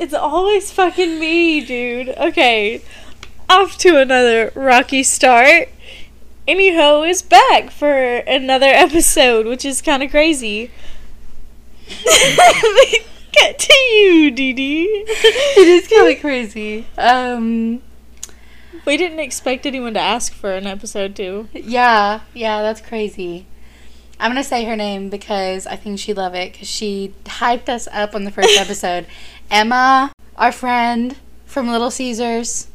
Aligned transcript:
It's 0.00 0.14
always 0.14 0.70
fucking 0.70 1.18
me, 1.18 1.60
dude. 1.64 2.10
Okay, 2.10 2.82
off 3.48 3.76
to 3.78 3.98
another 3.98 4.52
rocky 4.54 5.02
start. 5.02 5.68
Anyhow, 6.46 7.02
is 7.02 7.20
back 7.20 7.70
for 7.70 8.18
another 8.18 8.66
episode, 8.68 9.46
which 9.46 9.64
is 9.64 9.82
kind 9.82 10.02
of 10.02 10.10
crazy. 10.10 10.70
Get 13.32 13.58
to 13.58 13.74
you, 13.92 14.30
Dee 14.30 14.52
Dee. 14.52 14.84
it 15.06 15.68
is 15.68 15.88
kind 15.88 16.14
of 16.14 16.20
crazy. 16.20 16.86
Um, 16.96 17.82
We 18.86 18.96
didn't 18.96 19.18
expect 19.20 19.66
anyone 19.66 19.94
to 19.94 20.00
ask 20.00 20.32
for 20.32 20.52
an 20.54 20.66
episode 20.66 21.14
too. 21.14 21.48
yeah, 21.52 22.20
yeah, 22.34 22.62
that's 22.62 22.80
crazy. 22.80 23.46
I'm 24.20 24.30
gonna 24.30 24.42
say 24.44 24.64
her 24.64 24.76
name 24.76 25.10
because 25.10 25.66
I 25.66 25.76
think 25.76 25.98
she'd 25.98 26.16
love 26.16 26.34
it 26.34 26.52
because 26.52 26.68
she 26.68 27.14
hyped 27.24 27.68
us 27.68 27.86
up 27.92 28.14
on 28.14 28.24
the 28.24 28.30
first 28.30 28.50
episode. 28.58 29.06
Emma, 29.50 30.12
our 30.36 30.52
friend 30.52 31.16
from 31.46 31.70
Little 31.70 31.90
Caesars, 31.90 32.68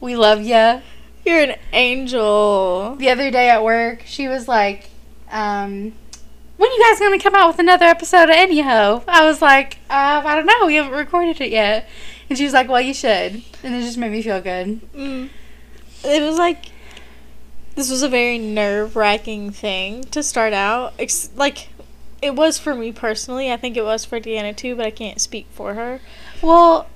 we 0.00 0.16
love 0.16 0.42
ya. 0.42 0.80
You're 1.24 1.40
an 1.40 1.56
angel. 1.72 2.96
The 2.96 3.08
other 3.10 3.30
day 3.30 3.48
at 3.48 3.62
work, 3.62 4.02
she 4.04 4.28
was 4.28 4.46
like, 4.48 4.90
um, 5.30 5.92
"When 6.56 6.70
you 6.70 6.80
guys 6.90 6.98
gonna 6.98 7.18
come 7.18 7.34
out 7.34 7.48
with 7.48 7.58
another 7.58 7.86
episode 7.86 8.24
of 8.24 8.30
Anyhow?" 8.30 9.02
I 9.08 9.24
was 9.24 9.40
like, 9.40 9.78
uh, 9.88 10.22
"I 10.24 10.34
don't 10.34 10.46
know. 10.46 10.66
We 10.66 10.74
haven't 10.74 10.92
recorded 10.92 11.40
it 11.40 11.50
yet." 11.50 11.88
And 12.28 12.36
she 12.36 12.44
was 12.44 12.52
like, 12.52 12.68
"Well, 12.68 12.80
you 12.80 12.92
should," 12.92 13.42
and 13.62 13.74
it 13.74 13.80
just 13.82 13.96
made 13.96 14.12
me 14.12 14.20
feel 14.22 14.40
good. 14.40 14.80
Mm. 14.92 15.30
It 16.04 16.22
was 16.22 16.36
like 16.36 16.71
this 17.74 17.90
was 17.90 18.02
a 18.02 18.08
very 18.08 18.38
nerve 18.38 18.96
wracking 18.96 19.50
thing 19.50 20.04
to 20.04 20.22
start 20.22 20.52
out. 20.52 20.94
Ex- 20.98 21.30
like 21.34 21.68
it 22.20 22.34
was 22.34 22.58
for 22.58 22.74
me 22.74 22.92
personally. 22.92 23.50
I 23.52 23.56
think 23.56 23.76
it 23.76 23.84
was 23.84 24.04
for 24.04 24.20
Deanna 24.20 24.56
too, 24.56 24.76
but 24.76 24.86
I 24.86 24.90
can't 24.90 25.20
speak 25.20 25.46
for 25.50 25.74
her. 25.74 26.00
Well, 26.40 26.88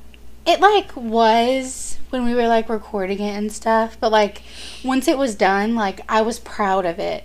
it 0.47 0.61
like 0.61 0.97
was 0.97 1.99
when 2.11 2.25
we 2.25 2.35
were 2.35 2.47
like 2.47 2.69
recording 2.69 3.19
it 3.19 3.37
and 3.37 3.51
stuff, 3.51 3.97
but 4.01 4.13
like 4.13 4.43
once 4.85 5.09
it 5.09 5.19
was 5.19 5.35
done, 5.35 5.75
like 5.75 6.01
I 6.09 6.23
was 6.23 6.39
proud 6.39 6.87
of 6.87 6.99
it. 6.99 7.25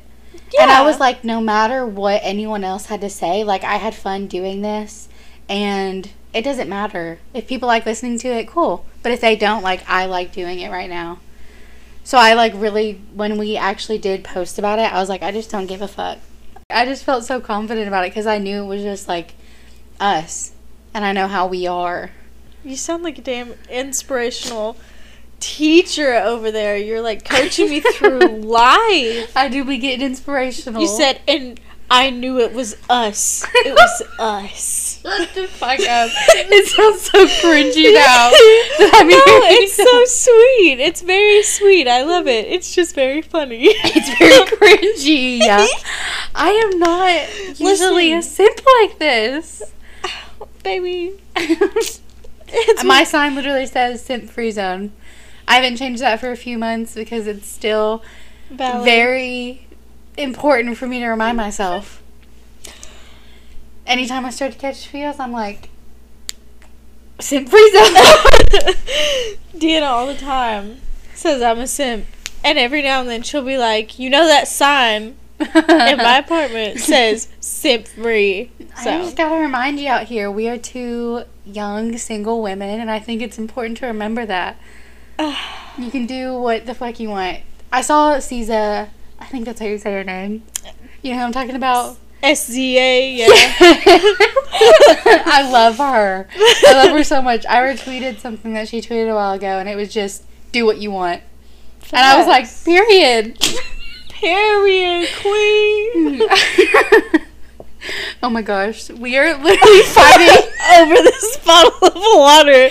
Yeah. 0.53 0.63
And 0.63 0.71
I 0.71 0.81
was 0.81 0.99
like, 0.99 1.23
no 1.23 1.39
matter 1.39 1.85
what 1.85 2.19
anyone 2.23 2.63
else 2.63 2.87
had 2.87 3.01
to 3.01 3.09
say, 3.09 3.43
like 3.43 3.63
I 3.63 3.75
had 3.75 3.95
fun 3.95 4.27
doing 4.27 4.61
this, 4.61 5.07
and 5.47 6.09
it 6.33 6.41
doesn't 6.41 6.67
matter 6.67 7.19
if 7.33 7.47
people 7.47 7.67
like 7.67 7.85
listening 7.85 8.17
to 8.19 8.27
it, 8.29 8.47
cool. 8.47 8.85
But 9.03 9.11
if 9.11 9.21
they 9.21 9.35
don't, 9.35 9.63
like 9.63 9.87
I 9.87 10.05
like 10.05 10.31
doing 10.31 10.59
it 10.59 10.71
right 10.71 10.89
now. 10.89 11.19
So 12.03 12.17
I 12.17 12.33
like 12.33 12.53
really 12.55 13.01
when 13.13 13.37
we 13.37 13.57
actually 13.57 13.97
did 13.97 14.23
post 14.23 14.57
about 14.59 14.79
it, 14.79 14.91
I 14.91 14.99
was 14.99 15.09
like, 15.09 15.21
I 15.23 15.31
just 15.31 15.49
don't 15.51 15.67
give 15.67 15.81
a 15.81 15.87
fuck. 15.87 16.17
I 16.69 16.85
just 16.85 17.03
felt 17.03 17.23
so 17.25 17.39
confident 17.39 17.87
about 17.87 18.05
it 18.05 18.11
because 18.11 18.25
I 18.27 18.37
knew 18.37 18.63
it 18.63 18.67
was 18.67 18.81
just 18.81 19.07
like 19.07 19.33
us, 19.99 20.51
and 20.93 21.03
I 21.05 21.11
know 21.11 21.27
how 21.27 21.47
we 21.47 21.67
are. 21.67 22.11
you 22.63 22.75
sound 22.75 23.03
like 23.03 23.17
a 23.17 23.21
damn 23.21 23.53
inspirational 23.69 24.77
teacher 25.39 26.13
over 26.15 26.49
there. 26.51 26.77
You're 26.77 27.01
like 27.01 27.25
coaching 27.27 27.69
me 27.69 27.81
through 27.81 28.19
life. 28.27 29.35
I 29.35 29.49
do 29.51 29.63
be 29.65 29.77
getting 29.77 30.05
inspirational. 30.05 30.81
You 30.81 30.87
said, 30.87 31.19
and 31.27 31.59
I 31.89 32.09
knew 32.09 32.39
it 32.39 32.53
was 32.53 32.77
us. 32.89 33.45
It 33.53 33.73
was 33.73 34.03
us. 34.19 34.80
Shut 35.01 35.33
the 35.33 35.47
fuck 35.47 35.79
up. 35.79 36.11
It 36.53 36.67
sounds 36.67 37.01
so 37.01 37.25
cringy 37.25 37.93
now. 37.93 38.29
I 38.93 39.03
mean, 39.03 39.17
no, 39.17 39.47
it's 39.47 39.75
so 39.75 40.05
sweet. 40.05 40.79
It's 40.79 41.01
very 41.01 41.41
sweet. 41.43 41.87
I 41.87 42.03
love 42.03 42.27
it. 42.27 42.47
It's 42.47 42.75
just 42.75 42.93
very 42.93 43.21
funny. 43.21 43.63
It's 43.65 44.19
very 44.19 44.45
cringy. 44.57 45.39
Yeah. 45.39 45.65
I 46.35 46.49
am 46.51 46.79
not 46.79 47.59
usually 47.59 48.13
a 48.13 48.21
simp 48.21 48.61
like 48.81 48.99
this. 48.99 49.63
Baby. 50.63 51.13
It's 51.35 52.83
My 52.83 53.03
sign 53.03 53.35
literally 53.35 53.65
says 53.65 54.03
simp 54.03 54.29
free 54.29 54.51
zone. 54.51 54.91
I 55.47 55.55
haven't 55.55 55.77
changed 55.77 56.01
that 56.01 56.19
for 56.19 56.31
a 56.31 56.37
few 56.37 56.57
months 56.57 56.95
because 56.95 57.27
it's 57.27 57.47
still 57.47 58.03
valid. 58.49 58.85
very 58.85 59.67
important 60.17 60.77
for 60.77 60.87
me 60.87 60.99
to 60.99 61.07
remind 61.07 61.37
myself. 61.37 62.01
Anytime 63.91 64.25
I 64.25 64.29
start 64.29 64.53
to 64.53 64.57
catch 64.57 64.87
feels, 64.87 65.19
I'm 65.19 65.33
like, 65.33 65.67
simp 67.19 67.49
free 67.49 67.71
zone. 67.73 67.93
Deanna 69.53 69.81
all 69.81 70.07
the 70.07 70.15
time 70.15 70.79
says 71.13 71.41
I'm 71.41 71.59
a 71.59 71.67
simp. 71.67 72.05
And 72.41 72.57
every 72.57 72.81
now 72.81 73.01
and 73.01 73.09
then 73.09 73.21
she'll 73.21 73.43
be 73.43 73.57
like, 73.57 73.99
you 73.99 74.09
know 74.09 74.25
that 74.27 74.47
sign 74.47 75.17
in 75.41 75.97
my 75.97 76.19
apartment 76.25 76.79
says 76.79 77.27
simp 77.41 77.85
free. 77.85 78.49
I 78.77 78.99
just 79.01 79.17
gotta 79.17 79.35
remind 79.35 79.77
you 79.77 79.89
out 79.89 80.07
here, 80.07 80.31
we 80.31 80.47
are 80.47 80.57
two 80.57 81.23
young 81.45 81.97
single 81.97 82.41
women, 82.41 82.79
and 82.79 82.89
I 82.89 82.99
think 82.99 83.21
it's 83.21 83.37
important 83.37 83.77
to 83.79 83.87
remember 83.87 84.25
that. 84.25 84.57
You 85.77 85.89
can 85.89 86.05
do 86.05 86.37
what 86.37 86.65
the 86.65 86.75
fuck 86.75 86.99
you 86.99 87.09
want. 87.09 87.39
I 87.71 87.81
saw 87.81 88.19
Caesar, 88.19 88.89
I 89.19 89.25
think 89.25 89.45
that's 89.45 89.61
how 89.61 89.65
you 89.65 89.77
say 89.77 89.93
her 89.93 90.03
name. 90.03 90.43
You 91.01 91.11
know 91.11 91.19
who 91.19 91.23
I'm 91.23 91.31
talking 91.31 91.55
about? 91.55 91.97
SZA, 92.23 93.17
yeah. 93.17 93.27
I 95.25 95.49
love 95.51 95.77
her. 95.77 96.27
I 96.67 96.73
love 96.73 96.91
her 96.91 97.03
so 97.03 97.21
much. 97.21 97.45
I 97.47 97.57
retweeted 97.61 98.19
something 98.19 98.53
that 98.53 98.67
she 98.67 98.81
tweeted 98.81 99.11
a 99.11 99.15
while 99.15 99.33
ago, 99.33 99.59
and 99.59 99.67
it 99.67 99.75
was 99.75 99.91
just, 99.91 100.23
do 100.51 100.65
what 100.65 100.77
you 100.77 100.91
want. 100.91 101.21
And 101.91 102.05
I 102.05 102.17
was 102.17 102.27
like, 102.27 102.47
period. 102.63 103.39
period, 104.09 105.09
queen. 105.21 106.21
oh 108.23 108.29
my 108.29 108.41
gosh. 108.41 108.89
We 108.91 109.17
are 109.17 109.35
literally 109.37 109.81
fighting. 109.83 110.51
over 110.77 110.95
this 110.95 111.37
bottle 111.37 111.87
of 111.87 111.95
water. 111.95 112.69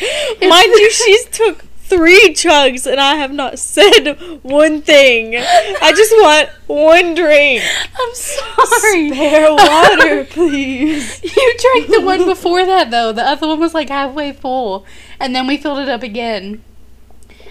Mind 0.49 0.72
you, 0.72 0.91
she's 0.91 1.27
took 1.27 1.65
three 1.91 2.33
chugs 2.33 2.87
and 2.91 3.01
I 3.01 3.17
have 3.17 3.33
not 3.33 3.59
said 3.59 4.15
one 4.43 4.81
thing. 4.81 5.34
I 5.37 5.93
just 5.95 6.12
want 6.12 6.49
one 6.69 7.15
drink. 7.15 7.62
I'm 7.99 8.15
sorry. 8.15 9.11
Spare 9.11 9.53
water, 9.53 10.25
please. 10.31 11.23
You 11.23 11.56
drank 11.59 11.91
the 11.91 12.00
one 12.00 12.25
before 12.25 12.65
that 12.65 12.91
though. 12.91 13.12
The 13.12 13.27
other 13.27 13.49
one 13.49 13.61
was 13.61 13.75
like 13.75 13.89
halfway 13.89 14.33
full, 14.33 14.87
and 15.19 15.34
then 15.34 15.47
we 15.47 15.56
filled 15.56 15.81
it 15.81 15.89
up 15.89 16.03
again. 16.03 16.62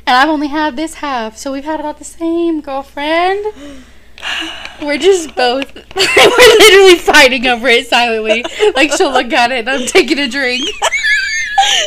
And 0.07 0.17
I've 0.17 0.29
only 0.29 0.47
had 0.47 0.75
this 0.75 0.95
half, 0.95 1.37
so 1.37 1.51
we've 1.51 1.65
had 1.65 1.79
about 1.79 1.99
the 1.99 2.05
same, 2.05 2.61
girlfriend. 2.61 3.45
We're 4.81 4.97
just 4.97 5.35
both. 5.35 5.75
we're 5.95 6.57
literally 6.59 6.97
fighting 6.97 7.45
over 7.45 7.67
it 7.67 7.87
silently. 7.87 8.43
Like 8.73 8.91
she'll 8.93 9.11
look 9.11 9.31
at 9.33 9.51
it, 9.51 9.59
and 9.59 9.69
I'm 9.69 9.85
taking 9.85 10.17
a 10.17 10.27
drink. 10.27 10.67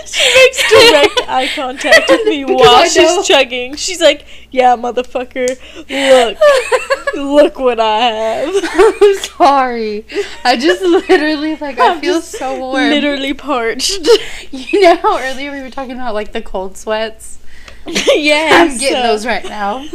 She 0.04 0.34
makes 0.34 0.70
direct 0.70 1.20
eye 1.28 1.48
contact 1.54 2.08
with 2.10 2.26
me 2.26 2.44
while 2.44 2.84
she's 2.86 3.26
chugging. 3.26 3.76
She's 3.76 4.00
like, 4.00 4.24
"Yeah, 4.50 4.76
motherfucker, 4.76 5.48
look, 5.88 7.14
look 7.14 7.58
what 7.58 7.80
I 7.80 7.98
have." 7.98 8.54
I'm 9.02 9.14
sorry. 9.36 10.04
I 10.44 10.56
just 10.56 10.82
literally 10.82 11.56
like 11.56 11.78
I 11.78 11.94
I'm 11.94 12.00
feel 12.00 12.14
just 12.14 12.32
so 12.32 12.58
warm. 12.58 12.90
Literally 12.90 13.34
parched. 13.34 14.06
You 14.50 14.82
know 14.82 14.96
how 14.96 15.18
earlier 15.18 15.50
we 15.50 15.62
were 15.62 15.70
talking 15.70 15.92
about 15.92 16.14
like 16.14 16.32
the 16.32 16.42
cold 16.42 16.76
sweats? 16.76 17.38
yeah, 17.86 18.48
I'm 18.68 18.76
getting 18.78 19.02
those 19.02 19.24
right 19.26 19.44
now. 19.44 19.86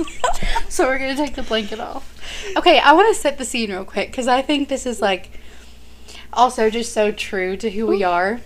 so 0.70 0.86
we're 0.88 0.98
gonna 1.00 1.16
take 1.16 1.36
the 1.36 1.44
blanket 1.44 1.80
off. 1.80 2.14
Okay, 2.58 2.80
I 2.80 2.94
want 2.94 3.14
to 3.14 3.20
set 3.20 3.38
the 3.38 3.46
scene 3.46 3.72
real 3.72 3.86
quick 3.86 4.10
because 4.12 4.28
I 4.28 4.42
think 4.42 4.68
this 4.70 4.86
is 4.86 5.02
like 5.02 5.40
also 6.34 6.70
just 6.70 6.94
so 6.94 7.12
true 7.12 7.56
to 7.58 7.70
who 7.70 7.86
we 7.88 8.04
are. 8.04 8.42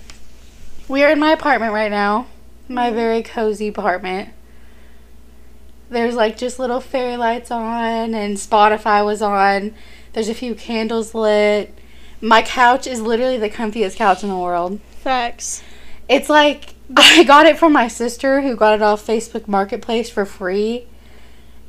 We 0.91 1.06
are 1.06 1.09
in 1.12 1.19
my 1.19 1.31
apartment 1.31 1.72
right 1.72 1.90
now, 1.90 2.28
my 2.68 2.88
mm-hmm. 2.88 2.96
very 2.97 3.24
cozy 3.24 3.69
apartment. 3.69 4.28
There's 5.90 6.16
like 6.16 6.35
just 6.38 6.59
little 6.59 6.81
fairy 6.81 7.16
lights 7.16 7.50
on, 7.50 8.13
and 8.13 8.35
Spotify 8.35 9.06
was 9.06 9.22
on. 9.22 9.74
There's 10.12 10.28
a 10.28 10.34
few 10.34 10.53
candles 10.53 11.16
lit. 11.16 11.74
My 12.19 12.41
couch 12.41 12.88
is 12.88 12.99
literally 12.99 13.38
the 13.38 13.49
comfiest 13.49 13.96
couch 13.96 14.22
in 14.22 14.28
the 14.28 14.38
world. 14.38 14.82
Facts. 14.99 15.64
It's 16.09 16.29
like 16.29 16.76
I 16.97 17.23
got 17.23 17.46
it 17.46 17.58
from 17.58 17.72
my 17.72 17.87
sister 17.87 18.41
who 18.41 18.58
got 18.58 18.73
it 18.73 18.82
off 18.82 19.08
Facebook 19.08 19.47
Marketplace 19.47 20.09
for 20.09 20.26
free. 20.26 20.87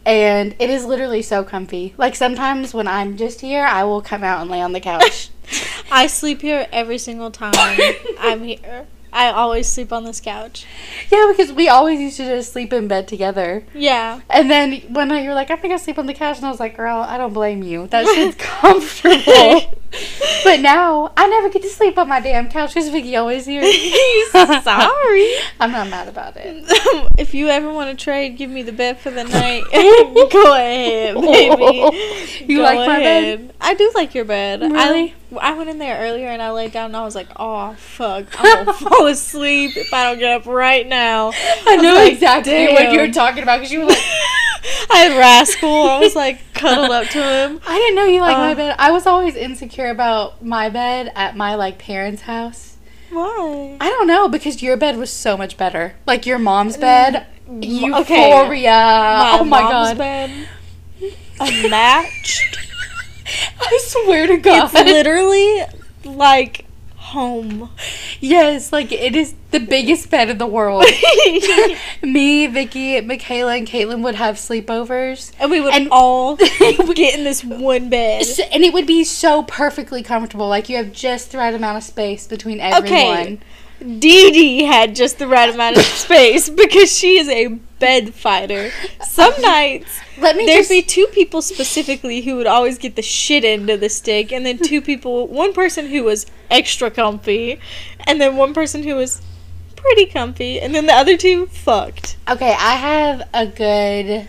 And 0.05 0.57
it 0.59 0.69
is 0.69 0.85
literally 0.85 1.23
so 1.23 1.45
comfy. 1.45 1.95
Like 1.97 2.17
sometimes 2.17 2.75
when 2.75 2.89
I'm 2.89 3.17
just 3.17 3.41
here, 3.41 3.65
I 3.65 3.85
will 3.85 4.03
come 4.03 4.25
out 4.25 4.41
and 4.41 4.51
lay 4.51 4.61
on 4.61 4.73
the 4.73 4.81
couch. 4.81 5.31
I 5.93 6.09
sleep 6.09 6.43
here 6.43 6.67
every 6.73 6.99
single 6.99 7.31
time 7.31 7.55
I'm 8.19 8.43
here. 8.43 8.89
I 9.13 9.31
always 9.31 9.69
sleep 9.69 9.93
on 9.93 10.05
this 10.05 10.21
couch. 10.21 10.67
yeah, 11.11 11.31
because 11.31 11.53
we 11.53 11.69
always 11.69 12.01
used 12.01 12.17
to 12.17 12.25
just 12.25 12.53
sleep 12.53 12.73
in 12.73 12.89
bed 12.89 13.07
together. 13.09 13.65
Yeah. 13.75 14.21
And 14.31 14.51
then 14.51 14.81
one 14.89 15.09
night 15.09 15.23
you 15.23 15.29
were 15.29 15.35
like, 15.35 15.51
I'm 15.51 15.61
gonna 15.61 15.79
sleep 15.79 15.99
on 15.99 16.07
the 16.07 16.15
couch. 16.15 16.39
And 16.39 16.47
I 16.47 16.51
was 16.51 16.61
like, 16.61 16.77
girl, 16.77 16.99
I 16.99 17.19
don't 17.19 17.33
blame 17.35 17.63
you. 17.63 17.87
That 17.89 18.07
shit's 18.07 18.37
comfortable. 18.39 19.77
but 20.45 20.61
now 20.61 21.13
I 21.17 21.29
never 21.29 21.51
get 21.51 21.61
to 21.63 21.69
sleep 21.69 21.99
on 21.99 22.09
my 22.09 22.21
damn 22.21 22.49
couch 22.49 22.73
because 22.73 22.89
Vicky 22.89 23.15
always 23.17 23.45
here. 23.45 23.63
Sorry. 24.33 25.35
I'm 25.61 25.71
not 25.73 25.89
mad 25.89 26.09
about 26.09 26.35
it. 26.39 26.65
if 27.19 27.35
you 27.35 27.49
ever 27.49 27.71
want 27.71 27.97
to 27.97 28.03
trade, 28.03 28.39
give 28.39 28.49
me 28.49 28.63
the 28.63 28.73
bed 28.73 28.99
for 28.99 29.11
the 29.11 29.25
night. 29.25 29.65
Go 30.33 30.55
ahead, 30.55 31.15
baby. 31.15 32.45
You 32.51 32.59
Go 32.59 32.63
like 32.63 32.79
my 32.89 32.99
bed? 33.01 33.52
I 33.65 33.75
do 33.75 33.91
like 33.95 34.15
your 34.15 34.25
bed. 34.25 34.61
Really? 34.61 35.15
I, 35.41 35.51
I 35.53 35.55
went 35.55 35.71
in 35.71 35.79
there 35.79 35.99
earlier 36.01 36.29
and 36.29 36.43
I 36.43 36.51
laid 36.51 36.73
down 36.73 36.87
and 36.87 36.97
I 36.97 37.05
was 37.05 37.15
like, 37.15 37.29
oh, 37.37 37.75
fuck. 37.75 38.27
I'm 38.39 38.65
going 38.65 38.67
to 38.79 38.85
fall 38.85 39.07
asleep 39.07 39.77
if 39.77 39.93
I 39.95 40.05
don't 40.05 40.19
get 40.19 40.33
up 40.41 40.47
right 40.47 40.87
now. 40.87 41.29
I 41.35 41.77
was 41.77 41.83
know 41.83 41.95
like, 41.95 42.13
exactly 42.13 42.67
what 42.73 42.93
you 42.93 42.99
were 43.01 43.13
talking 43.13 43.43
about 43.43 43.59
because 43.59 43.73
you 43.73 43.81
were 43.81 43.87
like, 43.87 43.99
I 44.91 44.99
had 45.09 45.19
Rascal. 45.19 45.69
I 45.89 45.99
was 46.01 46.15
like 46.17 46.41
cuddled 46.55 46.91
up 46.91 47.07
to 47.09 47.19
him. 47.23 47.61
I 47.67 47.79
didn't 47.79 47.95
know 47.97 48.05
you 48.05 48.21
liked 48.21 48.39
my 48.39 48.53
Uh. 48.53 48.55
bed. 48.57 48.77
I 48.79 48.91
was 48.91 49.07
always 49.07 49.37
insecure 49.37 49.91
about 49.91 50.45
my 50.45 50.69
bed 50.69 51.13
at 51.15 51.37
my 51.37 51.55
like 51.55 51.79
parents' 51.79 52.23
house. 52.23 52.77
Why? 53.11 53.77
I 53.81 53.89
don't 53.91 54.07
know 54.07 54.29
because 54.29 54.63
your 54.63 54.77
bed 54.77 54.97
was 54.97 55.11
so 55.13 55.37
much 55.37 55.57
better. 55.57 55.95
Like 56.07 56.27
your 56.27 56.39
mom's 56.39 56.77
bed, 56.77 57.27
Mm, 57.49 58.01
okay. 58.03 58.29
euphoria. 58.31 58.71
My 58.71 59.39
oh 59.41 59.45
my 59.45 59.63
mom's 59.63 59.89
god! 59.91 59.99
bed 59.99 60.49
unmatched. 61.41 62.59
I 63.75 63.79
swear 63.83 64.27
to 64.27 64.37
God. 64.39 64.65
It's 64.65 64.75
literally 64.75 65.63
like 66.05 66.67
home. 66.97 67.69
yes, 68.21 68.73
like 68.73 68.91
it 68.93 69.15
is 69.15 69.35
the 69.51 69.61
biggest 69.61 70.09
bed 70.11 70.31
in 70.31 70.39
the 70.39 70.47
world. 70.47 70.85
Me, 72.03 72.47
Vicky, 72.47 73.01
Michaela, 73.03 73.55
and 73.57 73.67
Caitlin 73.67 74.03
would 74.03 74.15
have 74.15 74.37
sleepovers. 74.37 75.33
and 75.39 75.51
we 75.51 75.61
would 75.61 75.75
And- 75.75 75.89
all 75.91 76.37
get 76.37 77.19
in 77.19 77.25
this 77.25 77.45
one 77.45 77.91
bed. 77.91 78.25
And 78.53 78.63
it 78.65 78.73
would 78.73 78.87
be 78.87 79.05
so 79.05 79.43
perfectly 79.43 80.03
comfortable. 80.03 80.49
Like 80.49 80.69
you 80.69 80.77
have 80.79 80.93
just 80.93 81.33
the 81.33 81.39
right 81.39 81.55
amount 81.55 81.77
of 81.79 81.83
space 81.85 82.27
between 82.27 82.61
everyone. 82.61 82.89
Okay. 83.19 83.39
Dee 83.81 84.31
Dee 84.31 84.63
had 84.65 84.95
just 84.95 85.19
the 85.19 85.27
right 85.27 85.53
amount 85.53 85.77
of 85.77 85.83
space 85.83 86.49
because 86.49 86.97
she 86.97 87.19
is 87.19 87.29
a 87.29 87.49
bed 87.81 88.15
fighter. 88.15 88.71
Some 89.05 89.33
nights 89.41 89.91
Let 90.19 90.37
me 90.37 90.47
there'd 90.47 90.59
just 90.59 90.71
be 90.71 90.83
two 90.83 91.07
people 91.13 91.43
specifically 91.43 92.21
who 92.21 92.37
would 92.37 92.47
always 92.47 92.79
get 92.79 92.97
the 92.97 93.03
shit 93.03 93.45
end 93.45 93.71
of 93.71 93.81
the 93.81 93.89
stick, 93.89 94.33
and 94.33 94.45
then 94.45 94.59
two 94.59 94.83
people, 94.83 95.27
one 95.27 95.53
person 95.53 95.87
who 95.89 96.05
was 96.05 96.27
extra 96.51 96.91
comfy, 96.91 97.59
and 98.07 98.21
then 98.21 98.37
one 98.37 98.53
person 98.53 98.83
who 98.83 98.95
was 98.97 99.23
pretty 99.77 100.07
comfy, 100.07 100.61
and 100.61 100.75
then 100.75 100.87
the 100.87 100.93
other 100.93 101.17
two 101.17 101.47
fucked. 101.47 102.17
Okay, 102.29 102.53
I 102.53 102.75
have 102.77 103.29
a 103.33 103.47
good 103.47 104.29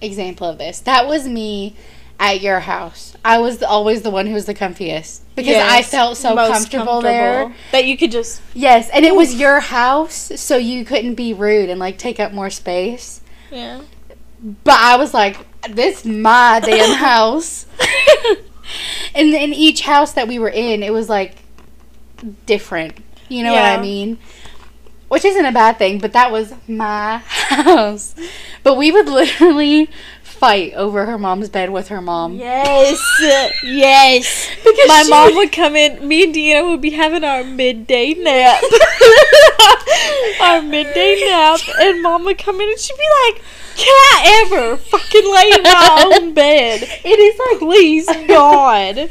example 0.00 0.48
of 0.48 0.58
this. 0.58 0.80
That 0.80 1.06
was 1.06 1.28
me 1.28 1.76
at 2.18 2.40
your 2.40 2.60
house. 2.60 3.16
I 3.24 3.38
was 3.38 3.62
always 3.62 4.02
the 4.02 4.10
one 4.10 4.26
who 4.26 4.34
was 4.34 4.46
the 4.46 4.54
comfiest 4.54 5.20
because 5.34 5.56
I 5.56 5.82
felt 5.82 6.16
so 6.16 6.34
most 6.34 6.52
comfortable, 6.52 7.00
there. 7.00 7.54
that 7.72 7.86
you 7.86 7.96
could 7.96 8.10
just 8.10 8.42
Yes, 8.54 8.90
and 8.90 9.04
it 9.04 9.14
was 9.14 9.34
your 9.34 9.60
house, 9.60 10.32
so 10.36 10.56
you 10.56 10.84
couldn't 10.84 11.14
be 11.14 11.32
rude 11.32 11.70
and 11.70 11.80
like 11.80 11.98
take 11.98 12.20
up 12.20 12.32
more 12.32 12.50
space. 12.50 13.20
yeah. 13.50 13.82
But 14.42 14.74
I 14.78 14.96
was 14.96 15.12
like, 15.14 15.36
this 15.68 16.04
my 16.04 16.60
damn 16.64 16.96
house. 16.98 17.66
and 19.14 19.28
in 19.34 19.52
each 19.52 19.82
house 19.82 20.12
that 20.14 20.28
we 20.28 20.38
were 20.38 20.48
in, 20.48 20.82
it 20.82 20.92
was 20.92 21.08
like 21.08 21.36
different. 22.46 22.94
You 23.28 23.44
know 23.44 23.52
what 23.52 23.64
I 23.64 23.80
mean? 23.80 24.18
Which 25.08 25.24
isn't 25.24 25.44
a 25.44 25.52
bad 25.52 25.76
thing, 25.78 25.98
but 25.98 26.12
that 26.12 26.30
was 26.32 26.52
my 26.68 27.18
house. 27.24 28.14
But 28.62 28.76
we 28.76 28.92
would 28.92 29.06
literally 29.08 29.90
fight 30.22 30.72
over 30.74 31.04
her 31.06 31.18
mom's 31.18 31.48
bed 31.48 31.70
with 31.70 31.88
her 31.88 32.00
mom. 32.00 32.34
Yes, 32.36 32.98
yes. 33.64 34.48
Because 34.64 34.88
My 34.88 35.04
mom 35.08 35.26
would- 35.28 35.34
would 35.36 35.52
come 35.52 35.76
in. 35.76 36.06
Me 36.06 36.22
and 36.24 36.34
Deanna 36.34 36.70
would 36.70 36.80
be 36.80 36.90
having 36.90 37.24
our 37.24 37.42
midday 37.44 38.14
nap. 38.14 38.62
our 40.40 40.62
midday 40.62 41.22
nap, 41.26 41.60
and 41.80 42.02
mom 42.02 42.24
would 42.24 42.38
come 42.38 42.60
in 42.60 42.68
and 42.68 42.78
she'd 42.78 42.96
be 42.96 43.08
like, 43.32 43.42
"Can 43.76 43.88
I 43.88 44.44
ever 44.46 44.76
fucking 44.76 45.34
lay 45.34 45.50
in 45.52 45.62
my 45.62 46.10
own 46.18 46.34
bed? 46.34 46.82
It 46.82 47.18
is 47.18 47.38
like 47.50 47.58
Please, 47.58 48.06
God." 48.28 48.98
And 48.98 49.08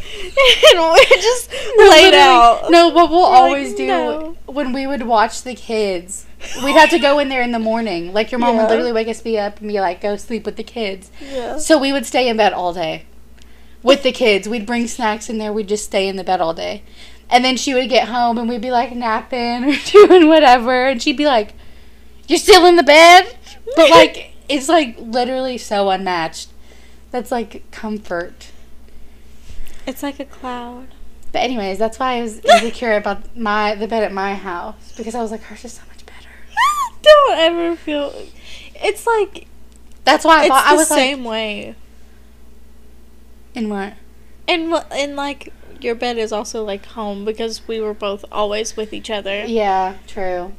we 0.93 1.05
just 1.21 1.51
laid 1.77 2.13
out. 2.13 2.69
No, 2.69 2.89
what 2.89 3.09
we'll 3.09 3.21
We're 3.23 3.29
like, 3.29 3.41
always 3.41 3.75
do 3.75 3.87
"No." 3.87 4.37
when 4.45 4.73
we 4.73 4.87
would 4.87 5.03
watch 5.03 5.43
the 5.43 5.55
kids, 5.55 6.25
we'd 6.63 6.73
have 6.73 6.89
to 6.91 6.99
go 6.99 7.19
in 7.19 7.29
there 7.29 7.41
in 7.41 7.51
the 7.51 7.59
morning. 7.59 8.13
Like 8.13 8.31
your 8.31 8.39
mom 8.39 8.55
Yeah. 8.55 8.63
would 8.63 8.69
literally 8.69 8.91
wake 8.93 9.07
us 9.07 9.21
be 9.21 9.37
up 9.39 9.59
and 9.59 9.67
be 9.67 9.79
like, 9.79 10.01
"Go 10.01 10.15
sleep 10.17 10.45
with 10.45 10.55
the 10.55 10.63
kids." 10.63 11.11
Yeah. 11.21 11.57
So 11.57 11.77
we 11.77 11.91
would 11.91 12.05
stay 12.05 12.27
in 12.29 12.37
bed 12.37 12.53
all 12.53 12.73
day 12.73 13.05
with 13.83 14.03
the 14.03 14.11
kids. 14.11 14.47
We'd 14.49 14.65
bring 14.65 14.87
snacks 14.87 15.29
in 15.29 15.37
there. 15.37 15.53
We'd 15.53 15.67
just 15.69 15.85
stay 15.85 16.07
in 16.07 16.15
the 16.15 16.23
bed 16.23 16.41
all 16.41 16.53
day. 16.53 16.83
And 17.29 17.45
then 17.45 17.57
she 17.57 17.73
would 17.73 17.89
get 17.89 18.07
home 18.07 18.37
and 18.37 18.49
we'd 18.49 18.61
be 18.61 18.71
like 18.71 18.95
napping 18.95 19.65
or 19.65 19.75
doing 19.85 20.27
whatever. 20.27 20.87
And 20.87 21.01
she'd 21.01 21.17
be 21.17 21.25
like, 21.25 21.53
You're 22.27 22.39
still 22.39 22.65
in 22.65 22.75
the 22.75 22.83
bed? 22.83 23.35
But 23.75 23.89
like, 23.91 24.33
it's 24.47 24.67
like 24.69 24.97
literally 24.99 25.57
so 25.57 25.89
unmatched. 25.89 26.49
That's 27.11 27.31
like 27.31 27.69
comfort. 27.71 28.51
It's 29.85 30.03
like 30.03 30.19
a 30.19 30.25
cloud. 30.25 30.87
But 31.31 31.39
anyways, 31.39 31.77
that's 31.77 31.99
why 31.99 32.13
I 32.17 32.21
was 32.21 32.39
insecure 32.39 32.93
about 32.93 33.35
my 33.37 33.75
the 33.75 33.87
bed 33.87 34.03
at 34.03 34.11
my 34.11 34.33
house 34.35 34.93
because 34.97 35.13
I 35.15 35.21
was 35.21 35.31
like, 35.31 35.41
hers 35.43 35.63
is 35.65 35.73
so 35.73 35.83
much 35.87 36.05
better. 36.05 36.29
Don't 37.03 37.37
ever 37.37 37.75
feel. 37.75 38.13
It's 38.75 39.05
like 39.05 39.47
That's 40.05 40.25
why 40.25 40.39
I 40.39 40.45
it's 40.45 40.49
thought 40.49 40.63
the 40.63 40.69
I 40.69 40.73
was 40.75 40.87
same 40.87 41.23
way. 41.23 41.75
in 43.53 43.69
what? 43.69 43.93
In, 44.47 44.73
and 44.91 45.15
like 45.15 45.53
your 45.83 45.95
bed 45.95 46.17
is 46.17 46.31
also 46.31 46.63
like 46.63 46.85
home 46.85 47.25
because 47.25 47.67
we 47.67 47.79
were 47.79 47.93
both 47.93 48.25
always 48.31 48.75
with 48.75 48.93
each 48.93 49.09
other. 49.09 49.45
Yeah, 49.45 49.97
true. 50.07 50.53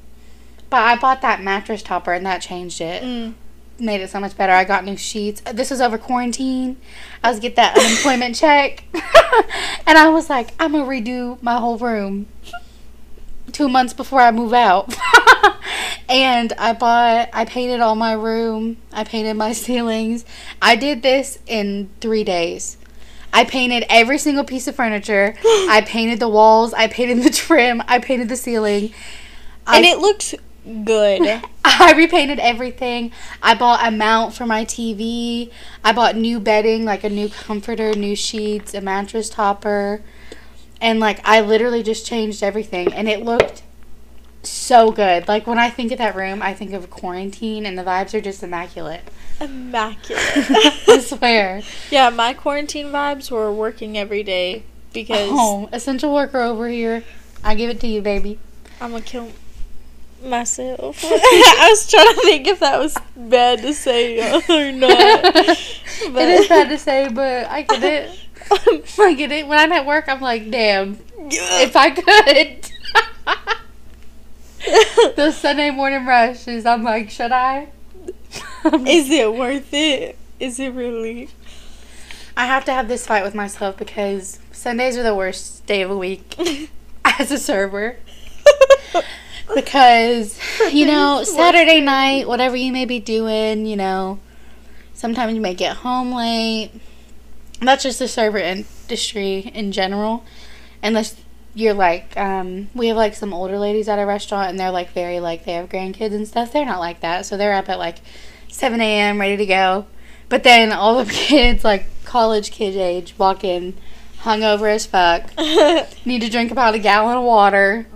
But 0.69 0.82
I 0.82 0.96
bought 0.96 1.20
that 1.22 1.43
mattress 1.43 1.82
topper 1.82 2.12
and 2.12 2.25
that 2.26 2.40
changed 2.43 2.81
it. 2.81 3.02
Mm. 3.02 3.34
Made 3.78 4.00
it 4.00 4.11
so 4.11 4.20
much 4.20 4.37
better. 4.37 4.52
I 4.52 4.64
got 4.64 4.84
new 4.84 4.96
sheets. 4.96 5.40
This 5.40 5.70
was 5.70 5.81
over 5.81 5.99
quarantine. 5.99 6.76
I 7.25 7.31
was 7.31 7.40
get 7.40 7.56
that 7.56 7.76
unemployment 7.78 8.37
check, 8.37 8.84
and 9.87 9.96
I 9.96 10.11
was 10.11 10.28
like, 10.28 10.52
I'm 10.61 10.72
gonna 10.72 10.84
redo 10.84 11.43
my 11.43 11.58
whole 11.58 11.78
room. 11.78 12.26
Two 13.52 13.70
months 13.70 13.94
before 13.94 14.20
I 14.20 14.32
move 14.32 14.52
out, 14.52 14.94
and 16.11 16.52
I 16.58 16.75
bought. 16.75 17.31
I 17.32 17.46
painted 17.46 17.81
all 17.81 17.94
my 17.94 18.12
room. 18.12 18.76
I 18.93 19.02
painted 19.02 19.34
my 19.34 19.52
ceilings. 19.55 20.26
I 20.61 20.76
did 20.76 21.02
this 21.02 21.38
in 21.46 21.88
three 22.02 22.23
days. 22.23 22.76
I 23.32 23.44
painted 23.44 23.84
every 23.88 24.18
single 24.18 24.44
piece 24.44 24.66
of 24.68 24.74
furniture. 24.76 25.34
I 25.44 25.82
painted 25.86 26.20
the 26.20 26.28
walls. 26.28 26.72
I 26.74 26.86
painted 26.88 27.22
the 27.24 27.30
trim. 27.30 27.82
I 27.86 27.98
painted 27.98 28.28
the 28.28 28.36
ceiling. 28.36 28.92
And 29.66 29.84
I- 29.86 29.88
it 29.90 29.98
looks 29.98 30.34
good. 30.84 31.42
I 31.64 31.92
repainted 31.96 32.38
everything. 32.38 33.12
I 33.42 33.54
bought 33.54 33.86
a 33.86 33.90
mount 33.90 34.34
for 34.34 34.44
my 34.46 34.64
TV. 34.64 35.50
I 35.84 35.92
bought 35.92 36.16
new 36.16 36.40
bedding, 36.40 36.84
like 36.84 37.04
a 37.04 37.10
new 37.10 37.28
comforter, 37.28 37.94
new 37.94 38.16
sheets, 38.16 38.74
a 38.74 38.80
mattress 38.80 39.30
topper. 39.30 40.02
And 40.80 40.98
like 41.00 41.20
I 41.24 41.40
literally 41.40 41.82
just 41.82 42.06
changed 42.06 42.42
everything 42.42 42.92
and 42.92 43.08
it 43.08 43.22
looked 43.22 43.62
so 44.42 44.90
good. 44.90 45.28
Like 45.28 45.47
when 45.47 45.59
I 45.59 45.70
think 45.70 45.92
of 45.92 45.99
that 45.99 46.14
room, 46.16 46.42
I 46.42 46.54
think 46.54 46.73
of 46.73 46.90
quarantine 46.90 47.66
and 47.66 47.76
the 47.78 47.82
vibes 47.82 48.14
are 48.14 48.20
just 48.20 48.42
immaculate. 48.42 49.02
Immaculate. 49.40 50.23
I 50.88 51.00
swear. 51.00 51.62
yeah, 51.90 52.11
my 52.11 52.35
quarantine 52.35 52.87
vibes 52.87 53.30
were 53.30 53.52
working 53.52 53.97
every 53.99 54.23
day 54.23 54.62
because 54.92 55.28
Oh, 55.32 55.68
essential 55.73 56.12
worker 56.12 56.40
over 56.40 56.68
here. 56.68 57.04
I 57.42 57.54
give 57.54 57.70
it 57.70 57.80
to 57.80 57.87
you, 57.87 58.02
baby. 58.02 58.38
I'm 58.80 58.90
gonna 58.92 59.02
kill 59.02 59.30
myself. 60.25 61.00
I 61.04 61.66
was 61.70 61.88
trying 61.90 62.14
to 62.14 62.20
think 62.23 62.47
if 62.47 62.61
that 62.61 62.78
was 62.78 62.97
bad 63.16 63.61
to 63.62 63.73
say 63.73 64.18
or 64.20 64.73
not. 64.73 64.90
it 64.94 66.40
is 66.40 66.49
bad 66.49 66.68
to 66.68 66.78
say, 66.78 67.09
but 67.09 67.47
I 67.49 67.62
get 67.62 67.82
it. 67.82 68.20
I 68.99 69.14
get 69.14 69.32
it. 69.32 69.47
When 69.47 69.59
I'm 69.59 69.73
at 69.73 69.87
work, 69.87 70.09
I'm 70.09 70.20
like, 70.20 70.50
damn, 70.50 70.99
if 71.18 71.76
I 71.76 71.90
could. 71.90 72.70
Those 75.17 75.37
Sunday 75.37 75.71
morning 75.71 76.07
rush 76.07 76.47
is 76.49 76.67
I'm 76.67 76.83
like, 76.83 77.11
should 77.11 77.33
I? 77.33 77.69
Is 78.87 79.11
it 79.11 79.33
worth 79.35 79.73
it? 79.73 80.19
Is 80.38 80.61
it 80.61 80.71
really? 80.75 81.29
I 82.37 82.47
have 82.47 82.64
to 82.67 82.73
have 82.73 82.88
this 82.88 83.07
fight 83.07 83.25
with 83.25 83.35
myself 83.35 83.76
because 83.76 84.38
Sundays 84.52 84.97
are 84.97 85.02
the 85.02 85.14
worst 85.14 85.67
day 85.67 85.83
of 85.83 85.90
the 85.90 85.97
week 85.97 86.37
as 87.05 87.31
a 87.31 87.38
server. 87.38 87.97
Because, 89.55 90.38
you 90.71 90.87
know, 90.87 91.25
Saturday 91.25 91.81
night, 91.81 92.29
whatever 92.29 92.55
you 92.55 92.73
may 92.73 92.85
be 92.85 93.00
doing, 93.00 93.67
you 93.67 93.76
know, 93.76 94.21
sometimes 94.95 95.35
you 95.35 95.40
may 95.40 95.55
get 95.55 95.79
home 95.79 96.12
late. 96.12 96.71
That's 97.61 97.83
just 97.83 97.99
the 97.99 98.09
server 98.09 98.38
industry 98.38 99.50
in 99.55 99.73
general. 99.73 100.25
Unless 100.83 101.17
you're 101.54 101.75
like, 101.75 102.16
um, 102.16 102.69
we 102.75 102.88
have 102.88 102.97
like 102.97 103.14
some 103.14 103.35
older 103.35 103.59
ladies 103.59 103.88
at 103.88 103.99
a 103.99 104.07
restaurant 104.07 104.50
and 104.50 104.59
they're 104.59 104.71
like 104.71 104.92
very 104.92 105.21
like, 105.21 105.45
they 105.45 105.54
have 105.54 105.69
grandkids 105.69 106.14
and 106.14 106.26
stuff. 106.26 106.52
They're 106.52 106.64
not 106.64 106.78
like 106.78 107.00
that. 107.00 107.26
So 107.26 107.37
they're 107.37 107.54
up 107.54 107.69
at 107.69 107.78
like 107.78 107.99
7 108.49 108.80
a.m. 108.80 109.21
ready 109.21 109.37
to 109.37 109.47
go. 109.47 109.87
But 110.28 110.45
then 110.45 110.73
all 110.73 111.04
the 111.04 111.11
kids, 111.12 111.64
like 111.64 111.87
college 112.04 112.50
kid 112.50 112.76
age, 112.76 113.14
walk 113.19 113.45
in 113.45 113.76
hungover 114.23 114.73
as 114.73 114.87
fuck, 114.87 115.37
need 116.07 116.21
to 116.21 116.30
drink 116.30 116.50
about 116.50 116.75
a 116.75 116.78
gallon 116.78 117.16
of 117.16 117.25
water, 117.25 117.87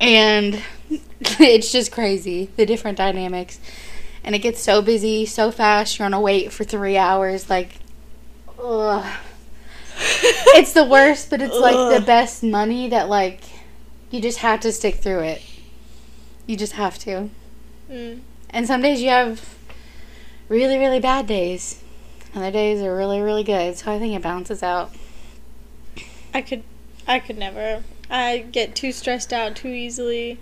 and 0.00 0.62
it's 1.20 1.72
just 1.72 1.92
crazy 1.92 2.50
the 2.56 2.66
different 2.66 2.98
dynamics. 2.98 3.58
And 4.24 4.34
it 4.34 4.40
gets 4.40 4.60
so 4.60 4.82
busy 4.82 5.24
so 5.24 5.52
fast. 5.52 5.98
You're 5.98 6.06
on 6.06 6.14
a 6.14 6.20
wait 6.20 6.52
for 6.52 6.64
three 6.64 6.96
hours. 6.96 7.48
Like, 7.48 7.76
ugh. 8.60 9.06
It's 9.98 10.72
the 10.72 10.84
worst, 10.84 11.30
but 11.30 11.40
it's 11.40 11.56
like 11.56 11.98
the 11.98 12.04
best 12.04 12.42
money 12.42 12.88
that 12.88 13.08
like 13.08 13.40
you 14.10 14.20
just 14.20 14.38
have 14.38 14.60
to 14.60 14.72
stick 14.72 14.96
through 14.96 15.20
it. 15.20 15.42
You 16.46 16.56
just 16.56 16.74
have 16.74 16.98
to. 17.00 17.30
Mm. 17.90 18.20
And 18.50 18.66
some 18.66 18.82
days 18.82 19.02
you 19.02 19.10
have 19.10 19.56
really, 20.48 20.78
really 20.78 21.00
bad 21.00 21.26
days. 21.26 21.82
Other 22.34 22.50
days 22.50 22.80
are 22.82 22.94
really, 22.94 23.20
really 23.20 23.44
good. 23.44 23.76
So 23.76 23.92
I 23.92 23.98
think 23.98 24.14
it 24.14 24.22
balances 24.22 24.62
out. 24.62 24.92
I 26.34 26.42
could, 26.42 26.62
I 27.06 27.18
could 27.18 27.38
never. 27.38 27.82
I 28.10 28.38
get 28.38 28.74
too 28.74 28.92
stressed 28.92 29.32
out 29.32 29.56
too 29.56 29.68
easily. 29.68 30.38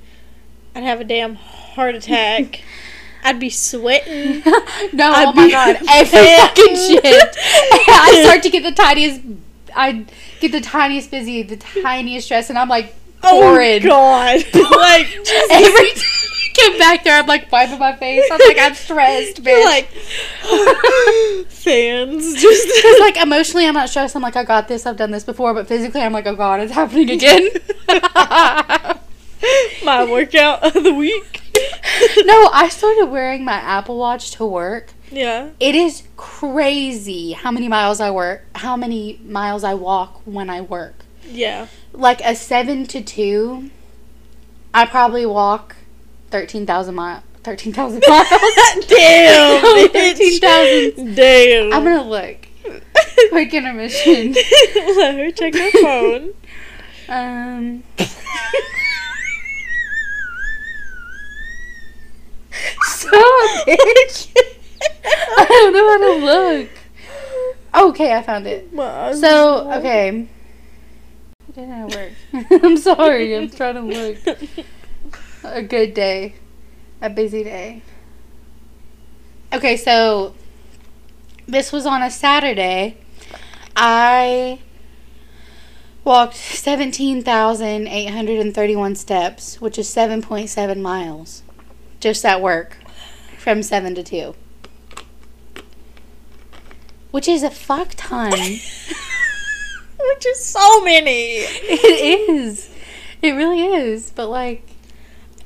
I'd 0.75 0.83
have 0.83 1.01
a 1.01 1.05
damn 1.05 1.37
heart 1.37 1.95
attack. 1.95 2.63
I'd 3.25 3.41
be 3.41 3.49
sweating. 3.49 4.43
no, 4.93 5.13
I'd 5.13 5.29
oh 5.29 5.33
my 5.33 5.47
be 5.47 5.51
god, 5.51 5.77
every 5.89 6.37
fucking 6.37 6.77
shit. 6.77 7.37
I 7.89 8.23
start 8.23 8.43
to 8.43 8.51
get 8.51 8.63
the 8.63 8.73
tiniest. 8.73 9.23
I 9.75 10.07
get 10.41 10.53
the 10.53 10.61
tiniest 10.61 11.11
busy, 11.11 11.43
the 11.43 11.57
tiniest 11.57 12.27
stress, 12.27 12.51
and 12.51 12.59
I'm 12.59 12.69
like 12.69 12.95
Oh 13.27 13.43
horrid. 13.43 13.83
God! 13.83 14.37
like 14.55 15.07
Every 15.51 15.91
time 15.91 16.03
I 16.03 16.51
get 16.53 16.79
back 16.79 17.05
there, 17.05 17.19
I'm 17.19 17.27
like 17.27 17.51
wiping 17.51 17.79
my 17.79 17.97
face. 17.97 18.23
I'm 18.31 18.39
like 18.39 18.59
I'm 18.61 18.75
stressed, 18.75 19.43
bitch. 19.43 19.65
Like 19.65 19.89
fans. 21.49 22.35
Just 22.41 22.69
Because 22.77 23.01
like 23.01 23.17
emotionally, 23.17 23.67
I'm 23.67 23.75
not 23.75 23.89
stressed. 23.89 24.15
I'm 24.15 24.23
like 24.23 24.37
I 24.37 24.45
got 24.45 24.69
this. 24.69 24.85
I've 24.87 24.97
done 24.97 25.11
this 25.11 25.25
before, 25.25 25.55
but 25.55 25.67
physically, 25.67 26.03
I'm 26.03 26.13
like 26.13 26.27
oh 26.27 26.37
god, 26.37 26.61
it's 26.61 26.73
happening 26.73 27.11
again. 27.11 27.49
my 29.85 30.05
workout 30.11 30.65
of 30.65 30.83
the 30.83 30.93
week. 30.93 31.41
no, 32.25 32.51
I 32.53 32.69
started 32.71 33.07
wearing 33.07 33.45
my 33.45 33.55
Apple 33.55 33.99
Watch 33.99 34.33
to 34.33 34.45
work. 34.47 34.93
Yeah. 35.15 35.51
It 35.61 35.75
is 35.75 36.03
crazy 36.17 37.33
how 37.33 37.51
many 37.51 37.69
miles 37.69 38.01
I 38.01 38.11
work, 38.11 38.45
how 38.57 38.77
many 38.77 39.21
miles 39.25 39.65
I 39.65 39.75
walk 39.75 40.21
when 40.25 40.51
I 40.51 40.61
work. 40.61 41.05
Yeah. 41.29 41.69
Like 41.93 42.21
a 42.23 42.35
7 42.35 42.87
to 42.89 43.01
2, 43.01 43.71
I 44.73 44.87
probably 44.87 45.25
walk 45.27 45.77
13,000 46.31 46.95
miles. 46.95 47.23
13,000 47.45 48.03
miles. 48.09 48.29
Damn. 48.89 49.63
No, 49.63 49.89
bitch. 49.95 50.41
13,000. 50.41 51.15
Damn. 51.15 51.73
I'm 51.73 51.85
gonna 51.85 52.03
look. 52.03 52.37
Quick 53.31 53.53
intermission. 53.53 54.33
Let 54.97 55.15
her 55.17 55.31
check 55.31 55.55
her 55.55 55.71
phone. 55.73 56.33
Um. 57.09 57.83
so 62.83 63.11
bitch. 63.67 64.54
I 65.05 65.47
don't 65.49 65.73
know 65.73 65.89
how 65.89 65.99
to 65.99 66.15
look. 66.25 66.71
Okay, 67.75 68.15
I 68.15 68.23
found 68.23 68.47
it. 68.47 68.71
So 69.17 69.71
okay. 69.73 70.29
Did 71.55 71.71
I 71.71 71.85
work? 71.85 72.13
I'm 72.65 72.77
sorry. 72.77 73.37
I'm 73.37 73.51
trying 73.51 73.75
to 73.75 73.83
look. 73.83 74.19
A 75.45 75.63
good 75.63 75.95
day. 75.95 76.35
A 77.01 77.09
busy 77.11 77.45
day. 77.45 77.83
Okay, 79.53 79.77
so 79.77 80.35
this 81.47 81.71
was 81.71 81.87
on 81.87 82.03
a 82.03 82.11
Saturday. 82.11 82.97
I 83.77 84.59
walked 86.03 86.35
17,831 86.37 88.95
steps, 88.95 89.61
which 89.61 89.79
is 89.79 89.87
7.7 89.89 90.81
miles. 90.81 91.43
Just 92.01 92.25
at 92.25 92.41
work 92.43 92.79
from 93.39 93.63
7 93.63 93.95
to 93.95 94.03
2. 94.03 94.35
Which 97.15 97.29
is 97.29 97.45
a 97.45 97.51
fuck 97.51 97.93
ton. 97.97 98.33
Which 98.33 100.27
is 100.27 100.45
so 100.45 100.83
many. 100.85 101.37
it 101.39 102.29
is. 102.29 102.69
It 103.23 103.31
really 103.35 103.65
is. 103.65 104.11
But 104.11 104.31
like 104.31 104.67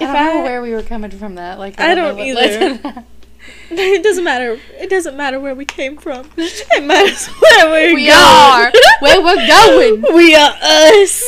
If 0.01 0.09
I 0.09 0.15
don't 0.15 0.35
know 0.37 0.41
I- 0.41 0.45
where 0.45 0.63
we 0.63 0.71
were 0.73 0.83
coming 0.83 1.11
from 1.11 1.35
that. 1.35 1.59
Like 1.59 1.79
I 1.79 1.95
don't 1.95 2.17
what 2.17 2.27
either. 2.27 2.41
led 2.41 2.77
to 2.77 2.83
that. 2.85 3.05
It 3.71 4.03
doesn't 4.03 4.25
matter. 4.25 4.59
It 4.79 4.89
doesn't 4.89 5.15
matter 5.17 5.39
where 5.39 5.55
we 5.55 5.67
came 5.67 5.99
from. 5.99 6.31
It 6.39 6.83
matters 6.85 7.27
where 7.27 7.71
we're 7.71 7.95
We 7.95 8.07
going. 8.07 8.17
are 8.17 8.73
where 9.01 9.21
we're 9.23 9.47
going. 9.47 10.15
We 10.15 10.35
are 10.35 10.55
us. 10.63 11.23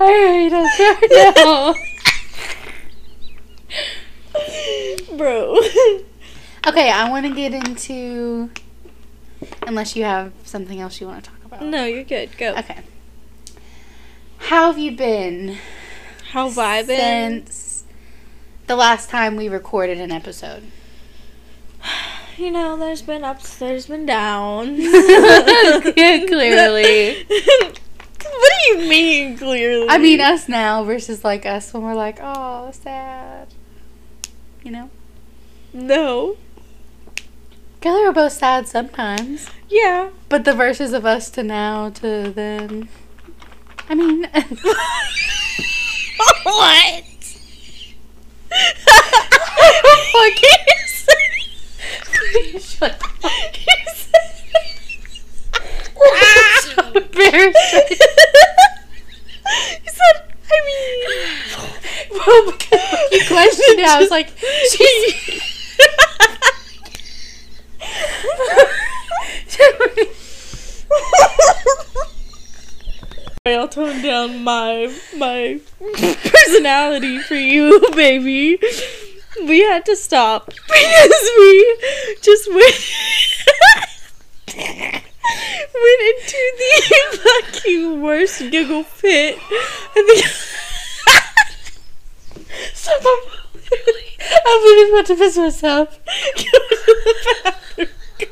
Alright, 0.00 0.52
us 0.52 0.80
right 0.80 1.34
now. 1.36 1.74
Bro. 5.16 5.60
Okay, 6.66 6.90
I 6.90 7.08
want 7.08 7.26
to 7.26 7.34
get 7.34 7.54
into. 7.54 8.50
Unless 9.66 9.96
you 9.96 10.04
have 10.04 10.32
something 10.44 10.80
else 10.80 11.00
you 11.00 11.06
want 11.06 11.24
to 11.24 11.30
talk 11.30 11.44
about. 11.44 11.62
No, 11.62 11.84
you're 11.84 12.04
good. 12.04 12.36
Go. 12.36 12.54
Okay. 12.56 12.80
How 14.38 14.66
have 14.66 14.78
you 14.78 14.92
been 14.92 15.58
How 16.32 16.48
have 16.48 16.58
I 16.58 16.82
been? 16.82 17.46
since 17.46 17.84
the 18.66 18.76
last 18.76 19.08
time 19.08 19.36
we 19.36 19.48
recorded 19.48 19.98
an 19.98 20.10
episode? 20.12 20.64
You 22.36 22.50
know, 22.50 22.74
there's 22.78 23.02
been 23.02 23.22
ups, 23.22 23.58
there's 23.58 23.88
been 23.88 24.06
downs. 24.06 24.78
Yeah, 24.78 26.24
clearly. 26.26 27.26
what 27.28 27.80
do 28.16 28.68
you 28.68 28.88
mean, 28.88 29.36
clearly? 29.36 29.86
I 29.90 29.98
mean, 29.98 30.22
us 30.22 30.48
now 30.48 30.82
versus 30.82 31.22
like 31.22 31.44
us 31.44 31.74
when 31.74 31.82
we're 31.82 31.92
like, 31.92 32.18
oh, 32.22 32.70
sad. 32.72 33.48
You 34.62 34.70
know? 34.70 34.90
no. 35.74 36.38
Kelly 37.80 38.02
we're 38.02 38.12
both 38.12 38.32
sad 38.32 38.68
sometimes. 38.68 39.48
Yeah. 39.68 40.10
But 40.28 40.44
the 40.44 40.52
verses 40.52 40.92
of 40.92 41.04
us 41.06 41.30
to 41.30 41.42
now 41.42 41.88
to 41.90 42.30
then. 42.30 42.88
I 43.88 43.94
mean. 43.94 44.26
what? 46.42 47.04
Fuck 50.12 50.42
you 50.42 50.50
Shut 52.60 52.92
up. 52.92 53.00
Ah. 56.02 56.90
Embarrassing. 56.94 57.90
you 57.90 57.96
said, 59.86 60.16
I 60.50 60.52
mean. 60.66 60.98
well, 62.12 62.42
because 62.50 63.12
you 63.12 63.20
questioned 63.26 63.78
it, 63.78 63.88
I 63.88 64.00
was 64.00 64.10
like, 64.10 64.28
she's. 64.70 65.14
I'll 73.46 73.68
tone 73.68 74.02
down 74.02 74.44
my 74.44 74.94
my 75.16 75.58
personality 75.78 77.18
for 77.20 77.34
you, 77.34 77.80
baby. 77.94 78.58
We 79.46 79.60
had 79.60 79.86
to 79.86 79.96
stop 79.96 80.46
because 80.46 81.30
we 81.38 81.78
just 82.20 82.52
went 82.52 82.74
went 85.74 86.02
into 86.02 86.52
the 86.58 87.18
fucking 87.18 88.02
worst 88.02 88.50
giggle 88.50 88.84
fit. 88.84 89.38
I 89.50 90.02
think 90.06 90.26
So 92.74 92.92
I'm 92.92 93.39
literally, 93.70 94.18
I'm 94.46 94.60
literally 94.62 94.90
about 94.90 95.06
to 95.06 95.16
piss 95.16 95.36
myself. 95.36 95.98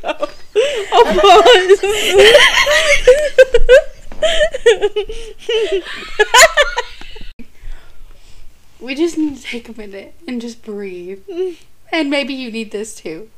Go. 0.02 0.12
Pause. 1.21 1.83
We 8.80 8.95
just 8.95 9.18
need 9.18 9.37
to 9.37 9.42
take 9.42 9.68
a 9.68 9.76
minute 9.76 10.14
and 10.26 10.40
just 10.40 10.62
breathe. 10.62 11.23
And 11.90 12.11
maybe 12.11 12.33
you 12.33 12.50
need 12.50 12.71
this 12.71 12.95
too. 12.95 13.28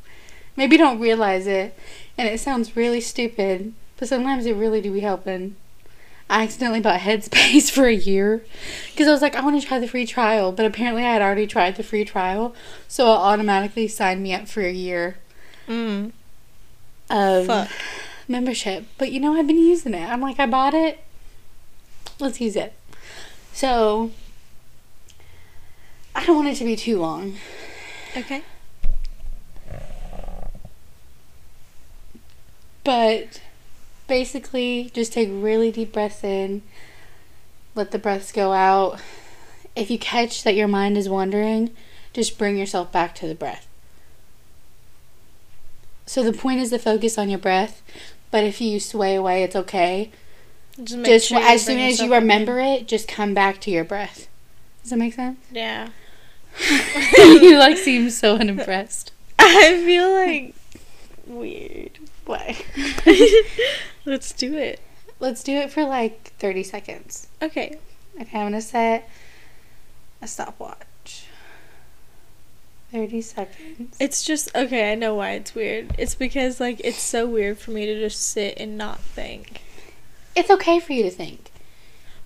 Maybe 0.56 0.76
you 0.76 0.82
don't 0.82 1.00
realize 1.00 1.46
it, 1.46 1.74
and 2.18 2.28
it 2.28 2.40
sounds 2.40 2.76
really 2.76 3.00
stupid, 3.00 3.72
but 3.96 4.08
sometimes 4.08 4.44
it 4.44 4.54
really 4.54 4.80
do 4.80 4.92
be 4.92 5.00
helping. 5.00 5.56
I 6.30 6.44
accidentally 6.44 6.80
bought 6.80 7.00
Headspace 7.00 7.70
for 7.74 7.86
a 7.86 7.92
year 7.94 8.44
because 8.92 9.08
I 9.08 9.10
was 9.10 9.20
like, 9.20 9.34
I 9.34 9.40
want 9.42 9.60
to 9.60 9.66
try 9.66 9.78
the 9.80 9.88
free 9.88 10.06
trial, 10.06 10.52
but 10.52 10.64
apparently 10.64 11.04
I 11.04 11.12
had 11.12 11.22
already 11.22 11.46
tried 11.46 11.74
the 11.76 11.82
free 11.82 12.04
trial, 12.04 12.54
so 12.86 13.06
it 13.12 13.16
automatically 13.16 13.88
signed 13.88 14.22
me 14.22 14.32
up 14.32 14.46
for 14.48 14.62
a 14.62 14.72
year 14.72 15.16
Mm. 15.68 16.12
of 17.10 17.46
Fuck. 17.46 17.68
membership. 18.28 18.84
But 18.96 19.10
you 19.12 19.18
know, 19.20 19.34
I've 19.34 19.46
been 19.46 19.58
using 19.58 19.92
it. 19.94 20.08
I'm 20.08 20.20
like, 20.20 20.38
I 20.40 20.46
bought 20.46 20.72
it. 20.74 21.02
Let's 22.18 22.40
use 22.40 22.54
it. 22.56 22.74
So 23.52 24.10
I 26.14 26.24
don't 26.26 26.36
want 26.36 26.48
it 26.48 26.54
to 26.56 26.64
be 26.64 26.76
too 26.76 26.98
long. 27.00 27.36
Okay. 28.16 28.42
But 32.84 33.40
basically 34.10 34.90
just 34.92 35.12
take 35.12 35.28
really 35.30 35.70
deep 35.70 35.92
breaths 35.92 36.24
in, 36.24 36.62
let 37.76 37.92
the 37.92 37.98
breaths 37.98 38.32
go 38.32 38.52
out. 38.52 39.00
If 39.76 39.88
you 39.88 39.98
catch 39.98 40.42
that 40.42 40.56
your 40.56 40.66
mind 40.66 40.98
is 40.98 41.08
wandering, 41.08 41.70
just 42.12 42.36
bring 42.36 42.58
yourself 42.58 42.90
back 42.90 43.14
to 43.14 43.28
the 43.28 43.36
breath. 43.36 43.68
So 46.06 46.24
the 46.24 46.32
point 46.32 46.58
is 46.58 46.70
to 46.70 46.78
focus 46.80 47.16
on 47.18 47.30
your 47.30 47.38
breath, 47.38 47.82
but 48.32 48.42
if 48.42 48.60
you 48.60 48.80
sway 48.80 49.14
away, 49.14 49.44
it's 49.44 49.54
okay. 49.54 50.10
Just, 50.82 51.04
Just 51.04 51.28
sure 51.28 51.38
as 51.38 51.64
soon 51.64 51.78
as 51.78 52.00
you 52.00 52.06
yourself 52.06 52.22
in. 52.22 52.22
remember 52.22 52.58
it, 52.58 52.88
just 52.88 53.06
come 53.06 53.32
back 53.32 53.60
to 53.60 53.70
your 53.70 53.84
breath. 53.84 54.26
Does 54.82 54.90
that 54.90 54.96
make 54.96 55.14
sense? 55.14 55.38
Yeah. 55.52 55.90
you 57.16 57.56
like 57.56 57.78
seem 57.78 58.10
so 58.10 58.34
unimpressed. 58.34 59.12
I 59.38 59.80
feel 59.84 60.10
like 60.10 60.54
weird. 61.28 62.00
Why? 62.26 62.56
Let's 64.04 64.32
do 64.32 64.54
it. 64.54 64.80
Let's 65.18 65.42
do 65.42 65.52
it 65.56 65.70
for 65.70 65.84
like 65.84 66.32
30 66.38 66.62
seconds. 66.62 67.28
Okay. 67.42 67.78
Okay, 68.20 68.38
I'm 68.38 68.46
gonna 68.46 68.60
set 68.60 69.08
a 70.20 70.26
stopwatch. 70.26 71.26
30 72.92 73.20
seconds. 73.20 73.96
It's 74.00 74.24
just 74.24 74.54
okay, 74.54 74.90
I 74.90 74.94
know 74.94 75.14
why 75.14 75.32
it's 75.32 75.54
weird. 75.54 75.94
It's 75.98 76.14
because 76.14 76.58
like 76.60 76.80
it's 76.82 77.00
so 77.00 77.26
weird 77.26 77.58
for 77.58 77.70
me 77.70 77.86
to 77.86 77.98
just 77.98 78.20
sit 78.20 78.58
and 78.58 78.76
not 78.76 79.00
think. 79.00 79.62
It's 80.34 80.50
okay 80.50 80.80
for 80.80 80.92
you 80.92 81.02
to 81.04 81.10
think. 81.10 81.50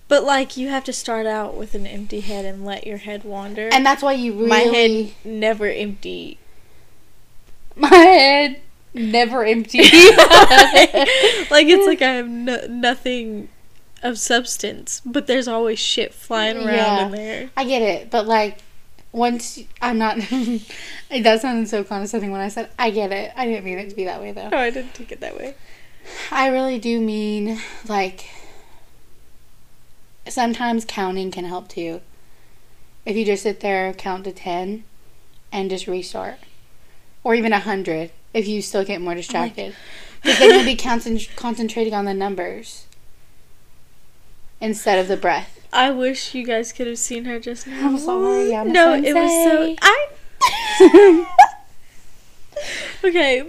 But 0.07 0.23
like 0.23 0.57
you 0.57 0.69
have 0.69 0.83
to 0.85 0.93
start 0.93 1.25
out 1.25 1.55
with 1.55 1.75
an 1.75 1.85
empty 1.85 2.21
head 2.21 2.45
and 2.45 2.65
let 2.65 2.85
your 2.85 2.97
head 2.97 3.23
wander. 3.23 3.69
And 3.71 3.85
that's 3.85 4.01
why 4.01 4.13
you 4.13 4.33
really. 4.33 4.47
my 4.47 4.59
head 4.59 5.11
never 5.23 5.67
empty. 5.67 6.39
My 7.75 7.89
head 7.89 8.61
never 8.95 9.45
empty. 9.45 9.79
like 9.83 11.67
it's 11.67 11.87
like 11.87 12.01
I 12.01 12.13
have 12.13 12.29
no- 12.29 12.65
nothing 12.67 13.49
of 14.03 14.17
substance, 14.17 15.01
but 15.05 15.27
there's 15.27 15.47
always 15.47 15.79
shit 15.79 16.13
flying 16.13 16.57
around 16.57 16.67
Yeah. 16.67 17.05
in 17.05 17.11
there. 17.11 17.49
I 17.57 17.63
get 17.65 17.81
it, 17.81 18.09
but 18.11 18.25
like, 18.27 18.59
once 19.11 19.59
I'm 19.81 19.97
not. 19.97 20.17
It 21.07 21.21
that 21.21 21.39
sounded 21.39 21.69
so 21.69 21.83
condescending 21.83 22.31
when 22.31 22.41
I 22.41 22.47
said 22.47 22.69
I 22.79 22.89
get 22.89 23.11
it. 23.11 23.31
I 23.35 23.45
didn't 23.45 23.63
mean 23.63 23.77
it 23.77 23.89
to 23.91 23.95
be 23.95 24.05
that 24.05 24.19
way 24.19 24.31
though. 24.31 24.49
Oh, 24.51 24.57
I 24.57 24.71
didn't 24.71 24.95
take 24.95 25.11
it 25.11 25.19
that 25.21 25.37
way. 25.37 25.53
I 26.31 26.47
really 26.47 26.79
do 26.79 26.99
mean 26.99 27.59
like. 27.87 28.25
Sometimes 30.27 30.85
counting 30.85 31.29
can 31.29 31.45
help 31.45 31.67
too. 31.67 32.01
If 33.05 33.15
you 33.15 33.23
just 33.23 33.43
sit 33.43 33.59
there, 33.59 33.93
count 33.93 34.23
to 34.23 34.31
10, 34.31 34.83
and 35.51 35.69
just 35.69 35.85
restart. 35.85 36.39
Or 37.23 37.35
even 37.35 37.53
a 37.53 37.57
100 37.57 38.09
if 38.35 38.47
you 38.47 38.61
still 38.61 38.83
get 38.83 39.01
more 39.01 39.13
oh 39.13 39.15
distracted. 39.15 39.73
Because 40.21 40.39
then 40.39 40.49
you'll 40.51 40.65
be 40.65 40.75
concent- 40.89 41.29
concentrating 41.35 41.93
on 41.93 42.05
the 42.05 42.13
numbers 42.13 42.85
instead 44.59 44.99
of 44.99 45.07
the 45.07 45.17
breath. 45.17 45.65
I 45.71 45.89
wish 45.91 46.35
you 46.35 46.45
guys 46.45 46.71
could 46.71 46.87
have 46.87 46.99
seen 46.99 47.25
her 47.25 47.39
just 47.39 47.65
now. 47.65 47.87
I'm 47.87 47.97
sorry, 47.97 48.55
I'm 48.55 48.71
no, 48.71 48.93
it 48.93 49.13
was 49.13 49.31
so. 49.31 49.75
I. 49.81 50.07
okay. 53.03 53.43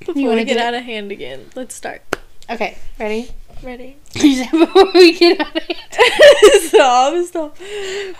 Before 0.00 0.14
wanna 0.14 0.36
we 0.36 0.44
get 0.44 0.54
do 0.54 0.58
it? 0.58 0.62
out 0.62 0.74
of 0.74 0.82
hand 0.84 1.10
again, 1.10 1.46
let's 1.54 1.74
start. 1.74 2.02
Okay, 2.50 2.76
ready? 2.98 3.30
Ready? 3.62 3.96
Before 4.12 4.92
we 4.94 5.18
get 5.18 5.40
out 5.40 5.56
of 5.56 5.62
here. 5.62 6.60
stop! 6.68 7.24
Stop! 7.24 7.56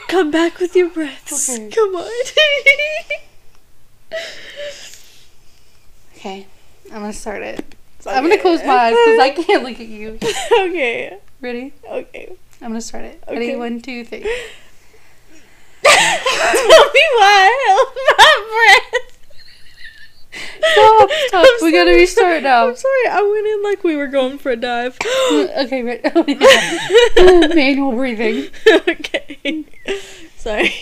Come 0.08 0.30
back 0.30 0.58
with 0.58 0.74
your 0.74 0.88
breaths. 0.90 1.48
Okay. 1.48 1.70
Come 1.70 1.96
on. 1.96 2.10
Okay, 6.26 6.44
I'm 6.86 7.02
gonna 7.02 7.12
start 7.12 7.42
it. 7.42 7.76
I'm 8.04 8.24
gonna 8.24 8.36
close 8.42 8.60
my 8.64 8.74
eyes 8.74 8.94
because 8.94 9.20
I 9.20 9.30
can't 9.30 9.62
look 9.62 9.78
at 9.78 9.86
you. 9.86 10.18
okay. 10.58 11.18
Ready? 11.40 11.72
Okay. 11.88 12.32
I'm 12.60 12.70
gonna 12.70 12.80
start 12.80 13.04
it. 13.04 13.22
Okay. 13.28 13.38
Ready? 13.38 13.54
One, 13.54 13.80
two, 13.80 14.04
three. 14.04 14.22
Tell 14.22 14.28
me 15.86 17.04
why 17.14 17.46
I 17.46 17.52
held 17.68 17.88
my 18.18 18.34
breath. 18.90 19.12
Stop, 20.72 21.10
stop. 21.28 21.46
I'm 21.46 21.64
We 21.64 21.70
gotta 21.70 21.90
sorry. 21.90 22.00
restart 22.00 22.42
now. 22.42 22.70
I'm 22.70 22.76
sorry. 22.76 23.06
I 23.08 23.22
went 23.22 23.46
in 23.46 23.62
like 23.62 23.84
we 23.84 23.94
were 23.94 24.08
going 24.08 24.38
for 24.38 24.50
a 24.50 24.56
dive. 24.56 24.98
okay, 25.32 25.82
ready? 25.84 26.02
Oh, 27.18 27.48
Manual 27.54 27.92
breathing. 27.92 28.48
okay. 28.66 29.64
Sorry. 30.38 30.74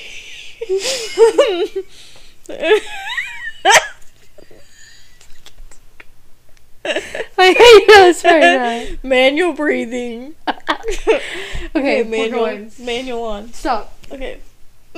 I 7.38 7.52
hate 7.52 7.86
this 7.86 8.24
right 8.24 8.40
now. 8.40 8.86
Manual 9.02 9.52
breathing. 9.54 10.34
Okay, 11.76 12.04
we're 12.04 12.30
manual. 12.30 12.70
Manual 12.78 13.24
on. 13.24 13.52
Stop. 13.52 13.98
Okay. 14.12 14.38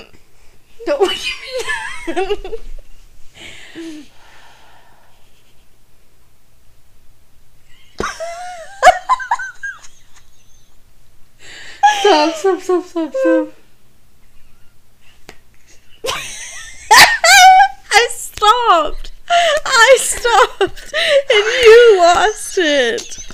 Don't 0.87 1.01
look 1.01 1.13
at 1.13 2.17
me. 2.17 2.57
Stop, 12.01 12.35
stop, 12.35 12.61
stop, 12.61 12.85
stop, 12.85 13.13
stop. 13.15 13.49
I 17.91 18.09
stopped. 18.11 19.06
I 19.29 19.97
stopped, 20.01 20.93
and 21.31 21.45
you 21.65 21.99
lost 21.99 22.59
it. 22.59 23.26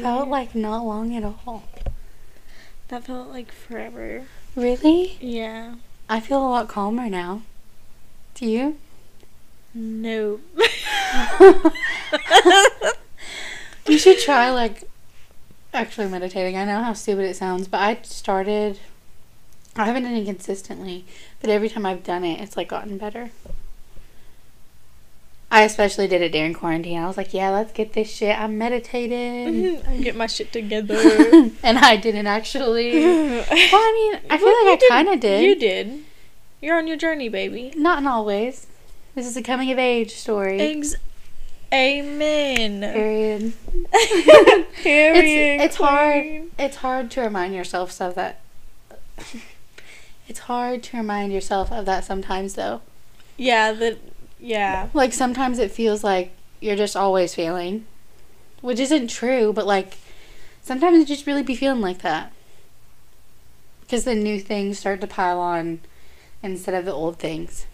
Felt 0.00 0.28
like 0.28 0.54
not 0.54 0.84
long 0.84 1.14
at 1.16 1.24
all. 1.24 1.64
That 2.88 3.04
felt 3.04 3.28
like 3.28 3.52
forever. 3.52 4.24
Really? 4.56 5.16
Yeah. 5.20 5.76
I 6.08 6.20
feel 6.20 6.38
a 6.38 6.48
lot 6.48 6.68
calmer 6.68 7.08
now. 7.08 7.42
Do 8.34 8.46
you? 8.46 8.78
No. 9.74 10.40
You 13.90 13.98
should 13.98 14.20
try 14.20 14.50
like 14.52 14.84
actually 15.74 16.08
meditating. 16.08 16.56
I 16.56 16.64
know 16.64 16.82
how 16.82 16.92
stupid 16.92 17.24
it 17.24 17.36
sounds, 17.36 17.68
but 17.68 17.80
I 17.80 17.98
started 18.02 18.78
I 19.76 19.86
haven't 19.86 20.02
done 20.02 20.14
it 20.14 20.24
consistently, 20.24 21.04
but 21.40 21.50
every 21.50 21.68
time 21.68 21.86
I've 21.86 22.02
done 22.02 22.24
it, 22.24 22.40
it's 22.40 22.56
like 22.56 22.68
gotten 22.68 22.98
better. 22.98 23.30
I 25.52 25.62
especially 25.62 26.06
did 26.06 26.22
it 26.22 26.30
during 26.30 26.54
quarantine. 26.54 26.98
I 26.98 27.06
was 27.08 27.16
like, 27.16 27.34
yeah, 27.34 27.50
let's 27.50 27.72
get 27.72 27.92
this 27.92 28.08
shit. 28.08 28.38
I'm 28.38 28.56
meditating. 28.56 29.84
I 29.88 29.96
get 29.98 30.14
my 30.14 30.26
shit 30.26 30.52
together. 30.52 30.94
and 31.62 31.78
I 31.78 31.96
didn't 31.96 32.26
actually. 32.28 32.92
Well, 33.40 33.44
I 33.50 33.92
mean, 34.12 34.20
I 34.30 34.38
feel 34.38 34.46
Well, 34.46 34.70
like 34.70 34.82
I 34.84 34.88
kind 34.88 35.08
of 35.08 35.20
did. 35.20 35.42
You 35.42 35.56
did. 35.56 36.04
You're 36.60 36.76
on 36.78 36.86
your 36.86 36.96
journey, 36.96 37.28
baby. 37.28 37.72
Not 37.76 37.98
in 37.98 38.06
all 38.06 38.24
ways. 38.24 38.66
This 39.14 39.26
is 39.26 39.36
a 39.36 39.42
coming 39.42 39.70
of 39.72 39.78
age 39.78 40.12
story. 40.12 40.60
Eggs. 40.60 40.94
Amen. 41.72 42.80
Period. 42.80 43.52
Period. 44.82 45.60
it's 45.62 45.76
hard. 45.76 46.42
It's 46.58 46.76
hard 46.76 47.10
to 47.12 47.20
remind 47.22 47.54
yourself 47.54 48.00
of 48.00 48.14
that. 48.14 48.40
It's 50.28 50.40
hard 50.40 50.82
to 50.84 50.96
remind 50.96 51.32
yourself 51.32 51.72
of 51.72 51.86
that 51.86 52.04
sometimes, 52.04 52.54
though. 52.54 52.82
Yeah, 53.36 53.72
that. 53.72 53.98
Yeah. 54.40 54.88
Like 54.94 55.12
sometimes 55.12 55.58
it 55.58 55.70
feels 55.70 56.02
like 56.02 56.32
you're 56.60 56.76
just 56.76 56.96
always 56.96 57.34
failing, 57.34 57.86
which 58.60 58.80
isn't 58.80 59.08
true. 59.08 59.52
But 59.52 59.66
like 59.66 59.98
sometimes 60.62 60.98
you 60.98 61.04
just 61.04 61.26
really 61.26 61.42
be 61.42 61.56
feeling 61.56 61.80
like 61.80 62.02
that 62.02 62.32
because 63.80 64.04
the 64.04 64.14
new 64.14 64.38
things 64.38 64.78
start 64.78 65.00
to 65.00 65.06
pile 65.06 65.40
on 65.40 65.80
instead 66.42 66.74
of 66.74 66.84
the 66.84 66.92
old 66.92 67.18
things. 67.18 67.66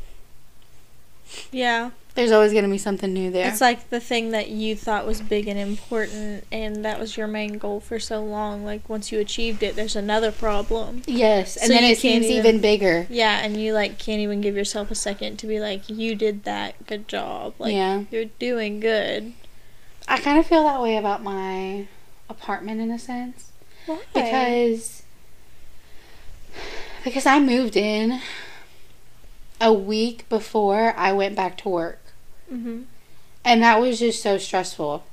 Yeah. 1.52 1.90
There's 2.14 2.32
always 2.32 2.52
going 2.52 2.64
to 2.64 2.70
be 2.70 2.78
something 2.78 3.12
new 3.12 3.30
there. 3.30 3.46
It's 3.46 3.60
like 3.60 3.90
the 3.90 4.00
thing 4.00 4.30
that 4.30 4.48
you 4.48 4.74
thought 4.74 5.06
was 5.06 5.20
big 5.20 5.48
and 5.48 5.58
important, 5.58 6.44
and 6.50 6.82
that 6.82 6.98
was 6.98 7.14
your 7.18 7.26
main 7.26 7.58
goal 7.58 7.78
for 7.78 7.98
so 7.98 8.24
long. 8.24 8.64
Like 8.64 8.88
once 8.88 9.12
you 9.12 9.20
achieved 9.20 9.62
it, 9.62 9.76
there's 9.76 9.94
another 9.96 10.32
problem. 10.32 11.02
yes, 11.06 11.56
and 11.58 11.66
So 11.66 11.74
then 11.74 11.84
it 11.84 11.98
seems 11.98 12.24
even- 12.24 12.36
even 12.46 12.60
bigger. 12.62 13.06
Yeah, 13.10 13.40
and 13.44 13.58
you 13.60 13.74
like 13.74 13.98
can't 13.98 14.20
even 14.20 14.40
give 14.40 14.56
yourself 14.56 14.90
a 14.90 14.94
second 14.94 15.36
to 15.40 15.46
be 15.46 15.60
like, 15.60 15.90
you 15.90 16.14
did 16.14 16.44
that, 16.44 16.86
good 16.86 17.06
job. 17.06 17.52
Like 17.58 17.74
Yeah. 17.74 18.04
you're 18.10 18.24
doing 18.38 18.80
good. 18.80 19.34
I 20.08 20.16
kind 20.18 20.38
of 20.38 20.46
feel 20.46 20.64
that 20.64 20.80
way 20.80 20.96
about 20.96 21.22
my 21.22 21.86
apartment 22.30 22.80
in 22.80 22.90
a 22.90 22.98
sense. 22.98 23.52
Why? 23.84 24.00
because 24.14 25.02
because 27.04 27.26
I 27.26 27.40
moved 27.40 27.76
in 27.76 28.20
a 29.60 29.72
week 29.72 30.28
before 30.28 30.94
I 30.96 31.12
went 31.12 31.36
back 31.36 31.56
to 31.58 31.68
work. 31.68 32.00
hmm 32.48 32.82
And 33.44 33.62
that 33.62 33.80
was 33.80 33.98
just 33.98 34.22
so 34.22 34.38
stressful. 34.38 35.04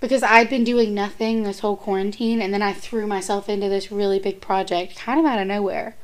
Because 0.00 0.22
I'd 0.22 0.50
been 0.50 0.64
doing 0.64 0.94
nothing 0.94 1.42
this 1.42 1.60
whole 1.60 1.76
quarantine 1.76 2.42
and 2.42 2.52
then 2.52 2.62
I 2.62 2.72
threw 2.72 3.06
myself 3.06 3.48
into 3.48 3.68
this 3.68 3.90
really 3.90 4.18
big 4.18 4.40
project 4.40 4.96
kind 4.96 5.18
of 5.18 5.26
out 5.26 5.38
of 5.38 5.46
nowhere. 5.46 5.96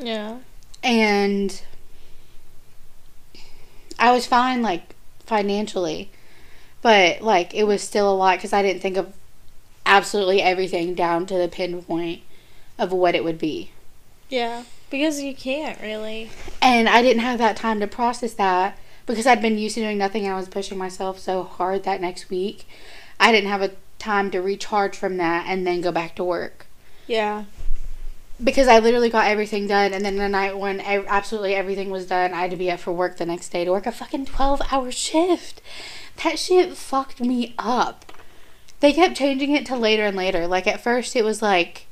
Yeah. 0.00 0.38
And 0.82 1.62
I 3.98 4.12
was 4.12 4.26
fine 4.26 4.62
like 4.62 4.94
financially. 5.20 6.10
But 6.82 7.22
like 7.22 7.54
it 7.54 7.64
was 7.64 7.82
still 7.82 8.10
a 8.10 8.14
lot 8.14 8.40
cuz 8.40 8.52
I 8.52 8.62
didn't 8.62 8.82
think 8.82 8.96
of 8.96 9.14
absolutely 9.86 10.42
everything 10.42 10.94
down 10.94 11.26
to 11.26 11.34
the 11.34 11.48
pinpoint 11.48 12.22
of 12.78 12.92
what 12.92 13.14
it 13.14 13.24
would 13.24 13.38
be. 13.38 13.70
Yeah. 14.28 14.64
Because 14.92 15.22
you 15.22 15.34
can't 15.34 15.80
really. 15.80 16.28
And 16.60 16.86
I 16.86 17.00
didn't 17.00 17.22
have 17.22 17.38
that 17.38 17.56
time 17.56 17.80
to 17.80 17.86
process 17.86 18.34
that 18.34 18.78
because 19.06 19.26
I'd 19.26 19.40
been 19.40 19.56
used 19.56 19.76
to 19.76 19.80
doing 19.80 19.96
nothing 19.96 20.24
and 20.24 20.34
I 20.34 20.36
was 20.36 20.50
pushing 20.50 20.76
myself 20.76 21.18
so 21.18 21.44
hard 21.44 21.84
that 21.84 22.02
next 22.02 22.28
week. 22.28 22.68
I 23.18 23.32
didn't 23.32 23.48
have 23.48 23.62
a 23.62 23.70
time 23.98 24.30
to 24.32 24.42
recharge 24.42 24.94
from 24.94 25.16
that 25.16 25.46
and 25.48 25.66
then 25.66 25.80
go 25.80 25.92
back 25.92 26.14
to 26.16 26.24
work. 26.24 26.66
Yeah. 27.06 27.44
Because 28.44 28.68
I 28.68 28.80
literally 28.80 29.08
got 29.08 29.28
everything 29.28 29.66
done 29.66 29.94
and 29.94 30.04
then 30.04 30.16
the 30.16 30.28
night 30.28 30.58
when 30.58 30.78
ev- 30.80 31.06
absolutely 31.08 31.54
everything 31.54 31.88
was 31.88 32.06
done, 32.06 32.34
I 32.34 32.42
had 32.42 32.50
to 32.50 32.56
be 32.58 32.70
up 32.70 32.80
for 32.80 32.92
work 32.92 33.16
the 33.16 33.24
next 33.24 33.48
day 33.48 33.64
to 33.64 33.70
work 33.70 33.86
a 33.86 33.92
fucking 33.92 34.26
12 34.26 34.60
hour 34.70 34.92
shift. 34.92 35.62
That 36.22 36.38
shit 36.38 36.76
fucked 36.76 37.18
me 37.18 37.54
up. 37.58 38.12
They 38.80 38.92
kept 38.92 39.16
changing 39.16 39.56
it 39.56 39.64
to 39.66 39.76
later 39.76 40.04
and 40.04 40.18
later. 40.18 40.46
Like 40.46 40.66
at 40.66 40.82
first 40.82 41.16
it 41.16 41.24
was 41.24 41.40
like 41.40 41.86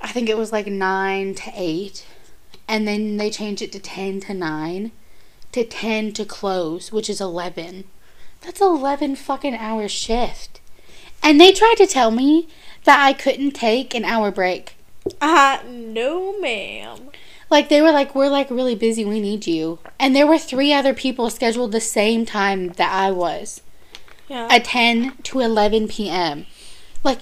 I 0.00 0.08
think 0.12 0.28
it 0.28 0.36
was 0.36 0.52
like 0.52 0.66
9 0.66 1.34
to 1.34 1.50
8 1.54 2.06
and 2.68 2.86
then 2.86 3.16
they 3.16 3.30
changed 3.30 3.62
it 3.62 3.72
to 3.72 3.78
10 3.78 4.20
to 4.22 4.34
9 4.34 4.92
to 5.52 5.64
10 5.64 6.12
to 6.12 6.24
close, 6.24 6.92
which 6.92 7.08
is 7.08 7.20
11. 7.20 7.84
That's 8.42 8.60
11 8.60 9.16
fucking 9.16 9.54
hour 9.54 9.88
shift. 9.88 10.60
And 11.22 11.40
they 11.40 11.52
tried 11.52 11.76
to 11.78 11.86
tell 11.86 12.10
me 12.10 12.48
that 12.84 13.00
I 13.04 13.12
couldn't 13.12 13.52
take 13.52 13.94
an 13.94 14.04
hour 14.04 14.30
break. 14.30 14.76
Uh, 15.20 15.58
no, 15.68 16.38
ma'am. 16.40 17.10
Like 17.48 17.68
they 17.68 17.80
were 17.80 17.92
like, 17.92 18.14
we're 18.14 18.28
like 18.28 18.50
really 18.50 18.74
busy. 18.74 19.04
We 19.04 19.20
need 19.20 19.46
you. 19.46 19.78
And 19.98 20.14
there 20.14 20.26
were 20.26 20.38
three 20.38 20.72
other 20.72 20.92
people 20.92 21.30
scheduled 21.30 21.72
the 21.72 21.80
same 21.80 22.26
time 22.26 22.68
that 22.70 22.92
I 22.92 23.10
was 23.12 23.62
Yeah. 24.28 24.48
at 24.50 24.64
10 24.64 25.16
to 25.22 25.40
11 25.40 25.88
p.m. 25.88 26.46
Like, 27.04 27.20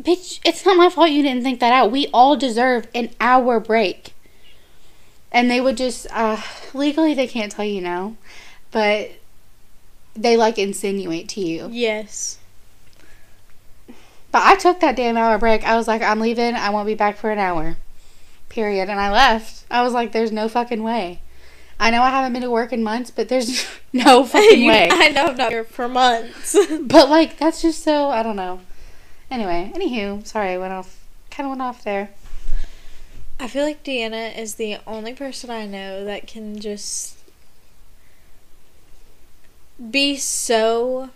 bitch, 0.00 0.40
it's 0.44 0.64
not 0.66 0.76
my 0.76 0.88
fault 0.88 1.10
you 1.10 1.22
didn't 1.22 1.42
think 1.42 1.60
that 1.60 1.72
out. 1.72 1.90
We 1.90 2.08
all 2.12 2.36
deserve 2.36 2.86
an 2.94 3.10
hour 3.20 3.60
break. 3.60 4.12
And 5.32 5.50
they 5.50 5.60
would 5.60 5.76
just, 5.76 6.06
uh, 6.12 6.40
legally 6.72 7.12
they 7.14 7.26
can't 7.26 7.52
tell 7.52 7.64
you 7.64 7.80
no, 7.80 8.16
but 8.70 9.10
they 10.14 10.36
like 10.36 10.58
insinuate 10.58 11.28
to 11.30 11.40
you. 11.40 11.68
yes. 11.70 12.38
But 14.32 14.42
I 14.42 14.56
took 14.56 14.80
that 14.80 14.96
damn 14.96 15.16
hour 15.16 15.38
break. 15.38 15.64
I 15.64 15.76
was 15.76 15.88
like, 15.88 16.02
I'm 16.02 16.20
leaving. 16.20 16.54
I 16.56 16.68
won't 16.68 16.86
be 16.86 16.94
back 16.94 17.16
for 17.16 17.30
an 17.30 17.38
hour. 17.38 17.78
Period. 18.50 18.90
And 18.90 19.00
I 19.00 19.10
left. 19.10 19.64
I 19.70 19.82
was 19.82 19.94
like, 19.94 20.12
there's 20.12 20.32
no 20.32 20.46
fucking 20.46 20.82
way. 20.82 21.20
I 21.80 21.90
know 21.90 22.02
I 22.02 22.10
haven't 22.10 22.34
been 22.34 22.42
to 22.42 22.50
work 22.50 22.70
in 22.72 22.82
months, 22.82 23.10
but 23.10 23.30
there's 23.30 23.66
no 23.94 24.24
fucking 24.26 24.66
way. 24.66 24.88
I 24.90 25.08
know 25.10 25.26
I'm 25.28 25.36
not 25.36 25.50
here 25.50 25.64
for 25.64 25.88
months. 25.88 26.54
But 26.82 27.08
like, 27.08 27.38
that's 27.38 27.62
just 27.62 27.82
so 27.82 28.10
I 28.10 28.22
don't 28.22 28.36
know. 28.36 28.60
Anyway, 29.30 29.72
anywho, 29.74 30.26
sorry, 30.26 30.50
I 30.50 30.58
went 30.58 30.72
off. 30.72 31.04
Kind 31.30 31.46
of 31.46 31.50
went 31.50 31.62
off 31.62 31.82
there. 31.82 32.10
I 33.38 33.48
feel 33.48 33.64
like 33.64 33.84
Deanna 33.84 34.36
is 34.36 34.54
the 34.54 34.78
only 34.86 35.12
person 35.12 35.50
I 35.50 35.66
know 35.66 36.04
that 36.04 36.26
can 36.26 36.58
just 36.58 37.18
be 39.90 40.16
so 40.16 41.10